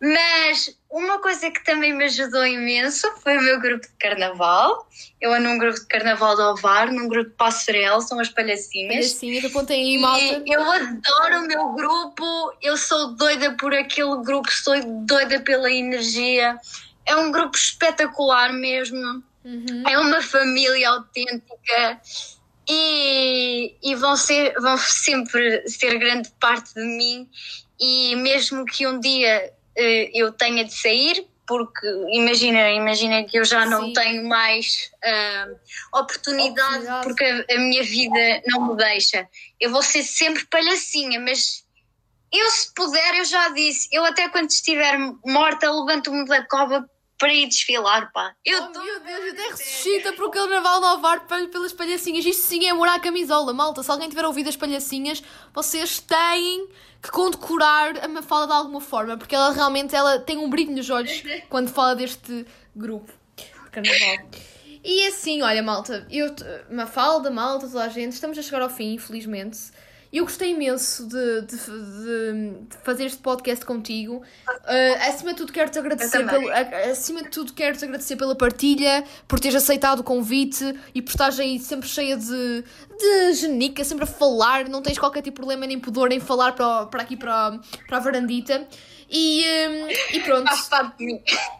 mas 0.00 0.76
uma 0.90 1.20
coisa 1.20 1.48
que 1.52 1.64
também 1.64 1.92
me 1.92 2.04
ajudou 2.04 2.44
imenso 2.44 3.08
foi 3.22 3.38
o 3.38 3.42
meu 3.42 3.60
grupo 3.60 3.86
de 3.86 3.92
carnaval. 3.94 4.88
Eu 5.20 5.32
ando 5.32 5.48
num 5.48 5.58
grupo 5.58 5.78
de 5.78 5.86
carnaval 5.86 6.34
de 6.34 6.42
Ovar, 6.42 6.90
num 6.90 7.06
grupo 7.06 7.30
de 7.30 7.36
Passarel, 7.36 8.00
são 8.00 8.18
as 8.18 8.28
palhacinhas. 8.28 8.94
Palhacinhas, 8.94 9.44
apontem 9.44 9.80
aí, 9.80 9.98
malta. 9.98 10.42
E 10.44 10.52
eu 10.52 10.62
adoro 10.62 11.44
o 11.44 11.46
meu 11.46 11.68
grupo, 11.74 12.52
eu 12.60 12.76
sou 12.76 13.14
doida 13.14 13.52
por 13.52 13.72
aquele 13.72 14.16
grupo, 14.24 14.50
sou 14.50 14.74
doida 15.04 15.38
pela 15.38 15.70
energia. 15.70 16.58
É 17.06 17.14
um 17.14 17.30
grupo 17.30 17.56
espetacular 17.56 18.52
mesmo. 18.52 19.22
Uhum. 19.44 19.84
É 19.88 19.98
uma 19.98 20.22
família 20.22 20.90
autêntica 20.90 22.00
e, 22.68 23.74
e 23.82 23.94
vão, 23.94 24.16
ser, 24.16 24.54
vão 24.60 24.78
sempre 24.78 25.68
ser 25.68 25.98
grande 25.98 26.30
parte 26.40 26.74
de 26.74 26.84
mim. 26.84 27.28
E 27.80 28.14
mesmo 28.16 28.64
que 28.64 28.86
um 28.86 29.00
dia 29.00 29.52
eh, 29.76 30.10
eu 30.14 30.32
tenha 30.32 30.64
de 30.64 30.72
sair, 30.72 31.26
porque 31.46 31.86
imagina, 32.12 32.70
imagina 32.70 33.24
que 33.24 33.38
eu 33.38 33.44
já 33.44 33.66
não 33.66 33.86
Sim. 33.86 33.92
tenho 33.92 34.28
mais 34.28 34.90
oportunidade, 35.92 36.86
Oportunidade. 36.86 37.06
porque 37.06 37.24
a, 37.24 37.54
a 37.54 37.58
minha 37.58 37.82
vida 37.82 38.42
não 38.46 38.68
me 38.68 38.76
deixa. 38.76 39.28
Eu 39.60 39.70
vou 39.70 39.82
ser 39.82 40.04
sempre 40.04 40.46
palhacinha, 40.46 41.18
mas 41.20 41.64
eu, 42.32 42.50
se 42.50 42.72
puder, 42.74 43.14
eu 43.16 43.24
já 43.24 43.50
disse, 43.50 43.88
eu 43.92 44.04
até 44.04 44.28
quando 44.28 44.48
estiver 44.48 44.96
morta, 45.24 45.70
levanto-me 45.70 46.24
da 46.24 46.42
cova 46.46 46.88
para 47.22 47.32
ir 47.34 47.46
desfilar, 47.46 48.10
pá. 48.12 48.34
Eu 48.44 48.64
Oh, 48.64 48.66
tô- 48.72 48.82
meu 48.82 48.98
Deus, 49.00 49.32
até 49.32 49.42
ressuscita 49.50 50.12
para 50.12 50.26
o 50.26 50.30
carnaval 50.30 50.80
de 50.80 50.86
Ovar 50.86 51.20
pe- 51.26 51.46
pelas 51.46 51.72
palhacinhas. 51.72 52.24
Isto 52.24 52.42
sim 52.42 52.64
é 52.66 52.70
amor 52.70 52.88
à 52.88 52.98
camisola, 52.98 53.52
malta. 53.52 53.80
Se 53.82 53.90
alguém 53.92 54.08
tiver 54.08 54.24
ouvido 54.24 54.48
as 54.48 54.56
palhacinhas, 54.56 55.22
vocês 55.54 56.00
têm 56.00 56.66
que 57.00 57.10
condecorar 57.12 58.04
a 58.04 58.08
Mafalda 58.08 58.48
de 58.48 58.52
alguma 58.58 58.80
forma, 58.80 59.16
porque 59.16 59.34
ela 59.36 59.52
realmente 59.52 59.94
ela 59.94 60.18
tem 60.18 60.36
um 60.36 60.50
brilho 60.50 60.72
nos 60.74 60.90
olhos 60.90 61.22
quando 61.48 61.70
fala 61.70 61.94
deste 61.94 62.44
grupo 62.74 63.12
de 63.36 63.70
carnaval. 63.70 64.26
E 64.84 65.06
assim, 65.06 65.42
olha, 65.42 65.62
malta, 65.62 66.04
eu, 66.10 66.34
Mafalda, 66.70 67.30
malta, 67.30 67.68
toda 67.68 67.84
a 67.84 67.88
gente, 67.88 68.12
estamos 68.14 68.36
a 68.36 68.42
chegar 68.42 68.62
ao 68.62 68.68
fim, 68.70 68.94
infelizmente. 68.94 69.58
Eu 70.12 70.24
gostei 70.24 70.50
imenso 70.50 71.06
de, 71.08 71.40
de- 71.42 71.56
de- 71.56 72.50
de 72.68 72.76
fazer 72.84 73.06
este 73.06 73.18
podcast 73.18 73.64
contigo. 73.64 74.16
Uh, 74.46 75.08
acima 75.08 75.30
de 75.32 75.38
tudo, 75.38 75.52
quero-te 75.52 75.78
agradecer 75.78 76.18
pelo, 76.38 76.52
acima 76.90 77.22
de 77.22 77.28
tudo, 77.30 77.52
quero-te 77.54 77.84
agradecer 77.84 78.16
pela 78.16 78.34
partilha, 78.36 79.04
por 79.26 79.40
teres 79.40 79.56
aceitado 79.56 80.00
o 80.00 80.04
convite 80.04 80.78
e 80.94 81.00
por 81.00 81.10
estares 81.10 81.40
aí 81.40 81.58
sempre 81.58 81.88
cheia 81.88 82.16
de, 82.18 82.64
de 82.98 83.32
genica, 83.34 83.82
sempre 83.84 84.04
a 84.04 84.06
falar, 84.06 84.68
não 84.68 84.82
tens 84.82 84.98
qualquer 84.98 85.22
tipo 85.22 85.36
de 85.36 85.40
problema 85.40 85.66
nem 85.66 85.78
pudor 85.80 86.12
em 86.12 86.20
falar 86.20 86.52
para, 86.52 86.86
para 86.86 87.02
aqui 87.02 87.16
para, 87.16 87.58
para 87.88 87.96
a 87.96 88.00
varandita. 88.00 88.66
E, 89.14 89.44
hum, 89.44 89.88
e 90.14 90.20
pronto, 90.20 90.50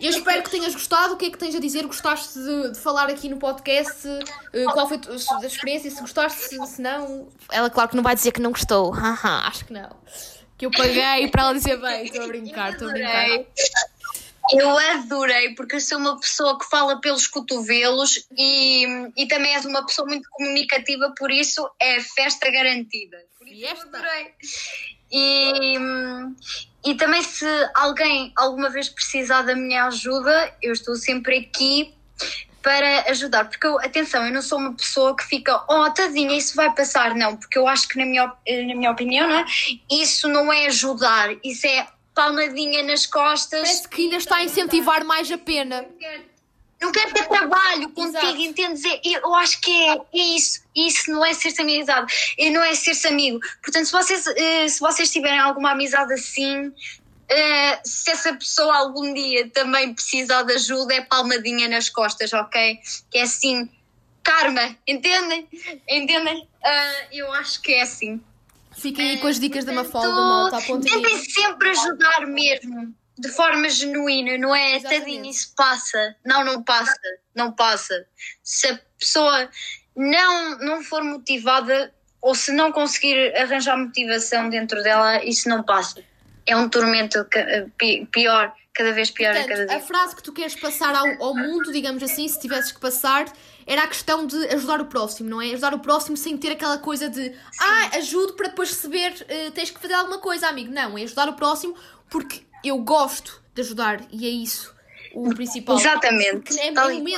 eu 0.00 0.10
espero 0.10 0.42
que 0.42 0.50
tenhas 0.50 0.72
gostado. 0.72 1.12
O 1.12 1.16
que 1.18 1.26
é 1.26 1.30
que 1.30 1.36
tens 1.36 1.54
a 1.54 1.60
dizer? 1.60 1.86
Gostaste 1.86 2.38
de, 2.38 2.72
de 2.72 2.80
falar 2.80 3.10
aqui 3.10 3.28
no 3.28 3.36
podcast? 3.36 4.08
Uh, 4.08 4.72
qual 4.72 4.88
foi 4.88 4.98
a 4.98 5.46
experiência? 5.46 5.90
Se 5.90 6.00
gostaste, 6.00 6.40
se, 6.40 6.66
se 6.66 6.80
não. 6.80 7.28
Ela, 7.50 7.68
claro 7.68 7.90
que 7.90 7.96
não 7.96 8.02
vai 8.02 8.14
dizer 8.14 8.32
que 8.32 8.40
não 8.40 8.52
gostou. 8.52 8.90
Haha, 8.90 9.46
Acho 9.52 9.66
que 9.66 9.72
não. 9.74 9.90
Que 10.56 10.64
eu 10.64 10.70
paguei 10.70 11.28
para 11.28 11.42
ela 11.42 11.52
dizer 11.52 11.76
bem. 11.78 12.06
Estou 12.06 12.24
a 12.24 12.26
brincar, 12.26 12.72
estou 12.72 12.88
a 12.88 12.92
brincar. 12.92 13.24
Adorei. 13.24 13.46
Eu 14.50 14.78
adorei, 14.78 15.54
porque 15.54 15.76
eu 15.76 15.80
sou 15.80 15.98
uma 15.98 16.18
pessoa 16.18 16.58
que 16.58 16.64
fala 16.70 17.00
pelos 17.00 17.26
cotovelos 17.26 18.26
e, 18.36 18.86
e 19.16 19.26
também 19.26 19.54
és 19.54 19.64
uma 19.64 19.84
pessoa 19.86 20.08
muito 20.08 20.28
comunicativa, 20.30 21.12
por 21.16 21.30
isso 21.30 21.70
é 21.78 22.00
festa 22.00 22.50
garantida. 22.50 23.18
Por 23.38 23.46
isso 23.46 23.66
eu 23.66 23.82
adorei. 23.82 24.34
E, 25.12 25.78
e 26.84 26.94
também 26.94 27.22
se 27.22 27.46
alguém 27.74 28.32
alguma 28.36 28.68
vez 28.68 28.88
precisar 28.88 29.42
da 29.42 29.54
minha 29.54 29.86
ajuda, 29.86 30.54
eu 30.60 30.72
estou 30.72 30.96
sempre 30.96 31.38
aqui 31.38 31.94
para 32.62 33.10
ajudar. 33.10 33.48
Porque, 33.48 33.66
eu, 33.66 33.78
atenção, 33.78 34.24
eu 34.24 34.32
não 34.32 34.42
sou 34.42 34.58
uma 34.58 34.72
pessoa 34.72 35.16
que 35.16 35.24
fica, 35.24 35.62
oh, 35.68 35.90
tadinha, 35.90 36.36
isso 36.36 36.54
vai 36.54 36.72
passar. 36.74 37.14
Não, 37.14 37.36
porque 37.36 37.58
eu 37.58 37.66
acho 37.66 37.88
que, 37.88 37.98
na 37.98 38.06
minha, 38.06 38.26
na 38.26 38.74
minha 38.74 38.90
opinião, 38.90 39.28
não 39.28 39.36
é? 39.36 39.44
isso 39.90 40.28
não 40.28 40.52
é 40.52 40.66
ajudar, 40.66 41.30
isso 41.44 41.66
é 41.66 41.86
palmadinha 42.14 42.82
nas 42.82 43.06
costas. 43.06 43.60
Parece 43.60 43.88
que 43.88 44.02
ainda 44.02 44.16
está 44.16 44.36
a 44.36 44.44
incentivar 44.44 45.04
mais 45.04 45.30
a 45.30 45.38
pena. 45.38 45.86
Não 46.82 46.90
quero 46.92 47.14
ter 47.14 47.26
trabalho 47.28 47.88
contigo, 47.90 48.18
Exato. 48.18 48.36
entendes? 48.42 48.84
É- 48.84 49.00
Eu 49.04 49.34
acho 49.36 49.60
que 49.60 49.70
é, 49.70 49.92
é 49.94 50.36
isso. 50.36 50.60
Isso 50.74 51.10
não 51.10 51.24
é 51.24 51.32
ser-se 51.32 51.62
amizade, 51.62 52.12
e 52.36 52.50
não 52.50 52.62
é 52.62 52.74
ser-se 52.74 53.06
amigo. 53.06 53.38
Portanto, 53.62 53.86
se 53.86 53.92
vocês, 53.92 54.26
eh, 54.26 54.68
se 54.68 54.80
vocês 54.80 55.10
tiverem 55.10 55.38
alguma 55.38 55.70
amizade 55.72 56.12
assim, 56.12 56.72
eh, 57.28 57.80
se 57.84 58.10
essa 58.10 58.34
pessoa 58.34 58.76
algum 58.76 59.14
dia 59.14 59.48
também 59.50 59.94
precisar 59.94 60.42
de 60.42 60.54
ajuda, 60.54 60.94
é 60.94 61.00
palmadinha 61.02 61.68
nas 61.68 61.88
costas, 61.88 62.32
ok? 62.32 62.78
Que 63.10 63.18
é 63.18 63.22
assim, 63.22 63.68
karma, 64.24 64.76
entendem? 64.86 65.48
Entendem? 65.88 66.48
Ah, 66.64 67.04
eu 67.12 67.32
acho 67.32 67.60
que 67.62 67.72
é 67.74 67.82
assim. 67.82 68.20
Fiquem 68.76 69.10
aí 69.10 69.18
com 69.18 69.26
as 69.26 69.38
dicas 69.38 69.64
da 69.64 69.72
Mafalda, 69.72 70.08
malta. 70.08 70.58
Tentem 70.60 71.18
sempre 71.24 71.70
ajudar 71.70 72.26
mesmo, 72.26 72.94
de 73.22 73.28
forma 73.28 73.70
genuína, 73.70 74.36
não 74.36 74.54
é? 74.54 74.76
Exatamente. 74.76 75.00
Tadinho, 75.00 75.30
isso 75.30 75.54
passa. 75.56 76.16
Não, 76.24 76.44
não 76.44 76.62
passa. 76.62 77.00
Não 77.34 77.52
passa. 77.52 78.04
Se 78.42 78.66
a 78.66 78.80
pessoa 78.98 79.48
não, 79.94 80.58
não 80.58 80.82
for 80.82 81.04
motivada 81.04 81.94
ou 82.20 82.34
se 82.34 82.50
não 82.52 82.72
conseguir 82.72 83.32
arranjar 83.36 83.78
motivação 83.78 84.50
dentro 84.50 84.82
dela, 84.82 85.24
isso 85.24 85.48
não 85.48 85.62
passa. 85.62 86.02
É 86.44 86.56
um 86.56 86.68
tormento 86.68 87.24
pior, 88.10 88.52
cada 88.74 88.92
vez 88.92 89.08
pior 89.10 89.30
a 89.30 89.44
cada 89.44 89.46
Portanto, 89.46 89.70
a 89.70 89.78
dia. 89.78 89.86
frase 89.86 90.16
que 90.16 90.22
tu 90.22 90.32
queres 90.32 90.56
passar 90.56 90.92
ao, 90.92 91.22
ao 91.22 91.36
mundo, 91.36 91.72
digamos 91.72 92.02
assim, 92.02 92.26
se 92.26 92.40
tivesses 92.40 92.72
que 92.72 92.80
passar, 92.80 93.32
era 93.64 93.84
a 93.84 93.86
questão 93.86 94.26
de 94.26 94.36
ajudar 94.48 94.80
o 94.80 94.86
próximo, 94.86 95.30
não 95.30 95.40
é? 95.40 95.46
Ajudar 95.52 95.74
o 95.74 95.78
próximo 95.78 96.16
sem 96.16 96.36
ter 96.36 96.50
aquela 96.50 96.78
coisa 96.78 97.08
de 97.08 97.32
ah, 97.60 97.98
ajudo 97.98 98.32
para 98.32 98.48
depois 98.48 98.70
receber, 98.70 99.14
eh, 99.28 99.52
tens 99.52 99.70
que 99.70 99.78
fazer 99.78 99.94
alguma 99.94 100.18
coisa, 100.18 100.48
amigo. 100.48 100.72
Não, 100.72 100.98
é 100.98 101.02
ajudar 101.04 101.28
o 101.28 101.34
próximo 101.34 101.76
porque 102.10 102.42
eu 102.64 102.78
gosto 102.78 103.42
de 103.54 103.62
ajudar 103.62 104.06
e 104.10 104.26
é 104.26 104.30
isso 104.30 104.72
o 105.14 105.28
principal. 105.34 105.78
Exatamente. 105.78 106.58
É- 106.58 106.68
é 106.68 106.72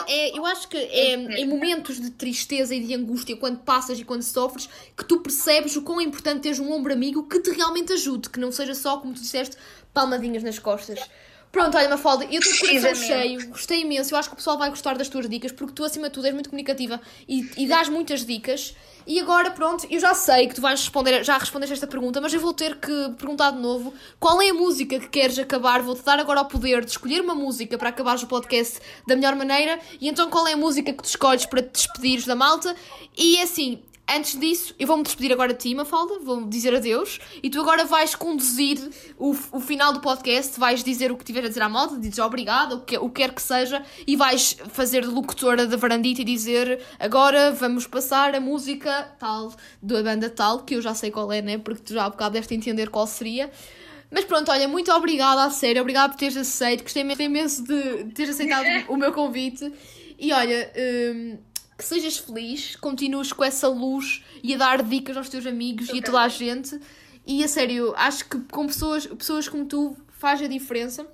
é- 0.08 0.38
eu 0.38 0.44
acho 0.44 0.68
que 0.68 0.76
é 0.76 1.14
em 1.14 1.46
momentos 1.48 2.00
de 2.00 2.10
tristeza 2.10 2.74
e 2.74 2.80
de 2.80 2.94
angústia, 2.94 3.36
quando 3.36 3.58
passas 3.58 3.98
e 3.98 4.04
quando 4.04 4.22
sofres, 4.22 4.68
que 4.96 5.04
tu 5.04 5.20
percebes 5.20 5.76
o 5.76 5.82
quão 5.82 6.00
é 6.00 6.04
importante 6.04 6.42
teres 6.42 6.58
um 6.58 6.72
ombro 6.72 6.92
amigo 6.92 7.24
que 7.24 7.38
te 7.40 7.50
realmente 7.50 7.92
ajude, 7.92 8.30
que 8.30 8.40
não 8.40 8.50
seja 8.50 8.74
só, 8.74 8.96
como 8.98 9.14
tu 9.14 9.20
disseste, 9.20 9.56
palmadinhas 9.92 10.42
nas 10.42 10.58
costas. 10.58 10.98
Pronto, 11.54 11.76
olha, 11.76 11.88
Mafalda, 11.88 12.24
eu 12.24 12.40
estou 12.40 12.68
coração 12.68 12.94
cheio, 12.96 13.48
gostei 13.48 13.82
imenso. 13.82 14.12
Eu 14.12 14.18
acho 14.18 14.28
que 14.28 14.34
o 14.34 14.36
pessoal 14.36 14.58
vai 14.58 14.70
gostar 14.70 14.98
das 14.98 15.08
tuas 15.08 15.28
dicas, 15.28 15.52
porque 15.52 15.72
tu, 15.72 15.84
acima 15.84 16.08
de 16.08 16.14
tudo, 16.14 16.26
és 16.26 16.34
muito 16.34 16.50
comunicativa 16.50 17.00
e, 17.28 17.48
e 17.56 17.68
dás 17.68 17.88
muitas 17.88 18.26
dicas. 18.26 18.74
E 19.06 19.20
agora, 19.20 19.52
pronto, 19.52 19.86
eu 19.88 20.00
já 20.00 20.14
sei 20.14 20.48
que 20.48 20.54
tu 20.56 20.60
vais 20.60 20.80
responder, 20.80 21.22
já 21.22 21.38
respondeste 21.38 21.74
esta 21.74 21.86
pergunta, 21.86 22.20
mas 22.20 22.34
eu 22.34 22.40
vou 22.40 22.52
ter 22.52 22.74
que 22.80 23.10
perguntar 23.16 23.52
de 23.52 23.60
novo 23.60 23.94
qual 24.18 24.42
é 24.42 24.48
a 24.48 24.54
música 24.54 24.98
que 24.98 25.08
queres 25.08 25.38
acabar. 25.38 25.80
Vou-te 25.80 26.02
dar 26.02 26.18
agora 26.18 26.40
o 26.40 26.46
poder 26.46 26.84
de 26.84 26.90
escolher 26.90 27.20
uma 27.20 27.36
música 27.36 27.78
para 27.78 27.90
acabares 27.90 28.24
o 28.24 28.26
podcast 28.26 28.80
da 29.06 29.14
melhor 29.14 29.36
maneira. 29.36 29.78
E 30.00 30.08
então, 30.08 30.28
qual 30.28 30.48
é 30.48 30.54
a 30.54 30.56
música 30.56 30.92
que 30.92 31.04
tu 31.04 31.08
escolhes 31.08 31.46
para 31.46 31.62
te 31.62 31.70
despedires 31.70 32.26
da 32.26 32.34
malta? 32.34 32.74
E 33.16 33.40
assim, 33.40 33.80
Antes 34.06 34.38
disso, 34.38 34.74
eu 34.78 34.86
vou-me 34.86 35.02
despedir 35.02 35.32
agora 35.32 35.54
de 35.54 35.58
ti, 35.60 35.74
Mafalda, 35.74 36.18
vou 36.18 36.44
dizer 36.44 36.74
adeus 36.74 37.18
e 37.42 37.48
tu 37.48 37.58
agora 37.58 37.86
vais 37.86 38.14
conduzir 38.14 38.78
o, 39.18 39.30
o 39.50 39.60
final 39.60 39.94
do 39.94 40.00
podcast, 40.00 40.60
vais 40.60 40.84
dizer 40.84 41.10
o 41.10 41.16
que 41.16 41.24
tiver 41.24 41.42
a 41.42 41.48
dizer 41.48 41.62
à 41.62 41.70
malta, 41.70 41.98
dizes 41.98 42.18
obrigado, 42.18 42.76
o 42.76 42.80
que, 42.82 42.98
o 42.98 43.08
que 43.08 43.22
quer 43.22 43.32
que 43.32 43.40
seja, 43.40 43.82
e 44.06 44.14
vais 44.14 44.58
fazer 44.68 45.02
de 45.02 45.08
locutora 45.08 45.66
da 45.66 45.76
varandita 45.78 46.20
e 46.20 46.24
dizer 46.24 46.82
agora 47.00 47.50
vamos 47.52 47.86
passar 47.86 48.34
a 48.34 48.40
música 48.40 49.14
tal, 49.18 49.54
da 49.80 50.02
banda 50.02 50.28
tal, 50.28 50.60
que 50.60 50.74
eu 50.74 50.82
já 50.82 50.94
sei 50.94 51.10
qual 51.10 51.32
é, 51.32 51.40
né? 51.40 51.56
Porque 51.56 51.80
tu 51.80 51.94
já 51.94 52.04
há 52.04 52.10
bocado 52.10 52.34
deste 52.34 52.54
entender 52.54 52.90
qual 52.90 53.06
seria. 53.06 53.50
Mas 54.10 54.26
pronto, 54.26 54.50
olha, 54.50 54.68
muito 54.68 54.92
obrigada, 54.92 55.44
a 55.44 55.50
sério, 55.50 55.80
obrigada 55.80 56.12
por 56.12 56.18
teres 56.18 56.36
aceito, 56.36 56.82
gostei 56.82 57.02
imenso 57.02 57.64
de 57.64 58.04
teres 58.12 58.34
aceitado 58.34 58.66
o 58.88 58.96
meu 58.96 59.12
convite. 59.14 59.72
E 60.18 60.30
olha, 60.32 60.70
hum, 60.76 61.38
que 61.76 61.84
sejas 61.84 62.18
feliz, 62.18 62.76
continues 62.76 63.32
com 63.32 63.42
essa 63.44 63.68
luz 63.68 64.24
e 64.42 64.54
a 64.54 64.58
dar 64.58 64.82
dicas 64.82 65.16
aos 65.16 65.28
teus 65.28 65.46
amigos 65.46 65.88
e 65.88 65.98
a 65.98 66.02
toda 66.02 66.20
a 66.20 66.28
gente. 66.28 66.80
E 67.26 67.42
a 67.42 67.48
sério, 67.48 67.94
acho 67.96 68.28
que 68.28 68.38
com 68.40 68.66
pessoas, 68.66 69.06
pessoas 69.06 69.48
como 69.48 69.64
tu 69.64 69.96
faz 70.10 70.40
a 70.42 70.46
diferença. 70.46 71.06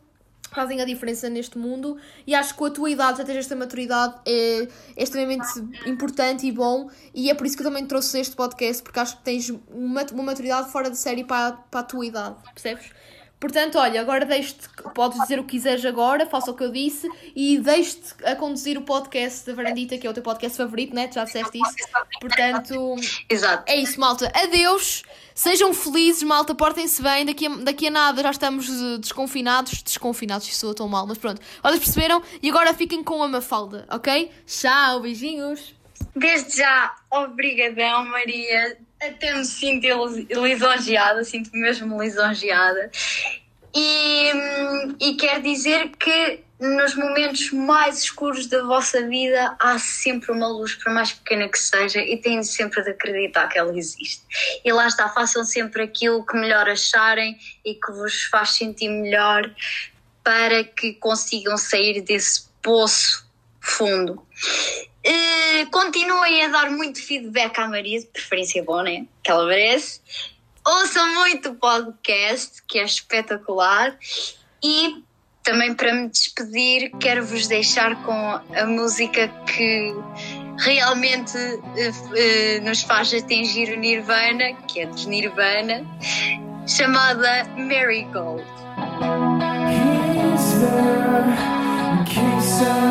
Fazem 0.52 0.80
a 0.80 0.84
diferença 0.84 1.28
neste 1.28 1.56
mundo 1.56 1.96
e 2.26 2.34
acho 2.34 2.54
que 2.54 2.58
com 2.58 2.64
a 2.64 2.70
tua 2.70 2.90
idade, 2.90 3.18
já 3.18 3.24
tens 3.24 3.36
esta 3.36 3.54
maturidade, 3.54 4.16
é, 4.26 4.66
é 4.96 5.02
extremamente 5.04 5.46
importante 5.86 6.44
e 6.44 6.50
bom. 6.50 6.90
E 7.14 7.30
é 7.30 7.34
por 7.34 7.46
isso 7.46 7.56
que 7.56 7.62
eu 7.62 7.66
também 7.68 7.86
trouxe 7.86 8.18
este 8.18 8.34
podcast, 8.34 8.82
porque 8.82 8.98
acho 8.98 9.16
que 9.18 9.22
tens 9.22 9.48
uma, 9.68 10.04
uma 10.12 10.22
maturidade 10.24 10.68
fora 10.72 10.90
de 10.90 10.98
série 10.98 11.22
para, 11.22 11.52
para 11.52 11.80
a 11.80 11.82
tua 11.84 12.04
idade, 12.04 12.34
percebes? 12.52 12.90
Portanto, 13.40 13.78
olha, 13.78 14.02
agora 14.02 14.26
deixo-te, 14.26 14.68
podes 14.94 15.18
dizer 15.22 15.38
o 15.38 15.44
que 15.44 15.52
quiseres 15.52 15.82
agora, 15.86 16.26
faça 16.26 16.50
o 16.50 16.54
que 16.54 16.62
eu 16.62 16.70
disse 16.70 17.08
e 17.34 17.58
deixo-te 17.58 18.22
a 18.24 18.36
conduzir 18.36 18.76
o 18.76 18.82
podcast 18.82 19.46
da 19.46 19.54
Varandita, 19.54 19.96
que 19.96 20.06
é 20.06 20.10
o 20.10 20.12
teu 20.12 20.22
podcast 20.22 20.58
favorito, 20.58 20.94
né? 20.94 21.08
Tu 21.08 21.14
já 21.14 21.24
disseste 21.24 21.58
isso. 21.58 21.88
Portanto, 22.20 22.96
Exato. 23.30 23.64
é 23.66 23.76
isso, 23.76 23.98
malta. 23.98 24.30
Adeus. 24.34 25.02
Sejam 25.34 25.72
felizes, 25.72 26.22
malta. 26.22 26.54
Portem-se 26.54 27.00
bem. 27.00 27.24
Daqui 27.24 27.46
a, 27.46 27.50
daqui 27.56 27.86
a 27.86 27.90
nada 27.90 28.22
já 28.22 28.30
estamos 28.30 28.68
eh, 28.68 28.98
desconfinados. 28.98 29.82
Desconfinados, 29.82 30.46
isto 30.46 30.58
soa 30.58 30.74
tão 30.74 30.86
mal, 30.86 31.06
mas 31.06 31.16
pronto. 31.16 31.40
Vocês 31.62 31.78
perceberam? 31.78 32.22
E 32.42 32.50
agora 32.50 32.74
fiquem 32.74 33.02
com 33.02 33.22
a 33.22 33.28
Mafalda, 33.28 33.86
ok? 33.90 34.30
Tchau, 34.46 35.00
beijinhos. 35.00 35.74
Desde 36.14 36.58
já, 36.58 36.94
obrigadão, 37.10 38.04
Maria. 38.04 38.76
Até 39.00 39.34
me 39.34 39.44
sinto 39.44 39.86
lis- 39.86 40.28
lisonjeada, 40.28 41.24
sinto-me 41.24 41.60
mesmo 41.60 42.00
lisonjeada. 42.00 42.90
E, 43.74 44.30
e 45.00 45.14
quero 45.14 45.42
dizer 45.42 45.90
que 45.90 46.40
nos 46.60 46.94
momentos 46.94 47.52
mais 47.52 48.02
escuros 48.02 48.46
da 48.46 48.62
vossa 48.64 49.06
vida 49.08 49.56
há 49.58 49.78
sempre 49.78 50.30
uma 50.30 50.46
luz, 50.46 50.74
por 50.74 50.92
mais 50.92 51.12
pequena 51.12 51.48
que 51.48 51.58
seja, 51.58 52.00
e 52.00 52.18
têm 52.18 52.42
sempre 52.42 52.82
de 52.82 52.90
acreditar 52.90 53.48
que 53.48 53.58
ela 53.58 53.74
existe. 53.76 54.22
E 54.62 54.70
lá 54.70 54.86
está, 54.86 55.08
façam 55.08 55.42
sempre 55.44 55.82
aquilo 55.82 56.24
que 56.26 56.36
melhor 56.36 56.68
acharem 56.68 57.38
e 57.64 57.74
que 57.74 57.92
vos 57.92 58.24
faz 58.24 58.50
sentir 58.50 58.88
melhor 58.88 59.50
para 60.22 60.62
que 60.62 60.92
consigam 60.94 61.56
sair 61.56 62.02
desse 62.02 62.50
poço 62.62 63.26
fundo. 63.58 64.22
Eh, 65.02 65.66
continuem 65.70 66.44
a 66.44 66.48
dar 66.48 66.70
muito 66.70 67.02
feedback 67.02 67.58
à 67.58 67.68
Maria, 67.68 68.00
de 68.00 68.06
preferência 68.06 68.62
bom, 68.62 68.82
né? 68.82 69.06
Que 69.22 69.30
ela 69.30 69.46
merece. 69.46 70.00
Ouçam 70.66 71.14
muito 71.14 71.50
o 71.50 71.54
podcast, 71.54 72.62
que 72.68 72.78
é 72.78 72.84
espetacular. 72.84 73.96
E 74.62 75.02
também 75.42 75.74
para 75.74 75.94
me 75.94 76.08
despedir, 76.08 76.90
quero 77.00 77.24
vos 77.24 77.48
deixar 77.48 78.02
com 78.04 78.40
a 78.54 78.66
música 78.66 79.28
que 79.46 79.94
realmente 80.58 81.36
uh, 81.36 82.60
uh, 82.60 82.64
nos 82.64 82.82
faz 82.82 83.12
atingir 83.14 83.72
o 83.72 83.80
Nirvana, 83.80 84.52
que 84.68 84.80
é 84.80 84.86
dos 84.86 85.06
Nirvana, 85.06 85.82
chamada 86.66 87.44
Marigold. 87.56 88.44
He's 92.12 92.58
there, 92.58 92.89